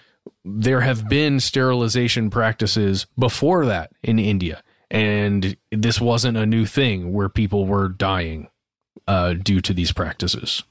There 0.44 0.80
have 0.80 1.08
been 1.08 1.38
sterilization 1.38 2.30
practices 2.30 3.06
before 3.16 3.64
that 3.66 3.92
in 4.02 4.18
India. 4.18 4.62
And 4.90 5.56
this 5.70 6.00
wasn't 6.00 6.36
a 6.36 6.46
new 6.46 6.66
thing 6.66 7.12
where 7.12 7.28
people 7.28 7.66
were 7.66 7.88
dying 7.88 8.48
uh, 9.06 9.34
due 9.34 9.60
to 9.60 9.74
these 9.74 9.92
practices. 9.92 10.62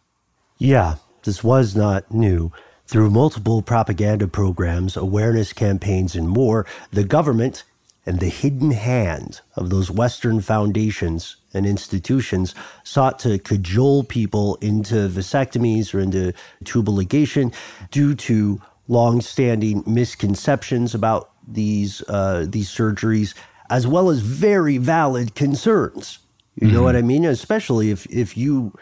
Yeah, 0.57 0.95
this 1.23 1.43
was 1.43 1.75
not 1.75 2.11
new. 2.11 2.51
Through 2.87 3.09
multiple 3.09 3.61
propaganda 3.61 4.27
programs, 4.27 4.95
awareness 4.95 5.53
campaigns, 5.53 6.15
and 6.15 6.29
more, 6.29 6.65
the 6.91 7.03
government 7.03 7.63
and 8.05 8.19
the 8.19 8.29
hidden 8.29 8.71
hand 8.71 9.41
of 9.55 9.69
those 9.69 9.89
Western 9.89 10.39
foundations 10.39 11.37
and 11.53 11.65
institutions 11.65 12.53
sought 12.83 13.17
to 13.19 13.39
cajole 13.39 14.03
people 14.03 14.55
into 14.61 15.09
vasectomies 15.09 15.93
or 15.93 15.99
into 15.99 16.31
tubal 16.63 16.93
ligation 16.93 17.53
due 17.89 18.13
to 18.13 18.61
long-standing 18.87 19.83
misconceptions 19.87 20.93
about 20.93 21.31
these 21.47 22.03
uh, 22.07 22.45
these 22.47 22.69
surgeries, 22.69 23.33
as 23.69 23.87
well 23.87 24.09
as 24.09 24.19
very 24.19 24.77
valid 24.77 25.35
concerns. 25.35 26.19
You 26.55 26.67
mm-hmm. 26.67 26.75
know 26.75 26.83
what 26.83 26.95
I 26.95 27.01
mean? 27.01 27.25
Especially 27.25 27.91
if 27.91 28.05
if 28.07 28.37
you 28.37 28.73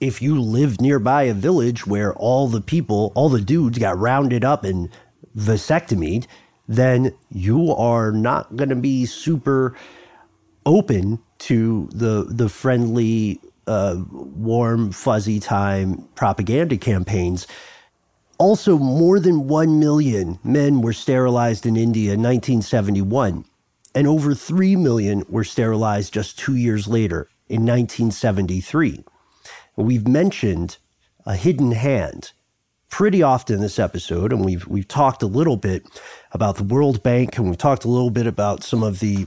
if 0.00 0.20
you 0.20 0.40
live 0.40 0.80
nearby 0.80 1.24
a 1.24 1.34
village 1.34 1.86
where 1.86 2.14
all 2.14 2.48
the 2.48 2.60
people, 2.60 3.12
all 3.14 3.28
the 3.28 3.40
dudes 3.40 3.78
got 3.78 3.98
rounded 3.98 4.44
up 4.44 4.64
and 4.64 4.90
vasectomied, 5.36 6.26
then 6.68 7.14
you 7.30 7.72
are 7.72 8.12
not 8.12 8.54
going 8.56 8.68
to 8.68 8.76
be 8.76 9.06
super 9.06 9.74
open 10.64 11.18
to 11.38 11.88
the 11.92 12.26
the 12.28 12.48
friendly, 12.48 13.40
uh, 13.66 13.96
warm, 14.10 14.92
fuzzy 14.92 15.40
time 15.40 16.08
propaganda 16.14 16.76
campaigns. 16.76 17.46
Also, 18.38 18.76
more 18.76 19.18
than 19.18 19.48
1 19.48 19.80
million 19.80 20.38
men 20.44 20.82
were 20.82 20.92
sterilized 20.92 21.64
in 21.64 21.74
India 21.74 22.12
in 22.12 22.20
1971, 22.22 23.46
and 23.96 24.06
over 24.06 24.34
3 24.34 24.76
million 24.76 25.24
were 25.26 25.42
sterilized 25.42 26.12
just 26.12 26.38
two 26.38 26.54
years 26.54 26.86
later 26.86 27.30
in 27.48 27.62
1973. 27.62 29.02
We've 29.74 30.06
mentioned 30.06 30.76
a 31.24 31.34
hidden 31.34 31.72
hand 31.72 32.32
pretty 32.90 33.22
often 33.22 33.56
in 33.56 33.62
this 33.62 33.78
episode, 33.78 34.32
and 34.32 34.44
we've 34.44 34.66
we've 34.68 34.86
talked 34.86 35.22
a 35.22 35.26
little 35.26 35.56
bit 35.56 35.86
about 36.32 36.56
the 36.56 36.62
World 36.62 37.02
Bank, 37.02 37.38
and 37.38 37.48
we've 37.48 37.58
talked 37.58 37.84
a 37.84 37.88
little 37.88 38.10
bit 38.10 38.26
about 38.26 38.62
some 38.62 38.82
of 38.82 39.00
the 39.00 39.26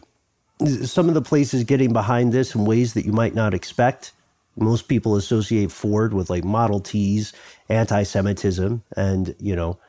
some 0.85 1.07
of 1.07 1.15
the 1.15 1.21
places 1.21 1.63
getting 1.63 1.91
behind 1.91 2.31
this 2.31 2.53
in 2.53 2.63
ways 2.63 2.93
that 2.93 3.05
you 3.05 3.11
might 3.11 3.33
not 3.33 3.55
expect. 3.55 4.11
Most 4.55 4.87
people 4.87 5.15
associate 5.15 5.71
Ford 5.71 6.13
with 6.13 6.29
like 6.29 6.43
Model 6.43 6.79
Ts, 6.79 7.33
anti-Semitism, 7.69 8.83
and 8.95 9.35
you 9.39 9.55
know, 9.55 9.79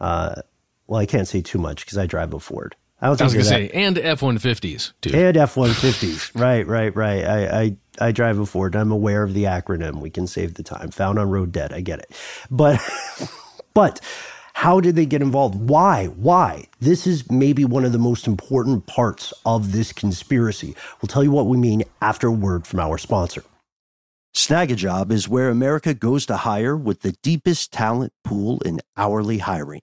uh, 0.00 0.36
well, 0.86 1.00
I 1.00 1.04
can't 1.06 1.28
say 1.28 1.42
too 1.42 1.58
much 1.58 1.84
because 1.84 1.98
I 1.98 2.06
drive 2.06 2.32
a 2.32 2.40
Ford. 2.40 2.74
I, 3.00 3.06
I 3.06 3.10
was 3.10 3.18
going 3.18 3.32
to 3.32 3.44
say, 3.44 3.70
and 3.70 3.98
F 3.98 4.22
one 4.22 4.38
fifties 4.38 4.92
too, 5.00 5.10
and 5.14 5.36
F 5.36 5.56
one 5.56 5.72
fifties. 5.72 6.30
Right, 6.40 6.66
right, 6.66 6.94
right. 6.94 7.24
I, 7.24 7.60
I 7.62 7.76
I 8.00 8.12
drive 8.12 8.38
a 8.38 8.46
Ford. 8.46 8.74
I'm 8.74 8.92
aware 8.92 9.22
of 9.22 9.34
the 9.34 9.44
acronym. 9.44 10.00
We 10.00 10.10
can 10.10 10.26
save 10.26 10.54
the 10.54 10.62
time. 10.62 10.90
Found 10.90 11.18
on 11.18 11.28
road 11.30 11.52
dead. 11.52 11.72
I 11.72 11.80
get 11.80 11.98
it. 11.98 12.10
But, 12.50 12.80
but 13.74 14.00
how 14.54 14.80
did 14.80 14.96
they 14.96 15.06
get 15.06 15.22
involved? 15.22 15.54
Why? 15.68 16.06
Why? 16.06 16.66
This 16.80 17.06
is 17.06 17.30
maybe 17.30 17.64
one 17.64 17.84
of 17.84 17.92
the 17.92 17.98
most 17.98 18.26
important 18.26 18.86
parts 18.86 19.34
of 19.44 19.72
this 19.72 19.92
conspiracy. 19.92 20.74
We'll 21.00 21.08
tell 21.08 21.24
you 21.24 21.30
what 21.30 21.46
we 21.46 21.56
mean 21.58 21.82
after 22.00 22.28
a 22.28 22.32
word 22.32 22.66
from 22.66 22.80
our 22.80 22.96
sponsor. 22.96 23.44
Snagajob 24.34 25.10
is 25.10 25.28
where 25.28 25.50
America 25.50 25.92
goes 25.92 26.24
to 26.26 26.36
hire 26.36 26.76
with 26.76 27.02
the 27.02 27.12
deepest 27.22 27.72
talent 27.72 28.12
pool 28.22 28.60
in 28.60 28.80
hourly 28.96 29.38
hiring. 29.38 29.82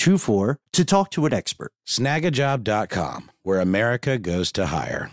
24 0.00 0.58
to 0.72 0.84
talk 0.84 1.10
to 1.12 1.26
an 1.26 1.32
expert. 1.32 1.72
Snagajob.com, 1.86 3.30
where 3.44 3.60
America 3.60 4.18
goes 4.18 4.50
to 4.52 4.66
hire. 4.66 5.12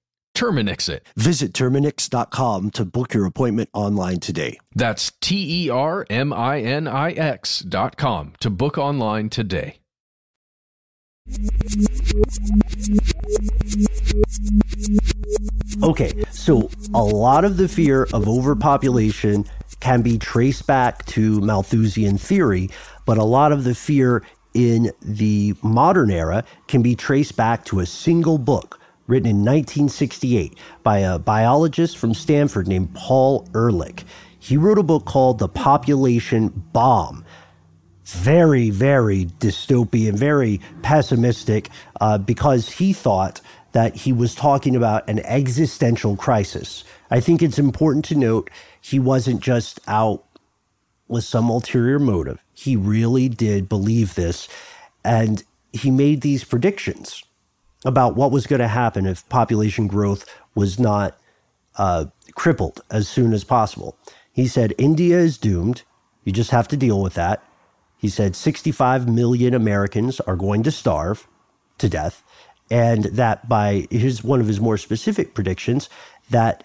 Terminix 0.33 0.89
it. 0.89 1.05
Visit 1.15 1.53
Terminix.com 1.53 2.71
to 2.71 2.85
book 2.85 3.13
your 3.13 3.25
appointment 3.25 3.69
online 3.73 4.19
today. 4.19 4.57
That's 4.75 5.11
T 5.21 5.65
E 5.65 5.69
R 5.69 6.05
M 6.09 6.33
I 6.33 6.61
N 6.61 6.87
I 6.87 7.11
X 7.11 7.59
dot 7.59 7.97
com 7.97 8.33
to 8.39 8.49
book 8.49 8.77
online 8.77 9.29
today. 9.29 9.77
Okay, 15.83 16.11
so 16.31 16.69
a 16.93 17.03
lot 17.03 17.45
of 17.45 17.57
the 17.57 17.67
fear 17.67 18.07
of 18.11 18.27
overpopulation 18.27 19.45
can 19.79 20.01
be 20.01 20.17
traced 20.17 20.67
back 20.67 21.05
to 21.05 21.39
Malthusian 21.41 22.17
theory, 22.17 22.69
but 23.05 23.17
a 23.17 23.23
lot 23.23 23.51
of 23.51 23.63
the 23.63 23.75
fear 23.75 24.23
in 24.53 24.91
the 25.01 25.53
modern 25.61 26.11
era 26.11 26.43
can 26.67 26.81
be 26.81 26.95
traced 26.95 27.37
back 27.37 27.63
to 27.65 27.79
a 27.79 27.85
single 27.85 28.37
book 28.37 28.80
written 29.11 29.29
in 29.29 29.39
1968 29.39 30.57
by 30.83 30.99
a 30.99 31.19
biologist 31.19 31.97
from 31.97 32.13
Stanford 32.13 32.65
named 32.65 32.95
Paul 32.95 33.45
Ehrlich. 33.53 34.05
He 34.39 34.55
wrote 34.55 34.79
a 34.79 34.83
book 34.83 35.03
called 35.03 35.37
The 35.37 35.49
Population 35.49 36.47
Bomb. 36.71 37.25
Very, 38.05 38.69
very 38.69 39.25
dystopian, 39.25 40.13
very 40.13 40.61
pessimistic, 40.81 41.69
uh, 41.99 42.19
because 42.19 42.69
he 42.69 42.93
thought 42.93 43.41
that 43.73 43.95
he 43.95 44.13
was 44.13 44.33
talking 44.33 44.77
about 44.77 45.07
an 45.09 45.19
existential 45.19 46.15
crisis. 46.15 46.85
I 47.09 47.19
think 47.19 47.41
it's 47.41 47.59
important 47.59 48.05
to 48.05 48.15
note 48.15 48.49
he 48.79 48.97
wasn't 48.97 49.41
just 49.41 49.81
out 49.87 50.23
with 51.09 51.25
some 51.25 51.49
ulterior 51.49 51.99
motive. 51.99 52.41
He 52.53 52.77
really 52.77 53.27
did 53.27 53.67
believe 53.67 54.15
this. 54.15 54.47
And 55.03 55.43
he 55.73 55.91
made 55.91 56.21
these 56.21 56.45
predictions 56.45 57.23
about 57.85 58.15
what 58.15 58.31
was 58.31 58.47
going 58.47 58.59
to 58.59 58.67
happen 58.67 59.05
if 59.05 59.27
population 59.29 59.87
growth 59.87 60.25
was 60.55 60.79
not 60.79 61.17
uh, 61.77 62.05
crippled 62.35 62.81
as 62.91 63.07
soon 63.07 63.33
as 63.33 63.43
possible. 63.43 63.97
He 64.33 64.47
said, 64.47 64.73
India 64.77 65.17
is 65.17 65.37
doomed. 65.37 65.83
You 66.23 66.31
just 66.31 66.51
have 66.51 66.67
to 66.69 66.77
deal 66.77 67.01
with 67.01 67.15
that. 67.15 67.43
He 67.97 68.09
said 68.09 68.35
65 68.35 69.07
million 69.07 69.53
Americans 69.53 70.19
are 70.21 70.35
going 70.35 70.63
to 70.63 70.71
starve 70.71 71.27
to 71.77 71.89
death. 71.89 72.23
And 72.69 73.05
that 73.05 73.49
by 73.49 73.87
his 73.91 74.23
one 74.23 74.39
of 74.39 74.47
his 74.47 74.61
more 74.61 74.77
specific 74.77 75.33
predictions, 75.33 75.89
that 76.29 76.63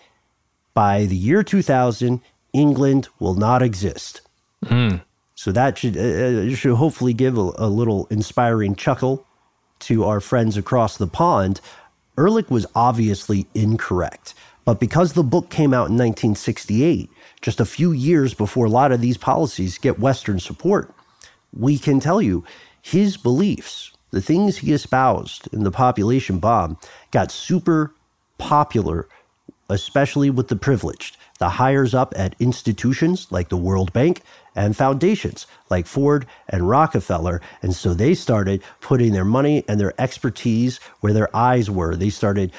by 0.72 1.04
the 1.06 1.16
year 1.16 1.42
2000, 1.42 2.20
England 2.52 3.08
will 3.18 3.34
not 3.34 3.60
exist. 3.60 4.20
Mm. 4.64 5.02
So 5.34 5.52
that 5.52 5.76
should 5.76 5.96
uh, 5.96 6.54
should 6.54 6.76
hopefully 6.76 7.12
give 7.12 7.36
a, 7.36 7.52
a 7.56 7.68
little 7.68 8.06
inspiring 8.06 8.76
chuckle 8.76 9.26
to 9.80 10.04
our 10.04 10.20
friends 10.20 10.56
across 10.56 10.96
the 10.96 11.06
pond. 11.06 11.60
Ehrlich 12.18 12.50
was 12.50 12.66
obviously 12.74 13.46
incorrect, 13.54 14.34
but 14.64 14.80
because 14.80 15.12
the 15.12 15.22
book 15.22 15.50
came 15.50 15.72
out 15.72 15.88
in 15.88 15.96
1968, 15.96 17.10
just 17.42 17.60
a 17.60 17.64
few 17.64 17.92
years 17.92 18.34
before 18.34 18.66
a 18.66 18.70
lot 18.70 18.92
of 18.92 19.00
these 19.00 19.16
policies 19.16 19.78
get 19.78 19.98
Western 19.98 20.40
support, 20.40 20.92
we 21.52 21.78
can 21.78 22.00
tell 22.00 22.20
you 22.20 22.44
his 22.82 23.16
beliefs, 23.16 23.92
the 24.10 24.20
things 24.20 24.58
he 24.58 24.72
espoused 24.72 25.48
in 25.52 25.64
the 25.64 25.70
population 25.70 26.38
bomb, 26.38 26.78
got 27.10 27.30
super 27.30 27.92
popular, 28.38 29.08
especially 29.68 30.30
with 30.30 30.48
the 30.48 30.56
privileged, 30.56 31.16
the 31.38 31.48
hires 31.48 31.94
up 31.94 32.14
at 32.16 32.36
institutions 32.38 33.26
like 33.30 33.48
the 33.48 33.56
World 33.56 33.92
Bank 33.92 34.22
and 34.54 34.76
foundations 34.76 35.46
like 35.70 35.86
Ford 35.86 36.26
and 36.48 36.68
Rockefeller. 36.68 37.40
And 37.62 37.74
so 37.74 37.92
they 37.94 38.14
started 38.14 38.62
putting 38.80 39.12
their 39.12 39.24
money 39.24 39.64
and 39.68 39.78
their 39.78 40.00
expertise 40.00 40.78
where 41.00 41.12
their 41.12 41.34
eyes 41.36 41.70
were. 41.70 41.96
They 41.96 42.10
started 42.10 42.52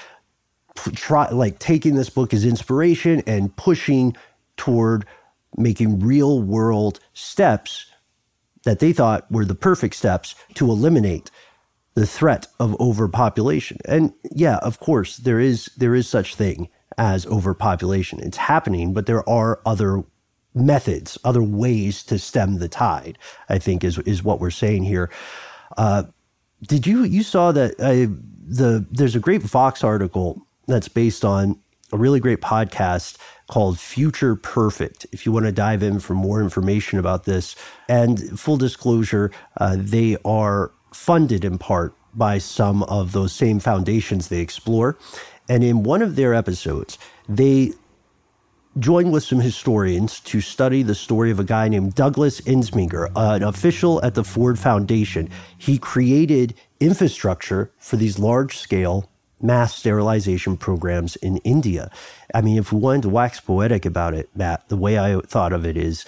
try, 0.76 1.30
like 1.30 1.60
taking 1.60 1.96
this 1.96 2.10
book 2.10 2.34
as 2.34 2.46
inspiration 2.46 3.24
and 3.26 3.56
pushing 3.56 4.16
toward 4.58 5.06
making 5.56 6.00
real 6.00 6.42
world 6.42 7.00
steps 7.14 7.88
that 8.64 8.80
they 8.80 8.94
thought 8.94 9.32
were 9.32 9.46
the 9.46 9.56
perfect 9.56 9.96
steps 9.96 10.36
to 10.56 10.70
eliminate 10.70 11.32
the 11.96 12.06
threat 12.06 12.46
of 12.60 12.80
overpopulation. 12.80 13.78
And 13.86 14.14
yeah, 14.32 14.58
of 14.58 14.80
course, 14.80 15.18
there 15.18 15.40
is 15.40 15.66
there 15.78 15.96
is 15.96 16.08
such 16.08 16.36
thing 16.36 16.70
as 16.98 17.26
overpopulation. 17.28 18.20
It's 18.20 18.38
happening, 18.38 18.94
but 18.94 19.06
there 19.06 19.28
are 19.30 19.60
other 19.66 20.04
methods, 20.54 21.18
other 21.24 21.44
ways 21.44 22.04
to 22.04 22.18
stem 22.18 22.58
the 22.60 22.68
tide. 22.68 23.18
I 23.50 23.60
think 23.60 23.84
is 23.84 23.98
is 24.00 24.24
what 24.24 24.40
we're 24.40 24.50
saying 24.50 24.84
here. 24.84 25.10
Uh, 25.78 26.04
did 26.64 26.88
you 26.88 27.04
you 27.04 27.24
saw 27.24 27.52
that 27.52 27.74
uh, 27.80 28.12
the 28.48 28.86
there's 28.92 29.16
a 29.16 29.20
great 29.20 29.44
Vox 29.44 29.84
article 29.84 30.42
that's 30.68 30.88
based 30.88 31.24
on 31.24 31.60
a 31.92 31.98
really 31.98 32.20
great 32.20 32.42
podcast 32.42 33.18
called 33.50 33.80
Future 33.80 34.36
Perfect. 34.36 35.06
If 35.12 35.26
you 35.26 35.32
want 35.32 35.46
to 35.46 35.52
dive 35.52 35.82
in 35.82 36.00
for 36.00 36.14
more 36.14 36.42
information 36.42 37.00
about 37.00 37.24
this, 37.24 37.56
and 37.88 38.38
full 38.40 38.58
disclosure, 38.58 39.32
uh, 39.58 39.78
they 39.80 40.18
are 40.26 40.72
funded 40.94 41.46
in 41.46 41.58
part 41.58 41.96
by 42.14 42.40
some 42.40 42.84
of 42.84 43.12
those 43.12 43.32
same 43.32 43.60
foundations 43.60 44.28
they 44.28 44.40
explore. 44.40 44.98
And 45.50 45.64
in 45.64 45.84
one 45.84 46.02
of 46.02 46.16
their 46.16 46.34
episodes, 46.34 46.98
they 47.30 47.74
joined 48.80 49.12
with 49.12 49.24
some 49.24 49.40
historians 49.40 50.20
to 50.20 50.42
study 50.42 50.84
the 50.84 50.96
story 50.96 51.32
of 51.32 51.40
a 51.40 51.44
guy 51.44 51.68
named 51.68 51.96
Douglas 51.96 52.42
Ensminger, 52.42 53.12
an 53.16 53.44
official 53.44 54.04
at 54.04 54.14
the 54.14 54.24
Ford 54.24 54.60
Foundation. 54.60 55.30
He 55.58 55.78
created 55.78 56.54
infrastructure 56.80 57.72
for 57.80 57.96
these 57.96 58.20
large 58.20 58.58
scale 58.58 59.10
mass 59.42 59.76
sterilization 59.76 60.58
programs 60.58 61.16
in 61.18 61.38
India. 61.38 61.90
I 62.34 62.42
mean, 62.42 62.58
if 62.58 62.72
we 62.72 62.80
wanted 62.80 63.04
to 63.04 63.10
wax 63.10 63.40
poetic 63.40 63.86
about 63.86 64.14
it, 64.14 64.30
Matt, 64.36 64.68
the 64.70 64.78
way 64.78 65.00
I 65.00 65.20
thought 65.22 65.54
of 65.54 65.66
it 65.66 65.78
is 65.78 66.06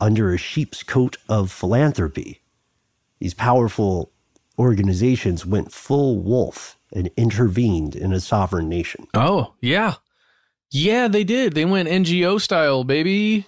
under 0.00 0.32
a 0.32 0.38
sheep's 0.38 0.82
coat 0.82 1.16
of 1.28 1.50
philanthropy, 1.50 2.40
these 3.20 3.34
powerful 3.34 4.12
organizations 4.58 5.46
went 5.46 5.72
full 5.72 6.20
wolf 6.20 6.77
and 6.92 7.10
intervened 7.16 7.94
in 7.94 8.12
a 8.12 8.20
sovereign 8.20 8.68
nation. 8.68 9.06
Oh, 9.14 9.54
yeah. 9.60 9.94
Yeah, 10.70 11.08
they 11.08 11.24
did. 11.24 11.54
They 11.54 11.64
went 11.64 11.88
NGO 11.88 12.40
style, 12.40 12.84
baby. 12.84 13.46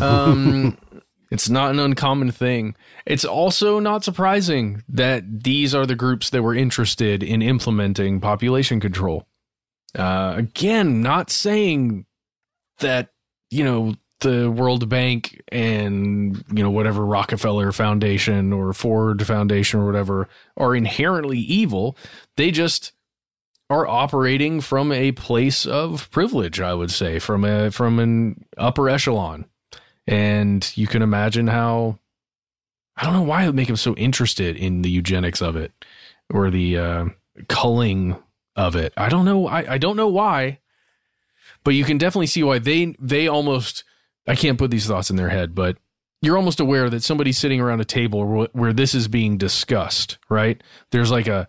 Um, 0.00 0.76
it's 1.30 1.48
not 1.48 1.70
an 1.70 1.78
uncommon 1.78 2.30
thing. 2.30 2.74
It's 3.06 3.24
also 3.24 3.78
not 3.78 4.04
surprising 4.04 4.82
that 4.88 5.44
these 5.44 5.74
are 5.74 5.86
the 5.86 5.94
groups 5.94 6.30
that 6.30 6.42
were 6.42 6.54
interested 6.54 7.22
in 7.22 7.40
implementing 7.40 8.20
population 8.20 8.80
control. 8.80 9.26
Uh, 9.98 10.34
again, 10.36 11.00
not 11.00 11.30
saying 11.30 12.04
that, 12.80 13.10
you 13.50 13.64
know, 13.64 13.94
the 14.20 14.50
World 14.50 14.88
Bank 14.88 15.40
and, 15.48 16.44
you 16.52 16.62
know, 16.62 16.70
whatever 16.70 17.04
Rockefeller 17.04 17.72
Foundation 17.72 18.52
or 18.52 18.72
Ford 18.72 19.24
Foundation 19.26 19.80
or 19.80 19.86
whatever 19.86 20.28
are 20.56 20.74
inherently 20.74 21.38
evil. 21.38 21.96
They 22.36 22.50
just 22.50 22.92
are 23.70 23.86
operating 23.86 24.60
from 24.60 24.90
a 24.92 25.12
place 25.12 25.66
of 25.66 26.10
privilege, 26.10 26.60
I 26.60 26.74
would 26.74 26.90
say, 26.90 27.18
from 27.18 27.44
a 27.44 27.70
from 27.70 27.98
an 27.98 28.44
upper 28.56 28.88
echelon. 28.88 29.44
And 30.06 30.70
you 30.74 30.86
can 30.86 31.02
imagine 31.02 31.48
how 31.48 31.98
I 32.96 33.04
don't 33.04 33.12
know 33.12 33.22
why 33.22 33.42
it 33.42 33.46
would 33.46 33.54
make 33.54 33.68
him 33.68 33.76
so 33.76 33.94
interested 33.94 34.56
in 34.56 34.82
the 34.82 34.90
eugenics 34.90 35.42
of 35.42 35.54
it 35.54 35.72
or 36.32 36.50
the 36.50 36.78
uh, 36.78 37.04
culling 37.48 38.16
of 38.56 38.74
it. 38.74 38.92
I 38.96 39.08
don't 39.08 39.24
know. 39.24 39.46
I, 39.46 39.74
I 39.74 39.78
don't 39.78 39.96
know 39.96 40.08
why, 40.08 40.58
but 41.62 41.74
you 41.74 41.84
can 41.84 41.98
definitely 41.98 42.26
see 42.26 42.42
why 42.42 42.58
they 42.58 42.96
they 42.98 43.28
almost. 43.28 43.84
I 44.28 44.34
can't 44.34 44.58
put 44.58 44.70
these 44.70 44.86
thoughts 44.86 45.10
in 45.10 45.16
their 45.16 45.28
head, 45.28 45.54
but 45.54 45.78
you're 46.22 46.36
almost 46.36 46.60
aware 46.60 46.90
that 46.90 47.02
somebody's 47.02 47.38
sitting 47.38 47.60
around 47.60 47.80
a 47.80 47.84
table 47.84 48.24
where, 48.26 48.48
where 48.52 48.72
this 48.72 48.94
is 48.94 49.08
being 49.08 49.38
discussed. 49.38 50.18
Right? 50.28 50.62
There's 50.90 51.10
like 51.10 51.26
a 51.26 51.48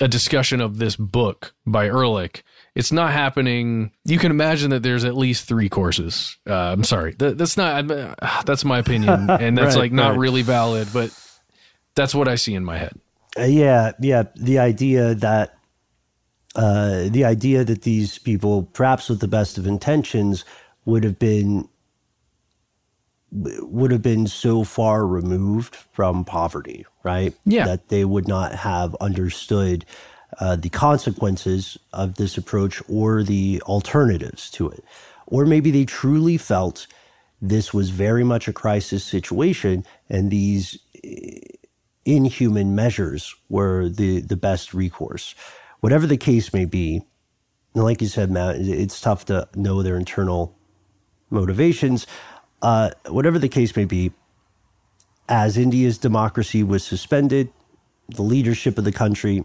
a 0.00 0.08
discussion 0.08 0.60
of 0.60 0.78
this 0.78 0.96
book 0.96 1.54
by 1.66 1.86
Ehrlich. 1.86 2.42
It's 2.74 2.90
not 2.90 3.12
happening. 3.12 3.92
You 4.04 4.18
can 4.18 4.32
imagine 4.32 4.70
that 4.70 4.82
there's 4.82 5.04
at 5.04 5.16
least 5.16 5.46
three 5.46 5.68
courses. 5.68 6.36
Uh, 6.48 6.54
I'm 6.54 6.82
sorry, 6.84 7.14
that, 7.18 7.38
that's 7.38 7.56
not. 7.56 7.90
Uh, 7.90 8.14
that's 8.44 8.64
my 8.64 8.78
opinion, 8.78 9.10
and 9.30 9.56
that's 9.56 9.76
Right, 9.76 9.82
like 9.82 9.92
not 9.92 10.10
right. 10.10 10.18
really 10.18 10.42
valid. 10.42 10.88
But 10.92 11.16
that's 11.94 12.14
what 12.14 12.26
I 12.28 12.34
see 12.34 12.54
in 12.54 12.64
my 12.64 12.78
head. 12.78 12.98
Uh, 13.38 13.44
yeah, 13.44 13.92
yeah. 14.00 14.24
The 14.34 14.58
idea 14.58 15.14
that 15.14 15.56
uh, 16.56 17.08
the 17.08 17.24
idea 17.24 17.64
that 17.64 17.82
these 17.82 18.18
people, 18.18 18.64
perhaps 18.64 19.08
with 19.08 19.20
the 19.20 19.28
best 19.28 19.58
of 19.58 19.66
intentions, 19.66 20.44
would 20.84 21.04
have 21.04 21.18
been 21.18 21.68
would 23.34 23.90
have 23.90 24.02
been 24.02 24.26
so 24.26 24.64
far 24.64 25.06
removed 25.06 25.74
from 25.74 26.24
poverty, 26.24 26.86
right? 27.02 27.34
Yeah. 27.44 27.66
That 27.66 27.88
they 27.88 28.04
would 28.04 28.28
not 28.28 28.54
have 28.54 28.94
understood 29.00 29.84
uh, 30.40 30.56
the 30.56 30.68
consequences 30.68 31.76
of 31.92 32.14
this 32.14 32.38
approach 32.38 32.82
or 32.88 33.22
the 33.22 33.60
alternatives 33.66 34.50
to 34.52 34.68
it. 34.70 34.84
Or 35.26 35.46
maybe 35.46 35.70
they 35.70 35.84
truly 35.84 36.36
felt 36.36 36.86
this 37.42 37.74
was 37.74 37.90
very 37.90 38.24
much 38.24 38.48
a 38.48 38.52
crisis 38.52 39.04
situation 39.04 39.84
and 40.08 40.30
these 40.30 40.78
inhuman 42.04 42.74
measures 42.74 43.34
were 43.48 43.88
the, 43.88 44.20
the 44.20 44.36
best 44.36 44.74
recourse. 44.74 45.34
Whatever 45.80 46.06
the 46.06 46.16
case 46.16 46.52
may 46.52 46.64
be, 46.64 47.02
and 47.74 47.84
like 47.84 48.00
you 48.00 48.08
said, 48.08 48.30
Matt, 48.30 48.56
it's 48.56 49.00
tough 49.00 49.24
to 49.26 49.48
know 49.54 49.82
their 49.82 49.96
internal 49.96 50.56
motivations. 51.30 52.06
Uh, 52.64 52.90
whatever 53.08 53.38
the 53.38 53.48
case 53.48 53.76
may 53.76 53.84
be, 53.84 54.10
as 55.28 55.58
India's 55.58 55.98
democracy 55.98 56.62
was 56.62 56.82
suspended, 56.82 57.50
the 58.08 58.22
leadership 58.22 58.78
of 58.78 58.84
the 58.84 58.92
country 58.92 59.44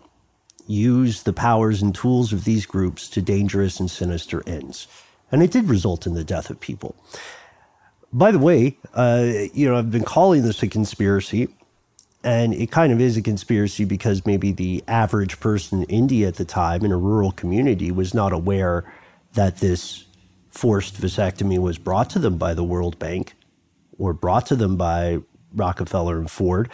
used 0.68 1.26
the 1.26 1.34
powers 1.34 1.82
and 1.82 1.94
tools 1.94 2.32
of 2.32 2.46
these 2.46 2.66
groups 2.66 3.10
to 3.10 3.22
dangerous 3.22 3.78
and 3.78 3.92
sinister 3.92 4.42
ends. 4.48 4.88
And 5.34 5.44
it 5.44 5.52
did 5.52 5.68
result 5.68 6.08
in 6.08 6.14
the 6.14 6.24
death 6.24 6.50
of 6.50 6.62
people. 6.62 6.96
By 8.14 8.32
the 8.32 8.40
way, 8.40 8.78
uh, 8.94 9.28
you 9.54 9.68
know, 9.68 9.76
I've 9.76 9.92
been 9.92 10.06
calling 10.06 10.44
this 10.44 10.64
a 10.64 10.70
conspiracy, 10.70 11.50
and 12.24 12.54
it 12.54 12.72
kind 12.72 12.94
of 12.94 13.02
is 13.02 13.18
a 13.18 13.22
conspiracy 13.22 13.84
because 13.84 14.26
maybe 14.26 14.54
the 14.54 14.82
average 14.88 15.42
person 15.42 15.84
in 15.84 15.90
India 15.90 16.30
at 16.30 16.36
the 16.36 16.46
time 16.46 16.86
in 16.86 16.94
a 16.94 16.98
rural 16.98 17.34
community 17.34 17.92
was 17.92 18.14
not 18.14 18.32
aware 18.32 18.90
that 19.34 19.58
this 19.58 20.06
forced 20.50 21.00
vasectomy 21.00 21.60
was 21.60 21.78
brought 21.78 22.10
to 22.12 22.20
them 22.20 22.38
by 22.38 22.54
the 22.54 22.64
World 22.64 22.98
Bank 23.00 23.36
or 23.98 24.14
brought 24.14 24.46
to 24.48 24.56
them 24.56 24.78
by 24.78 25.20
Rockefeller 25.54 26.18
and 26.18 26.30
Ford. 26.30 26.70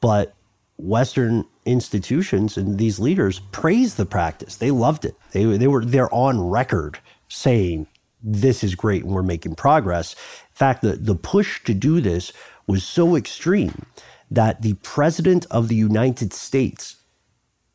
But 0.00 0.34
Western 0.78 1.44
institutions 1.64 2.56
and 2.56 2.78
these 2.78 2.98
leaders 2.98 3.40
praised 3.52 3.96
the 3.96 4.06
practice. 4.06 4.56
They 4.56 4.70
loved 4.70 5.04
it. 5.04 5.14
They, 5.30 5.44
they 5.44 5.68
were 5.68 5.84
they're 5.84 6.12
on 6.12 6.40
record 6.40 6.98
saying 7.28 7.86
this 8.22 8.64
is 8.64 8.74
great 8.74 9.04
and 9.04 9.14
we're 9.14 9.22
making 9.22 9.54
progress. 9.54 10.14
In 10.14 10.54
fact, 10.54 10.82
the, 10.82 10.92
the 10.92 11.14
push 11.14 11.62
to 11.64 11.74
do 11.74 12.00
this 12.00 12.32
was 12.66 12.84
so 12.84 13.16
extreme 13.16 13.86
that 14.30 14.62
the 14.62 14.74
president 14.82 15.46
of 15.50 15.68
the 15.68 15.74
United 15.74 16.32
States 16.32 16.96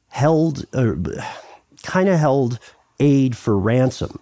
held, 0.09 0.65
uh, 0.73 0.93
kind 1.83 2.09
of 2.09 2.19
held 2.19 2.59
aid 2.99 3.37
for 3.37 3.57
ransom. 3.57 4.19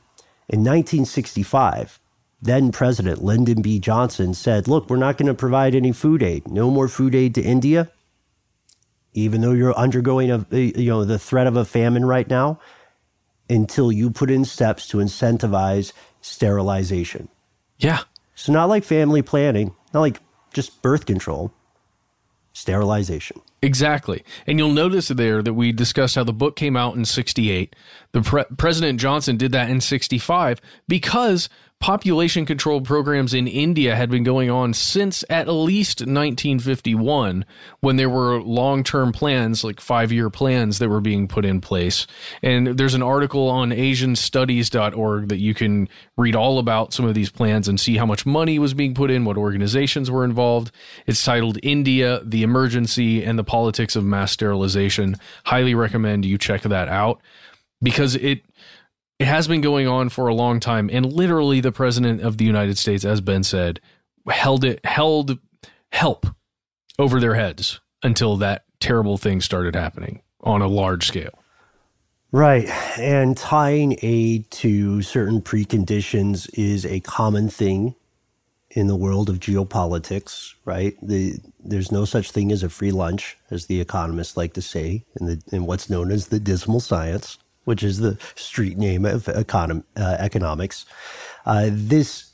In 0.47 0.59
1965, 0.59 1.99
then 2.41 2.71
President 2.71 3.23
Lyndon 3.23 3.61
B. 3.61 3.79
Johnson 3.79 4.33
said, 4.33 4.67
Look, 4.67 4.89
we're 4.89 4.97
not 4.97 5.17
going 5.17 5.27
to 5.27 5.33
provide 5.33 5.73
any 5.73 5.91
food 5.91 6.21
aid. 6.21 6.47
No 6.47 6.69
more 6.69 6.87
food 6.87 7.15
aid 7.15 7.33
to 7.35 7.41
India, 7.41 7.89
even 9.13 9.41
though 9.41 9.53
you're 9.53 9.75
undergoing 9.75 10.29
a, 10.29 10.45
you 10.51 10.89
know, 10.89 11.05
the 11.05 11.17
threat 11.19 11.47
of 11.47 11.57
a 11.57 11.65
famine 11.65 12.05
right 12.05 12.29
now, 12.29 12.59
until 13.49 13.91
you 13.91 14.11
put 14.11 14.29
in 14.29 14.45
steps 14.45 14.87
to 14.89 14.97
incentivize 14.97 15.93
sterilization. 16.21 17.29
Yeah. 17.77 18.01
So, 18.35 18.51
not 18.51 18.69
like 18.69 18.83
family 18.83 19.21
planning, 19.21 19.73
not 19.93 20.01
like 20.01 20.19
just 20.53 20.81
birth 20.81 21.05
control, 21.05 21.51
sterilization. 22.55 23.41
Exactly. 23.61 24.23
And 24.47 24.57
you'll 24.57 24.71
notice 24.71 25.09
there 25.09 25.41
that 25.43 25.53
we 25.53 25.71
discussed 25.71 26.15
how 26.15 26.23
the 26.23 26.33
book 26.33 26.55
came 26.55 26.77
out 26.77 26.95
in 26.95 27.03
68. 27.03 27.75
The 28.13 28.21
pre- 28.21 28.45
President 28.57 28.99
Johnson 28.99 29.37
did 29.37 29.51
that 29.51 29.69
in 29.69 29.81
65 29.81 30.61
because 30.87 31.49
population 31.79 32.45
control 32.45 32.81
programs 32.81 33.33
in 33.33 33.47
India 33.47 33.95
had 33.95 34.09
been 34.09 34.23
going 34.23 34.49
on 34.49 34.73
since 34.73 35.23
at 35.29 35.47
least 35.47 35.99
1951 35.99 37.45
when 37.81 37.97
there 37.97 38.09
were 38.09 38.41
long-term 38.41 39.11
plans 39.11 39.63
like 39.63 39.75
5-year 39.77 40.29
plans 40.29 40.79
that 40.79 40.89
were 40.89 41.01
being 41.01 41.27
put 41.27 41.45
in 41.45 41.61
place. 41.61 42.07
And 42.41 42.67
there's 42.67 42.93
an 42.93 43.03
article 43.03 43.49
on 43.49 43.69
asianstudies.org 43.69 45.27
that 45.29 45.39
you 45.39 45.53
can 45.53 45.89
read 46.17 46.35
all 46.35 46.59
about 46.59 46.93
some 46.93 47.05
of 47.05 47.13
these 47.13 47.29
plans 47.29 47.67
and 47.67 47.79
see 47.79 47.97
how 47.97 48.05
much 48.05 48.25
money 48.25 48.57
was 48.57 48.73
being 48.73 48.95
put 48.95 49.11
in, 49.11 49.25
what 49.25 49.37
organizations 49.37 50.09
were 50.09 50.23
involved. 50.23 50.71
It's 51.05 51.23
titled 51.23 51.59
India, 51.61 52.21
the 52.23 52.43
Emergency 52.43 53.23
and 53.23 53.37
the 53.37 53.43
Politics 53.43 53.95
of 53.95 54.03
Mass 54.03 54.31
Sterilization. 54.31 55.17
Highly 55.45 55.75
recommend 55.75 56.25
you 56.25 56.37
check 56.37 56.61
that 56.63 56.87
out 56.87 57.21
because 57.81 58.15
it 58.15 58.41
it 59.19 59.27
has 59.27 59.47
been 59.47 59.61
going 59.61 59.87
on 59.87 60.09
for 60.09 60.27
a 60.27 60.35
long 60.35 60.59
time 60.59 60.89
and 60.91 61.11
literally 61.11 61.61
the 61.61 61.71
president 61.71 62.21
of 62.21 62.37
the 62.37 62.45
United 62.45 62.77
States 62.77 63.05
as 63.05 63.21
Ben 63.21 63.43
said 63.43 63.79
held 64.27 64.63
it 64.63 64.83
held 64.85 65.37
help 65.91 66.27
over 66.99 67.19
their 67.19 67.35
heads 67.35 67.79
until 68.03 68.37
that 68.37 68.65
terrible 68.79 69.17
thing 69.17 69.41
started 69.41 69.75
happening 69.75 70.21
on 70.41 70.61
a 70.61 70.67
large 70.67 71.07
scale. 71.07 71.39
Right. 72.31 72.67
And 72.99 73.37
tying 73.37 73.97
aid 74.01 74.51
to 74.51 75.01
certain 75.01 75.41
preconditions 75.41 76.49
is 76.53 76.85
a 76.85 76.99
common 76.99 77.49
thing 77.49 77.95
in 78.71 78.87
the 78.87 78.95
world 78.95 79.29
of 79.29 79.39
geopolitics, 79.39 80.53
right? 80.65 80.97
The, 81.01 81.39
there's 81.63 81.93
no 81.93 82.03
such 82.03 82.31
thing 82.31 82.51
as 82.51 82.61
a 82.61 82.69
free 82.69 82.91
lunch, 82.91 83.37
as 83.49 83.67
the 83.67 83.79
economists 83.79 84.35
like 84.35 84.53
to 84.53 84.61
say, 84.61 85.05
in, 85.19 85.27
the, 85.27 85.41
in 85.53 85.65
what's 85.65 85.89
known 85.89 86.11
as 86.11 86.27
the 86.27 86.39
dismal 86.39 86.81
science, 86.81 87.37
which 87.65 87.83
is 87.83 87.99
the 87.99 88.17
street 88.35 88.77
name 88.77 89.05
of 89.05 89.25
econom, 89.25 89.83
uh, 89.97 90.15
economics. 90.19 90.85
Uh, 91.45 91.69
this 91.71 92.31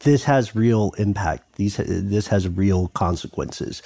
this 0.00 0.24
has 0.24 0.54
real 0.54 0.94
impact. 0.98 1.56
These 1.56 1.76
this 1.76 2.28
has 2.28 2.48
real 2.48 2.88
consequences. 2.88 3.82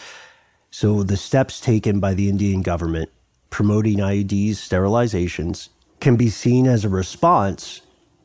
So 0.70 1.02
the 1.02 1.16
steps 1.16 1.60
taken 1.60 2.00
by 2.00 2.14
the 2.14 2.28
Indian 2.28 2.62
government 2.62 3.10
promoting 3.50 3.98
IUDs, 3.98 4.52
sterilizations, 4.52 5.68
can 6.00 6.16
be 6.16 6.30
seen 6.30 6.66
as 6.66 6.84
a 6.84 6.88
response 6.88 7.82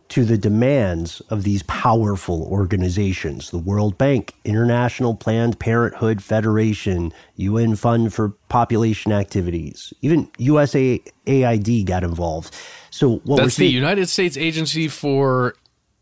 to 0.09 0.23
the 0.23 0.37
demands 0.37 1.21
of 1.29 1.43
these 1.43 1.63
powerful 1.63 2.43
organizations 2.43 3.51
the 3.51 3.57
World 3.57 3.97
Bank, 3.97 4.33
International 4.45 5.15
Planned 5.15 5.59
Parenthood 5.59 6.23
Federation, 6.23 7.11
UN 7.35 7.75
Fund 7.75 8.13
for 8.13 8.29
Population 8.49 9.11
Activities, 9.11 9.93
even 10.01 10.27
USAID 10.39 11.85
got 11.85 12.03
involved. 12.03 12.55
So 12.89 13.17
what 13.25 13.37
That's 13.37 13.57
the 13.57 13.67
United 13.67 14.07
States 14.07 14.37
Agency 14.37 14.87
for 14.87 15.55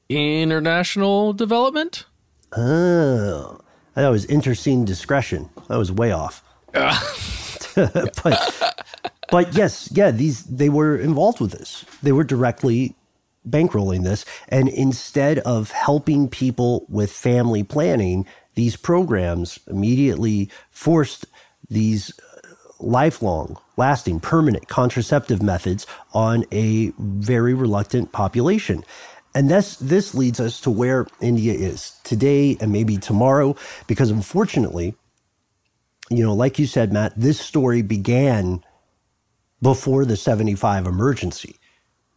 International 0.09 1.33
Development? 1.33 2.05
Oh, 2.55 3.59
that 3.95 4.09
was 4.09 4.25
interesting 4.25 4.85
discretion. 4.85 5.49
That 5.67 5.77
was 5.77 5.91
way 5.91 6.11
off. 6.11 6.43
but, 7.75 8.83
but 9.31 9.53
yes, 9.53 9.89
yeah, 9.91 10.11
these 10.11 10.43
they 10.43 10.69
were 10.69 10.97
involved 10.97 11.41
with 11.41 11.51
this. 11.51 11.83
They 12.01 12.11
were 12.11 12.23
directly 12.23 12.95
bankrolling 13.49 14.03
this, 14.03 14.25
and 14.49 14.69
instead 14.69 15.39
of 15.39 15.71
helping 15.71 16.29
people 16.29 16.85
with 16.89 17.11
family 17.11 17.63
planning, 17.63 18.25
these 18.55 18.75
programs 18.77 19.59
immediately 19.67 20.49
forced 20.71 21.25
these 21.69 22.13
uh, 22.19 22.49
lifelong, 22.79 23.57
lasting, 23.77 24.19
permanent 24.19 24.67
contraceptive 24.67 25.41
methods 25.41 25.87
on 26.13 26.45
a 26.51 26.91
very 26.99 27.53
reluctant 27.53 28.11
population. 28.11 28.83
And 29.35 29.49
this 29.49 29.77
this 29.77 30.15
leads 30.15 30.39
us 30.39 30.61
to 30.61 30.71
where 30.71 31.07
India 31.21 31.53
is 31.53 31.99
today 32.03 32.57
and 32.61 32.71
maybe 32.71 32.97
tomorrow, 32.97 33.55
because 33.87 34.11
unfortunately, 34.11 34.95
you 36.09 36.23
know, 36.23 36.33
like 36.35 36.59
you 36.59 36.67
said, 36.67 36.93
Matt, 36.93 37.13
this 37.17 37.39
story 37.39 37.81
began 37.81 38.63
before 39.61 40.05
the 40.05 40.17
75 40.17 40.87
emergency. 40.87 41.57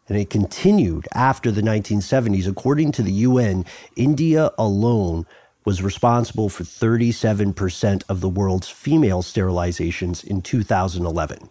And 0.09 0.16
it 0.16 0.30
continued 0.30 1.06
after 1.14 1.50
the 1.50 1.61
1970s. 1.62 2.46
According 2.48 2.92
to 2.92 3.02
the 3.02 3.12
UN, 3.12 3.64
India 3.96 4.50
alone 4.59 5.26
was 5.64 5.82
responsible 5.82 6.48
for 6.48 6.64
37% 6.64 8.02
of 8.09 8.20
the 8.20 8.28
world's 8.28 8.68
female 8.68 9.22
sterilizations 9.22 10.24
in 10.24 10.40
2011. 10.40 11.50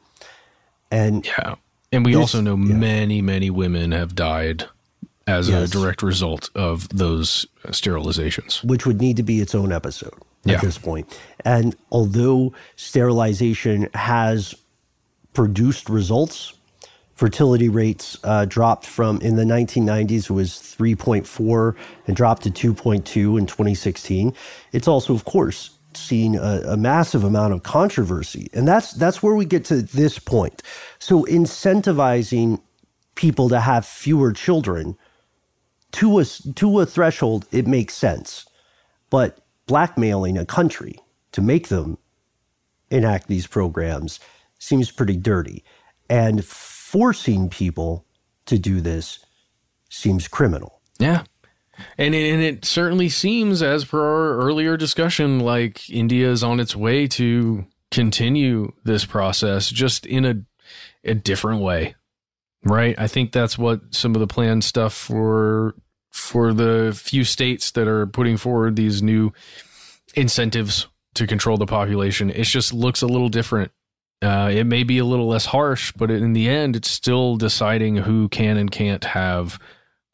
And 0.92 1.26
Yeah. 1.26 1.56
And 1.92 2.04
we 2.04 2.12
This- 2.14 2.20
also 2.20 2.42
know 2.42 2.56
yeah. 2.58 2.74
many, 2.76 3.22
many 3.22 3.50
women 3.50 3.92
have 3.92 4.16
died 4.16 4.66
as 5.28 5.50
Yes. 5.50 5.70
a 5.70 5.72
direct 5.72 6.02
result 6.02 6.50
of 6.56 6.88
those 6.90 7.46
sterilizations. 7.68 8.64
which 8.64 8.86
would 8.86 9.00
need 9.00 9.18
to 9.18 9.24
be 9.24 9.40
its 9.40 9.54
own 9.54 9.72
episode 9.72 10.14
Yeah. 10.46 10.56
at 10.56 10.62
this 10.62 10.78
point. 10.78 11.06
And 11.46 11.76
although 11.92 12.54
sterilization 12.76 13.90
has 13.94 14.56
produced 15.34 15.90
results, 15.90 16.54
fertility 17.18 17.70
rates 17.70 18.18
uh, 18.24 18.46
dropped 18.46 18.86
from 18.86 19.20
in 19.22 19.38
the 19.38 19.44
1990s 19.44 20.26
it 20.26 20.32
was 20.32 20.52
3.4 20.52 21.76
and 22.08 22.16
dropped 22.16 22.44
to 22.44 22.52
2.2 22.52 23.40
in 23.40 23.48
2016. 23.48 24.34
It's 24.74 24.88
also, 24.88 25.16
of 25.16 25.26
course, 25.26 25.72
seen 25.96 26.36
a, 26.36 26.62
a 26.70 26.78
massive 26.78 27.24
amount 27.26 27.54
of 27.54 27.64
controversy, 27.64 28.50
and 28.54 28.68
that's 28.68 28.94
that's 28.94 29.24
where 29.24 29.36
we 29.36 29.46
get 29.46 29.66
to 29.66 29.82
this 29.82 30.20
point. 30.20 30.64
So 31.00 31.26
incentivizing 31.26 32.62
people 33.16 33.50
to 33.50 33.60
have 33.62 33.86
fewer 33.86 34.32
children 34.34 34.96
to 35.94 36.20
a 36.20 36.26
to 36.26 36.82
a 36.82 36.86
threshold, 36.86 37.48
it 37.52 37.68
makes 37.68 37.96
sense. 37.96 38.46
But 39.10 39.40
blackmailing 39.68 40.38
a 40.38 40.46
country 40.46 41.00
to 41.34 41.42
make 41.42 41.70
them 41.70 41.98
enact 42.92 43.28
these 43.28 43.48
programs 43.48 44.20
seems 44.60 44.92
pretty 44.92 45.18
dirty, 45.18 45.64
and 46.10 46.46
forcing 46.92 47.50
people 47.50 48.06
to 48.46 48.58
do 48.58 48.80
this 48.80 49.20
seems 49.90 50.28
criminal. 50.30 50.80
Yeah. 51.00 51.24
And 51.98 52.16
it, 52.16 52.34
and 52.34 52.42
it 52.42 52.64
certainly 52.64 53.10
seems, 53.10 53.62
as 53.62 53.84
per 53.84 54.00
our 54.00 54.38
earlier 54.38 54.78
discussion, 54.78 55.42
like 55.42 55.90
India 55.90 56.32
is 56.32 56.44
on 56.44 56.62
its 56.62 56.78
way 56.78 57.06
to 57.08 57.66
continue 57.92 58.72
this 58.86 59.04
process 59.04 59.70
just 59.70 60.06
in 60.06 60.24
a, 60.24 60.36
a 61.04 61.14
different 61.14 61.62
way. 61.62 61.96
Right? 62.64 62.96
I 62.98 63.08
think 63.08 63.34
that's 63.34 63.58
what 63.58 63.94
some 63.94 64.16
of 64.16 64.22
the 64.22 64.28
planned 64.28 64.64
stuff 64.64 64.94
for 64.94 65.76
for 66.10 66.54
the 66.54 66.94
few 66.96 67.26
states 67.26 67.72
that 67.72 67.88
are 67.88 68.08
putting 68.08 68.38
forward 68.38 68.78
these 68.78 69.04
new 69.04 69.34
incentives 70.16 70.88
to 71.16 71.28
control 71.28 71.58
the 71.58 71.66
population. 71.66 72.30
It 72.30 72.46
just 72.46 72.74
looks 72.74 73.02
a 73.02 73.08
little 73.08 73.30
different. 73.30 73.72
Uh, 74.22 74.50
it 74.52 74.66
may 74.66 74.84
be 74.84 74.98
a 74.98 75.06
little 75.06 75.28
less 75.28 75.46
harsh, 75.46 75.92
but 75.92 76.10
in 76.10 76.34
the 76.34 76.50
end, 76.50 76.76
it's 76.76 76.90
still 76.90 77.36
deciding 77.36 77.98
who 77.98 78.28
can 78.30 78.58
and 78.58 78.72
can't 78.72 79.04
have 79.04 79.60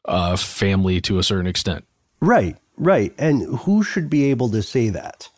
a 0.04 0.36
family 0.36 1.00
to 1.00 1.18
a 1.18 1.22
certain 1.22 1.46
extent. 1.46 1.84
Right, 2.20 2.56
right. 2.76 3.14
And 3.18 3.42
who 3.60 3.82
should 3.82 4.10
be 4.10 4.30
able 4.30 4.50
to 4.50 4.62
say 4.62 4.90
that? 4.90 5.28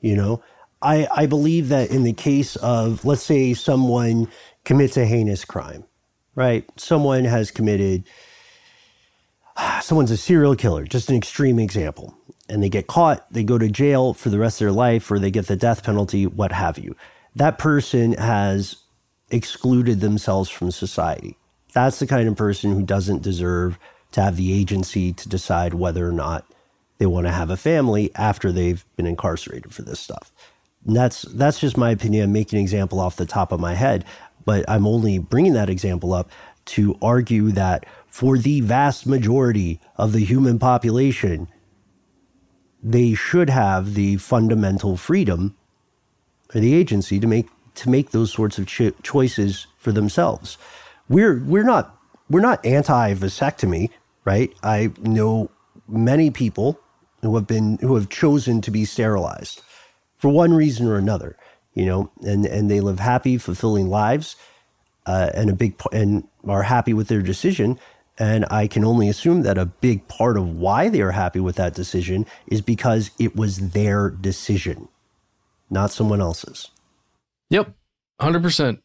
You 0.00 0.16
know, 0.16 0.42
I, 0.80 1.08
I 1.14 1.26
believe 1.26 1.68
that 1.68 1.90
in 1.90 2.04
the 2.04 2.12
case 2.12 2.56
of, 2.56 3.04
let's 3.04 3.22
say, 3.22 3.54
someone 3.54 4.28
commits 4.64 4.96
a 4.96 5.04
heinous 5.04 5.44
crime, 5.44 5.84
right? 6.34 6.64
Someone 6.76 7.24
has 7.24 7.50
committed, 7.50 8.04
someone's 9.82 10.10
a 10.10 10.16
serial 10.16 10.56
killer, 10.56 10.84
just 10.84 11.10
an 11.10 11.16
extreme 11.16 11.58
example, 11.58 12.16
and 12.48 12.62
they 12.62 12.68
get 12.68 12.86
caught, 12.86 13.30
they 13.32 13.44
go 13.44 13.58
to 13.58 13.68
jail 13.68 14.14
for 14.14 14.30
the 14.30 14.38
rest 14.38 14.60
of 14.60 14.66
their 14.66 14.72
life, 14.72 15.10
or 15.10 15.18
they 15.18 15.30
get 15.30 15.48
the 15.48 15.56
death 15.56 15.82
penalty, 15.82 16.26
what 16.26 16.52
have 16.52 16.78
you. 16.78 16.94
That 17.36 17.58
person 17.58 18.12
has 18.14 18.76
excluded 19.30 20.00
themselves 20.00 20.48
from 20.48 20.70
society. 20.70 21.36
That's 21.74 21.98
the 21.98 22.06
kind 22.06 22.28
of 22.28 22.36
person 22.36 22.72
who 22.72 22.82
doesn't 22.82 23.22
deserve 23.22 23.78
to 24.12 24.22
have 24.22 24.36
the 24.36 24.58
agency 24.58 25.12
to 25.12 25.28
decide 25.28 25.74
whether 25.74 26.08
or 26.08 26.12
not 26.12 26.46
they 26.96 27.04
want 27.04 27.26
to 27.26 27.32
have 27.32 27.50
a 27.50 27.56
family 27.58 28.10
after 28.14 28.50
they've 28.50 28.82
been 28.96 29.06
incarcerated 29.06 29.74
for 29.74 29.82
this 29.82 30.00
stuff. 30.00 30.32
And 30.86 30.96
that's 30.96 31.22
that's 31.22 31.60
just 31.60 31.76
my 31.76 31.90
opinion. 31.90 32.24
I'm 32.24 32.32
making 32.32 32.58
an 32.58 32.62
example 32.62 33.00
off 33.00 33.16
the 33.16 33.26
top 33.26 33.52
of 33.52 33.60
my 33.60 33.74
head, 33.74 34.06
but 34.46 34.64
I'm 34.66 34.86
only 34.86 35.18
bringing 35.18 35.52
that 35.52 35.68
example 35.68 36.14
up 36.14 36.30
to 36.66 36.96
argue 37.02 37.50
that 37.52 37.84
for 38.06 38.38
the 38.38 38.62
vast 38.62 39.06
majority 39.06 39.78
of 39.96 40.12
the 40.12 40.24
human 40.24 40.58
population, 40.58 41.48
they 42.82 43.12
should 43.12 43.50
have 43.50 43.92
the 43.92 44.16
fundamental 44.16 44.96
freedom 44.96 45.54
or 46.54 46.60
the 46.60 46.74
agency 46.74 47.20
to 47.20 47.26
make 47.26 47.48
to 47.76 47.90
make 47.90 48.10
those 48.10 48.32
sorts 48.32 48.58
of 48.58 48.66
cho- 48.66 48.92
choices 49.02 49.66
for 49.78 49.92
themselves. 49.92 50.58
We're 51.08 51.40
we're 51.44 51.64
not 51.64 51.94
we're 52.30 52.40
not 52.40 52.64
anti 52.64 53.14
vasectomy, 53.14 53.90
right? 54.24 54.52
I 54.62 54.92
know 55.00 55.50
many 55.88 56.30
people 56.30 56.80
who 57.22 57.34
have 57.36 57.46
been 57.46 57.78
who 57.78 57.94
have 57.94 58.08
chosen 58.08 58.60
to 58.62 58.70
be 58.70 58.84
sterilized 58.84 59.62
for 60.18 60.30
one 60.30 60.52
reason 60.52 60.86
or 60.86 60.96
another, 60.96 61.36
you 61.74 61.84
know, 61.84 62.10
and 62.22 62.46
and 62.46 62.70
they 62.70 62.80
live 62.80 63.00
happy, 63.00 63.38
fulfilling 63.38 63.88
lives, 63.88 64.36
uh, 65.06 65.30
and 65.34 65.50
a 65.50 65.54
big 65.54 65.74
and 65.92 66.26
are 66.46 66.62
happy 66.62 66.94
with 66.94 67.08
their 67.08 67.22
decision. 67.22 67.78
And 68.18 68.46
I 68.50 68.66
can 68.66 68.84
only 68.84 69.08
assume 69.08 69.42
that 69.42 69.58
a 69.58 69.66
big 69.66 70.08
part 70.08 70.38
of 70.38 70.56
why 70.56 70.88
they 70.88 71.02
are 71.02 71.10
happy 71.10 71.40
with 71.40 71.56
that 71.56 71.74
decision 71.74 72.24
is 72.46 72.62
because 72.62 73.10
it 73.18 73.36
was 73.36 73.70
their 73.70 74.08
decision, 74.10 74.88
not 75.70 75.90
someone 75.90 76.20
else's. 76.20 76.70
Yep, 77.50 77.74
hundred 78.20 78.42
percent. 78.42 78.82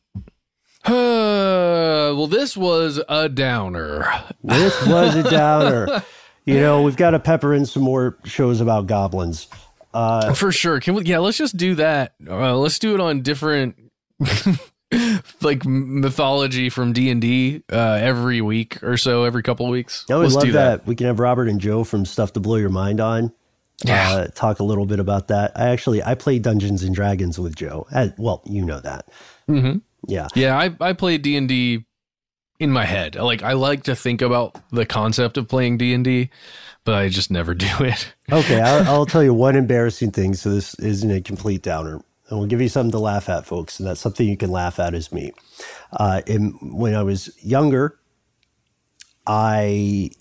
well, 0.87 2.27
this 2.27 2.57
was 2.57 2.99
a 3.07 3.29
downer. 3.29 4.11
This 4.43 4.85
was 4.87 5.15
a 5.15 5.29
downer. 5.29 6.03
you 6.45 6.59
know, 6.59 6.81
we've 6.81 6.97
got 6.97 7.11
to 7.11 7.19
pepper 7.19 7.53
in 7.53 7.65
some 7.65 7.83
more 7.83 8.17
shows 8.23 8.61
about 8.61 8.87
goblins. 8.87 9.47
Uh, 9.93 10.33
For 10.33 10.51
sure. 10.51 10.79
Can 10.79 10.95
we? 10.95 11.03
Yeah, 11.03 11.19
let's 11.19 11.37
just 11.37 11.57
do 11.57 11.75
that. 11.75 12.13
Uh, 12.27 12.55
let's 12.57 12.79
do 12.79 12.93
it 12.93 12.99
on 12.99 13.21
different, 13.21 13.75
like 15.41 15.65
mythology 15.65 16.69
from 16.69 16.93
D 16.93 17.09
and 17.09 17.21
D 17.21 17.63
uh, 17.71 17.99
every 18.01 18.41
week 18.41 18.81
or 18.83 18.97
so, 18.97 19.25
every 19.25 19.43
couple 19.43 19.65
of 19.65 19.71
weeks. 19.71 20.05
I 20.09 20.15
would 20.15 20.23
let's 20.23 20.35
love 20.35 20.45
do 20.45 20.51
that. 20.53 20.87
We 20.87 20.95
can 20.95 21.07
have 21.07 21.19
Robert 21.19 21.47
and 21.47 21.59
Joe 21.59 21.83
from 21.83 22.05
Stuff 22.05 22.33
to 22.33 22.39
Blow 22.39 22.55
Your 22.55 22.69
Mind 22.69 22.99
on. 22.99 23.33
Yeah. 23.85 24.11
Uh, 24.11 24.27
talk 24.27 24.59
a 24.59 24.63
little 24.63 24.85
bit 24.85 24.99
about 24.99 25.27
that. 25.29 25.51
I 25.55 25.69
actually 25.69 26.03
I 26.03 26.15
played 26.15 26.43
Dungeons 26.43 26.83
and 26.83 26.93
Dragons 26.93 27.39
with 27.39 27.55
Joe. 27.55 27.87
Uh, 27.93 28.09
well, 28.17 28.41
you 28.45 28.63
know 28.63 28.79
that. 28.79 29.09
Mm-hmm. 29.49 29.79
Yeah. 30.07 30.27
Yeah, 30.35 30.57
I 30.57 30.75
I 30.79 30.93
play 30.93 31.17
D 31.17 31.35
and 31.35 31.47
D 31.47 31.85
in 32.59 32.71
my 32.71 32.85
head. 32.85 33.15
Like 33.15 33.43
I 33.43 33.53
like 33.53 33.83
to 33.83 33.95
think 33.95 34.21
about 34.21 34.55
the 34.71 34.85
concept 34.85 35.37
of 35.37 35.47
playing 35.47 35.77
D 35.77 35.93
and 35.93 36.03
D, 36.03 36.29
but 36.85 36.95
I 36.95 37.09
just 37.09 37.31
never 37.31 37.53
do 37.55 37.67
it. 37.79 38.13
Okay, 38.31 38.61
I'll, 38.61 38.87
I'll 38.87 39.05
tell 39.05 39.23
you 39.23 39.33
one 39.33 39.55
embarrassing 39.55 40.11
thing. 40.11 40.35
So 40.35 40.51
this 40.51 40.75
isn't 40.75 41.11
a 41.11 41.21
complete 41.21 41.63
downer, 41.63 41.95
and 42.29 42.39
we'll 42.39 42.47
give 42.47 42.61
you 42.61 42.69
something 42.69 42.91
to 42.91 42.99
laugh 42.99 43.29
at, 43.29 43.45
folks. 43.45 43.79
And 43.79 43.87
that's 43.87 43.99
something 43.99 44.27
you 44.27 44.37
can 44.37 44.51
laugh 44.51 44.79
at 44.79 44.93
is 44.93 45.11
me. 45.11 45.33
Uh, 45.91 46.21
in, 46.27 46.51
when 46.61 46.93
I 46.95 47.03
was 47.03 47.31
younger, 47.43 47.99
I 49.25 50.11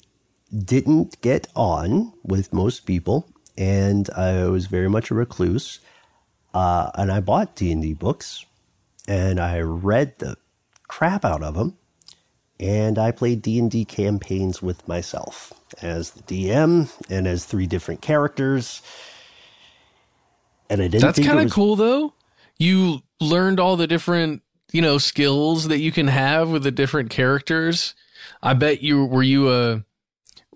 didn't 0.64 1.20
get 1.20 1.46
on 1.54 2.12
with 2.24 2.52
most 2.52 2.86
people, 2.86 3.29
and 3.56 4.08
I 4.10 4.46
was 4.46 4.66
very 4.66 4.88
much 4.88 5.10
a 5.10 5.14
recluse. 5.14 5.80
Uh, 6.52 6.90
and 6.94 7.12
I 7.12 7.20
bought 7.20 7.54
D 7.54 7.70
and 7.70 7.82
D 7.82 7.92
books, 7.94 8.44
and 9.06 9.38
I 9.38 9.60
read 9.60 10.18
the 10.18 10.36
crap 10.88 11.24
out 11.24 11.42
of 11.42 11.54
them, 11.54 11.76
and 12.58 12.98
I 12.98 13.12
played 13.12 13.42
D 13.42 13.58
and 13.58 13.70
D 13.70 13.84
campaigns 13.84 14.60
with 14.60 14.86
myself 14.88 15.52
as 15.80 16.10
the 16.10 16.22
DM 16.22 16.90
and 17.08 17.28
as 17.28 17.44
three 17.44 17.66
different 17.66 18.02
characters. 18.02 18.82
And 20.68 20.80
I 20.82 20.88
didn't. 20.88 21.02
That's 21.02 21.18
kind 21.18 21.38
of 21.38 21.44
was- 21.44 21.52
cool 21.52 21.76
though. 21.76 22.14
You 22.58 23.00
learned 23.20 23.58
all 23.60 23.76
the 23.76 23.86
different, 23.86 24.42
you 24.72 24.82
know, 24.82 24.98
skills 24.98 25.68
that 25.68 25.78
you 25.78 25.92
can 25.92 26.08
have 26.08 26.50
with 26.50 26.62
the 26.62 26.70
different 26.70 27.10
characters. 27.10 27.94
I 28.42 28.54
bet 28.54 28.82
you 28.82 29.04
were 29.04 29.22
you 29.22 29.50
a 29.50 29.84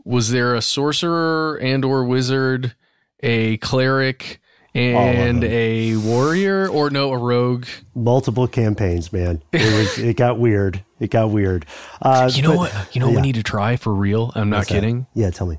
was 0.05 0.31
there 0.31 0.55
a 0.55 0.61
sorcerer 0.61 1.57
and 1.57 1.85
or 1.85 2.05
wizard, 2.05 2.75
a 3.21 3.57
cleric 3.59 4.41
and 4.75 5.45
a 5.45 5.97
warrior 5.97 6.69
or 6.69 6.91
no, 6.91 7.13
a 7.13 7.19
rogue? 7.19 7.67
multiple 7.95 8.49
campaigns, 8.49 9.13
man. 9.13 9.43
It 9.53 9.63
was. 9.79 9.99
it 9.99 10.17
got 10.17 10.39
weird. 10.39 10.83
It 11.01 11.11
got 11.11 11.31
weird. 11.31 11.65
Uh, 12.03 12.31
You 12.35 12.43
know 12.43 12.51
but- 12.51 12.57
what? 12.73 12.95
You 12.95 13.01
know 13.01 13.07
what 13.07 13.13
yeah. 13.13 13.21
we 13.21 13.23
need 13.23 13.35
to 13.37 13.43
try 13.43 13.77
for 13.77 13.95
real? 13.95 14.33
I'm 14.35 14.51
not 14.51 14.59
What's 14.59 14.69
that? 14.71 14.75
kidding. 14.77 15.07
Yeah, 15.15 15.31
tell 15.31 15.47
me. 15.47 15.59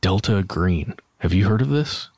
Delta 0.00 0.42
Green. 0.42 0.94
Have 1.18 1.32
you 1.32 1.46
heard 1.48 1.62
of 1.62 1.68
this? 1.68 2.10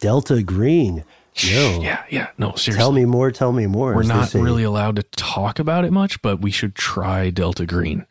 Delta 0.00 0.42
Green. 0.42 1.04
No. 1.52 1.80
Yeah, 1.82 2.04
yeah. 2.10 2.28
No, 2.38 2.54
seriously. 2.54 2.74
Tell 2.78 2.92
me 2.92 3.04
more. 3.06 3.30
Tell 3.32 3.52
me 3.52 3.66
more. 3.66 3.94
We're 3.94 4.02
not 4.04 4.32
really 4.34 4.62
allowed 4.62 4.96
to 4.96 5.02
talk 5.02 5.58
about 5.58 5.84
it 5.84 5.92
much, 5.92 6.20
but 6.22 6.40
we 6.40 6.50
should 6.52 6.74
try 6.76 7.30
Delta 7.30 7.66
Green. 7.66 8.06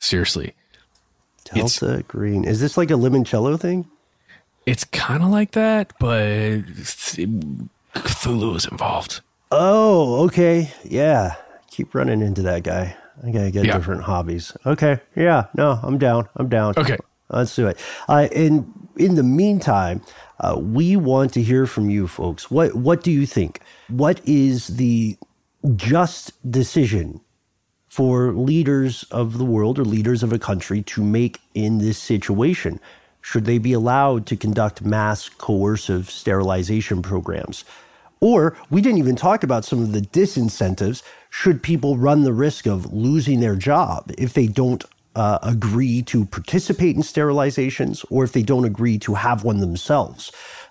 Seriously. 0.00 0.54
it's- 1.54 1.78
Delta 1.78 2.02
Green. 2.08 2.44
Is 2.44 2.60
this 2.60 2.76
like 2.76 2.90
a 2.90 2.94
limoncello 2.94 3.58
thing? 3.60 3.86
It's 4.66 4.84
kind 4.84 5.22
of 5.22 5.30
like 5.30 5.52
that, 5.52 5.92
but 5.98 6.62
Cthulhu 7.94 8.56
is 8.56 8.66
involved. 8.66 9.20
Oh, 9.50 10.24
okay. 10.26 10.72
Yeah. 10.84 11.34
Keep 11.70 11.94
running 11.94 12.22
into 12.22 12.42
that 12.42 12.62
guy. 12.62 12.96
I 13.24 13.30
gotta 13.30 13.50
get 13.50 13.64
Yeah. 13.66 13.76
different 13.76 14.02
hobbies. 14.02 14.52
Okay. 14.64 15.00
Yeah. 15.16 15.46
No, 15.54 15.78
I'm 15.82 15.98
down. 15.98 16.28
I'm 16.36 16.48
down. 16.48 16.74
Okay. 16.76 16.96
Let's 17.28 17.54
do 17.54 17.66
it. 17.66 17.78
Uh, 18.08 18.28
and 18.34 18.70
in 18.96 19.14
the 19.14 19.22
meantime, 19.22 20.00
uh, 20.40 20.56
we 20.58 20.96
want 20.96 21.32
to 21.34 21.42
hear 21.42 21.66
from 21.66 21.90
you 21.90 22.06
folks. 22.06 22.50
What 22.50 22.74
What 22.74 23.02
do 23.02 23.10
you 23.10 23.26
think? 23.26 23.60
What 23.88 24.20
is 24.24 24.68
the 24.68 25.16
just 25.76 26.32
decision 26.50 27.20
for 27.88 28.32
leaders 28.32 29.04
of 29.10 29.38
the 29.38 29.44
world 29.44 29.78
or 29.78 29.84
leaders 29.84 30.22
of 30.22 30.32
a 30.32 30.38
country 30.38 30.82
to 30.82 31.02
make 31.02 31.40
in 31.54 31.78
this 31.78 31.98
situation? 31.98 32.80
Should 33.22 33.46
they 33.46 33.58
be 33.58 33.72
allowed 33.72 34.26
to 34.26 34.36
conduct 34.36 34.84
mass 34.84 35.28
coercive 35.28 36.10
sterilization 36.10 37.02
programs? 37.02 37.64
Or 38.20 38.56
we 38.70 38.80
didn't 38.80 38.98
even 38.98 39.16
talk 39.16 39.42
about 39.42 39.64
some 39.64 39.82
of 39.82 39.92
the 39.92 40.00
disincentives. 40.00 41.02
Should 41.30 41.62
people 41.62 41.98
run 41.98 42.22
the 42.22 42.32
risk 42.32 42.66
of 42.66 42.92
losing 42.92 43.40
their 43.40 43.56
job 43.56 44.12
if 44.18 44.34
they 44.34 44.46
don't 44.46 44.84
uh, 45.16 45.38
agree 45.42 46.02
to 46.02 46.24
participate 46.26 46.96
in 46.96 47.02
sterilizations 47.02 48.04
or 48.10 48.24
if 48.24 48.32
they 48.32 48.42
don't 48.42 48.64
agree 48.64 48.98
to 48.98 49.14
have 49.14 49.44
one 49.44 49.60
themselves? 49.60 50.30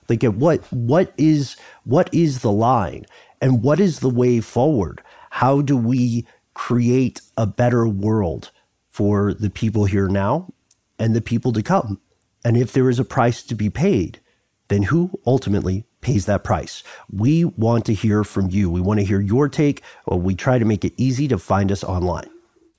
Like, 0.10 0.24
at 0.24 0.36
what 0.36 0.62
what 0.72 1.14
is 1.18 1.56
what 1.86 2.14
is 2.14 2.40
the 2.40 2.52
line, 2.52 3.06
and 3.42 3.64
what 3.64 3.80
is 3.80 4.00
the 4.00 4.10
way 4.10 4.42
forward? 4.42 5.02
How 5.30 5.62
do 5.62 5.78
we 5.78 6.26
create 6.54 7.22
a 7.38 7.46
better 7.48 7.88
world 7.88 8.52
for 8.90 9.34
the 9.34 9.50
people 9.50 9.86
here 9.86 10.08
now 10.10 10.54
and 11.00 11.16
the 11.16 11.22
people 11.22 11.54
to 11.54 11.64
come? 11.64 12.00
And 12.44 12.58
if 12.58 12.72
there 12.74 12.90
is 12.90 13.00
a 13.00 13.06
price 13.06 13.44
to 13.44 13.56
be 13.56 13.70
paid, 13.70 14.20
then 14.68 14.84
who 14.84 15.20
ultimately 15.26 15.86
pays 16.02 16.26
that 16.26 16.44
price? 16.44 16.84
We 17.12 17.46
want 17.46 17.86
to 17.86 17.94
hear 17.94 18.24
from 18.24 18.50
you. 18.50 18.70
We 18.70 18.82
want 18.82 19.00
to 19.00 19.06
hear 19.06 19.20
your 19.20 19.50
take. 19.50 19.84
We 20.08 20.36
try 20.36 20.60
to 20.60 20.66
make 20.66 20.84
it 20.86 20.94
easy 20.98 21.28
to 21.28 21.38
find 21.38 21.72
us 21.72 21.84
online. 21.84 22.30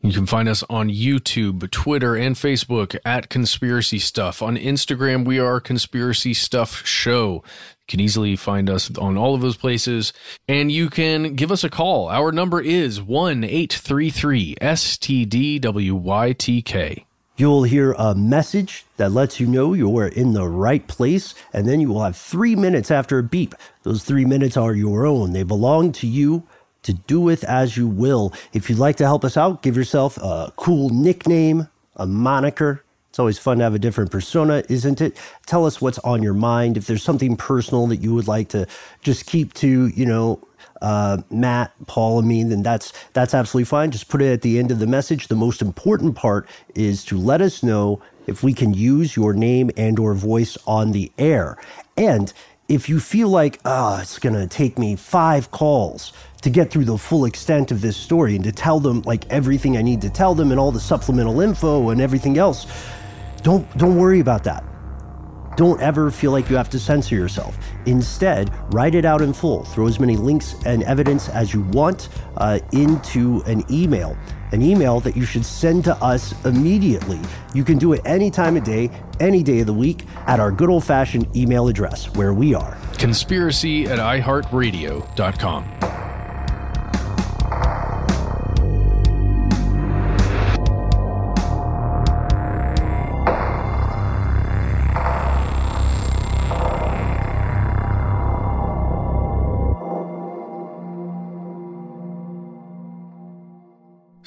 You 0.04 0.12
can 0.12 0.26
find 0.26 0.48
us 0.48 0.64
on 0.68 0.88
YouTube, 0.88 1.70
Twitter, 1.70 2.16
and 2.16 2.34
Facebook 2.34 2.98
at 3.04 3.28
Conspiracy 3.28 4.00
Stuff. 4.00 4.42
On 4.42 4.56
Instagram, 4.56 5.24
we 5.24 5.38
are 5.38 5.60
Conspiracy 5.60 6.34
Stuff 6.34 6.84
Show. 6.84 7.34
You 7.34 7.86
can 7.86 8.00
easily 8.00 8.34
find 8.34 8.68
us 8.68 8.90
on 8.98 9.16
all 9.16 9.36
of 9.36 9.42
those 9.42 9.56
places. 9.56 10.12
And 10.48 10.72
you 10.72 10.90
can 10.90 11.36
give 11.36 11.52
us 11.52 11.62
a 11.62 11.70
call. 11.70 12.08
Our 12.08 12.32
number 12.32 12.60
is 12.60 13.00
1 13.00 13.44
833 13.44 14.56
STDWYTK. 14.60 15.62
You'll 17.37 17.62
hear 17.62 17.93
a 17.93 18.14
message 18.14 18.85
that 18.99 19.12
lets 19.12 19.41
you 19.41 19.47
know 19.47 19.72
you're 19.72 20.07
in 20.07 20.35
the 20.35 20.47
right 20.47 20.87
place, 20.87 21.35
and 21.55 21.66
then 21.66 21.80
you 21.80 21.89
will 21.89 22.03
have 22.03 22.16
three 22.16 22.55
minutes 22.55 22.91
after 22.91 23.18
a 23.18 23.22
beep. 23.22 23.55
Those 23.85 24.05
three 24.05 24.26
minutes 24.26 24.57
are 24.57 24.74
your 24.74 25.07
own, 25.07 25.33
they 25.33 25.43
belong 25.43 25.93
to 25.93 26.07
you 26.07 26.43
to 26.83 26.93
do 26.93 27.20
with 27.20 27.45
as 27.45 27.76
you 27.76 27.87
will. 27.89 28.33
If 28.53 28.68
you'd 28.68 28.78
like 28.78 28.97
to 28.97 29.05
help 29.05 29.24
us 29.24 29.37
out, 29.37 29.62
give 29.62 29.76
yourself 29.76 30.18
a 30.18 30.53
cool 30.57 30.91
nickname, 30.91 31.68
a 31.97 32.07
moniker. 32.07 32.85
It's 33.09 33.18
always 33.18 33.39
fun 33.39 33.59
to 33.59 33.64
have 33.64 33.74
a 33.74 33.78
different 33.78 34.11
persona, 34.11 34.62
isn't 34.68 35.01
it? 35.01 35.16
Tell 35.47 35.66
us 35.66 35.80
what's 35.80 35.99
on 36.01 36.22
your 36.22 36.35
mind. 36.35 36.76
If 36.76 36.87
there's 36.87 37.03
something 37.03 37.37
personal 37.37 37.87
that 37.89 37.99
you 37.99 38.14
would 38.14 38.26
like 38.26 38.49
to 38.51 38.66
just 39.03 39.26
keep 39.26 39.55
to, 39.55 39.89
you 39.89 40.07
know, 40.07 40.41
uh, 40.83 41.18
Matt, 41.30 41.72
Paul, 41.87 42.18
and 42.18 42.28
me, 42.28 42.43
then 42.43 42.62
that's 42.62 42.93
that's 43.12 43.33
absolutely 43.33 43.64
fine. 43.64 43.91
Just 43.91 44.09
put 44.09 44.20
it 44.20 44.33
at 44.33 44.43
the 44.43 44.59
end 44.59 44.70
of 44.70 44.80
the 44.80 44.87
message. 44.87 45.28
The 45.28 45.37
most 45.37 45.62
important 45.62 46.16
part 46.16 46.49
is 46.74 47.05
to 47.07 47.16
let 47.16 47.41
us 47.41 47.62
know 47.62 48.03
if 48.26 48.43
we 48.43 48.53
can 48.53 48.74
use 48.74 49.16
your 49.16 49.33
name 49.33 49.70
and 49.76 49.99
or 49.99 50.12
voice 50.14 50.59
on 50.66 50.93
the 50.93 51.11
air. 51.18 51.57
And 51.97 52.33
if 52.68 52.89
you 52.89 53.01
feel 53.01 53.28
like, 53.28 53.61
ah, 53.64 53.97
oh, 53.97 54.01
it's 54.03 54.18
going 54.18 54.35
to 54.35 54.47
take 54.47 54.78
me 54.78 54.97
five 54.97 55.51
calls 55.51 56.12
to 56.43 56.51
get 56.51 56.70
through 56.70 56.85
the 56.85 56.99
full 56.99 57.24
extent 57.24 57.70
of 57.70 57.80
this 57.80 57.97
story 57.97 58.35
and 58.35 58.45
to 58.45 58.53
tell 58.53 58.80
them 58.80 59.03
like 59.03 59.28
everything 59.30 59.76
I 59.76 59.83
need 59.83 60.01
to 60.03 60.11
tell 60.11 60.35
them 60.35 60.51
and 60.51 60.59
all 60.59 60.72
the 60.72 60.80
supplemental 60.80 61.41
info 61.41 61.91
and 61.91 62.01
everything 62.01 62.39
else, 62.39 62.66
don't 63.43 63.66
don't 63.76 63.97
worry 63.97 64.20
about 64.20 64.45
that. 64.45 64.71
Don't 65.57 65.80
ever 65.80 66.11
feel 66.11 66.32
like 66.32 66.48
you 66.48 66.57
have 66.57 66.70
to 66.70 66.78
censor 66.78 67.14
yourself. 67.14 67.57
Instead, 67.86 68.50
write 68.72 68.94
it 68.94 69.05
out 69.05 69.20
in 69.20 69.32
full. 69.32 69.64
Throw 69.64 69.86
as 69.86 70.00
many 70.00 70.16
links 70.16 70.55
and 70.64 70.82
evidence 70.84 71.28
as 71.28 71.53
you 71.53 71.62
want 71.62 72.09
uh, 72.36 72.59
into 72.72 73.42
an 73.46 73.64
email. 73.70 74.16
An 74.53 74.62
email 74.62 75.00
that 75.00 75.16
you 75.16 75.24
should 75.24 75.44
send 75.44 75.84
to 75.84 75.94
us 75.96 76.34
immediately. 76.44 77.20
You 77.55 77.64
can 77.64 77.78
do 77.78 77.92
it 77.92 78.03
any 78.05 78.30
time 78.30 78.57
of 78.57 78.64
day, 78.64 78.90
any 79.20 79.42
day 79.42 79.61
of 79.61 79.66
the 79.66 79.72
week 79.72 80.05
at 80.26 80.40
our 80.40 80.53
good 80.53 80.68
old 80.68 80.84
fashioned 80.84 81.34
email 81.36 81.68
address 81.68 82.12
where 82.14 82.34
we 82.34 82.55
are 82.55 82.76
conspiracy 83.03 83.84
at 83.86 83.98
iheartradio.com. 83.98 85.64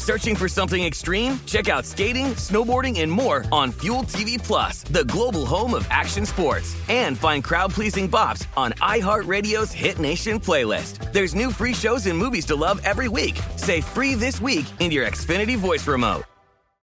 Searching 0.00 0.34
for 0.34 0.48
something 0.48 0.82
extreme? 0.82 1.38
Check 1.44 1.68
out 1.68 1.84
skating, 1.84 2.28
snowboarding, 2.36 3.00
and 3.00 3.12
more 3.12 3.44
on 3.52 3.70
Fuel 3.82 4.02
TV 4.04 4.42
Plus, 4.42 4.82
the 4.84 5.04
global 5.04 5.44
home 5.44 5.74
of 5.74 5.86
action 5.90 6.24
sports. 6.24 6.74
And 6.88 7.18
find 7.18 7.44
crowd-pleasing 7.44 8.10
bops 8.10 8.46
on 8.56 8.72
iHeartRadio's 8.80 9.72
Hit 9.72 9.98
Nation 9.98 10.40
playlist. 10.40 11.12
There's 11.12 11.34
new 11.34 11.52
free 11.52 11.74
shows 11.74 12.06
and 12.06 12.18
movies 12.18 12.46
to 12.46 12.56
love 12.56 12.80
every 12.82 13.08
week. 13.08 13.38
Say 13.56 13.82
free 13.82 14.14
this 14.14 14.40
week 14.40 14.64
in 14.78 14.90
your 14.90 15.06
Xfinity 15.06 15.58
voice 15.58 15.86
remote. 15.86 16.24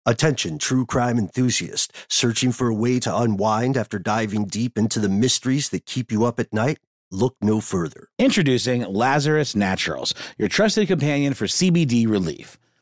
Attention, 0.06 0.58
true 0.58 0.86
crime 0.86 1.18
enthusiast, 1.18 1.92
searching 2.08 2.50
for 2.50 2.68
a 2.68 2.74
way 2.74 2.98
to 2.98 3.14
unwind 3.14 3.76
after 3.76 3.98
diving 3.98 4.46
deep 4.46 4.78
into 4.78 4.98
the 4.98 5.10
mysteries 5.10 5.68
that 5.68 5.84
keep 5.84 6.10
you 6.10 6.24
up 6.24 6.40
at 6.40 6.50
night? 6.52 6.78
Look 7.10 7.36
no 7.42 7.60
further. 7.60 8.08
Introducing 8.18 8.82
Lazarus 8.82 9.54
Naturals, 9.54 10.14
your 10.38 10.48
trusted 10.48 10.88
companion 10.88 11.34
for 11.34 11.44
CBD 11.44 12.08
relief. 12.08 12.58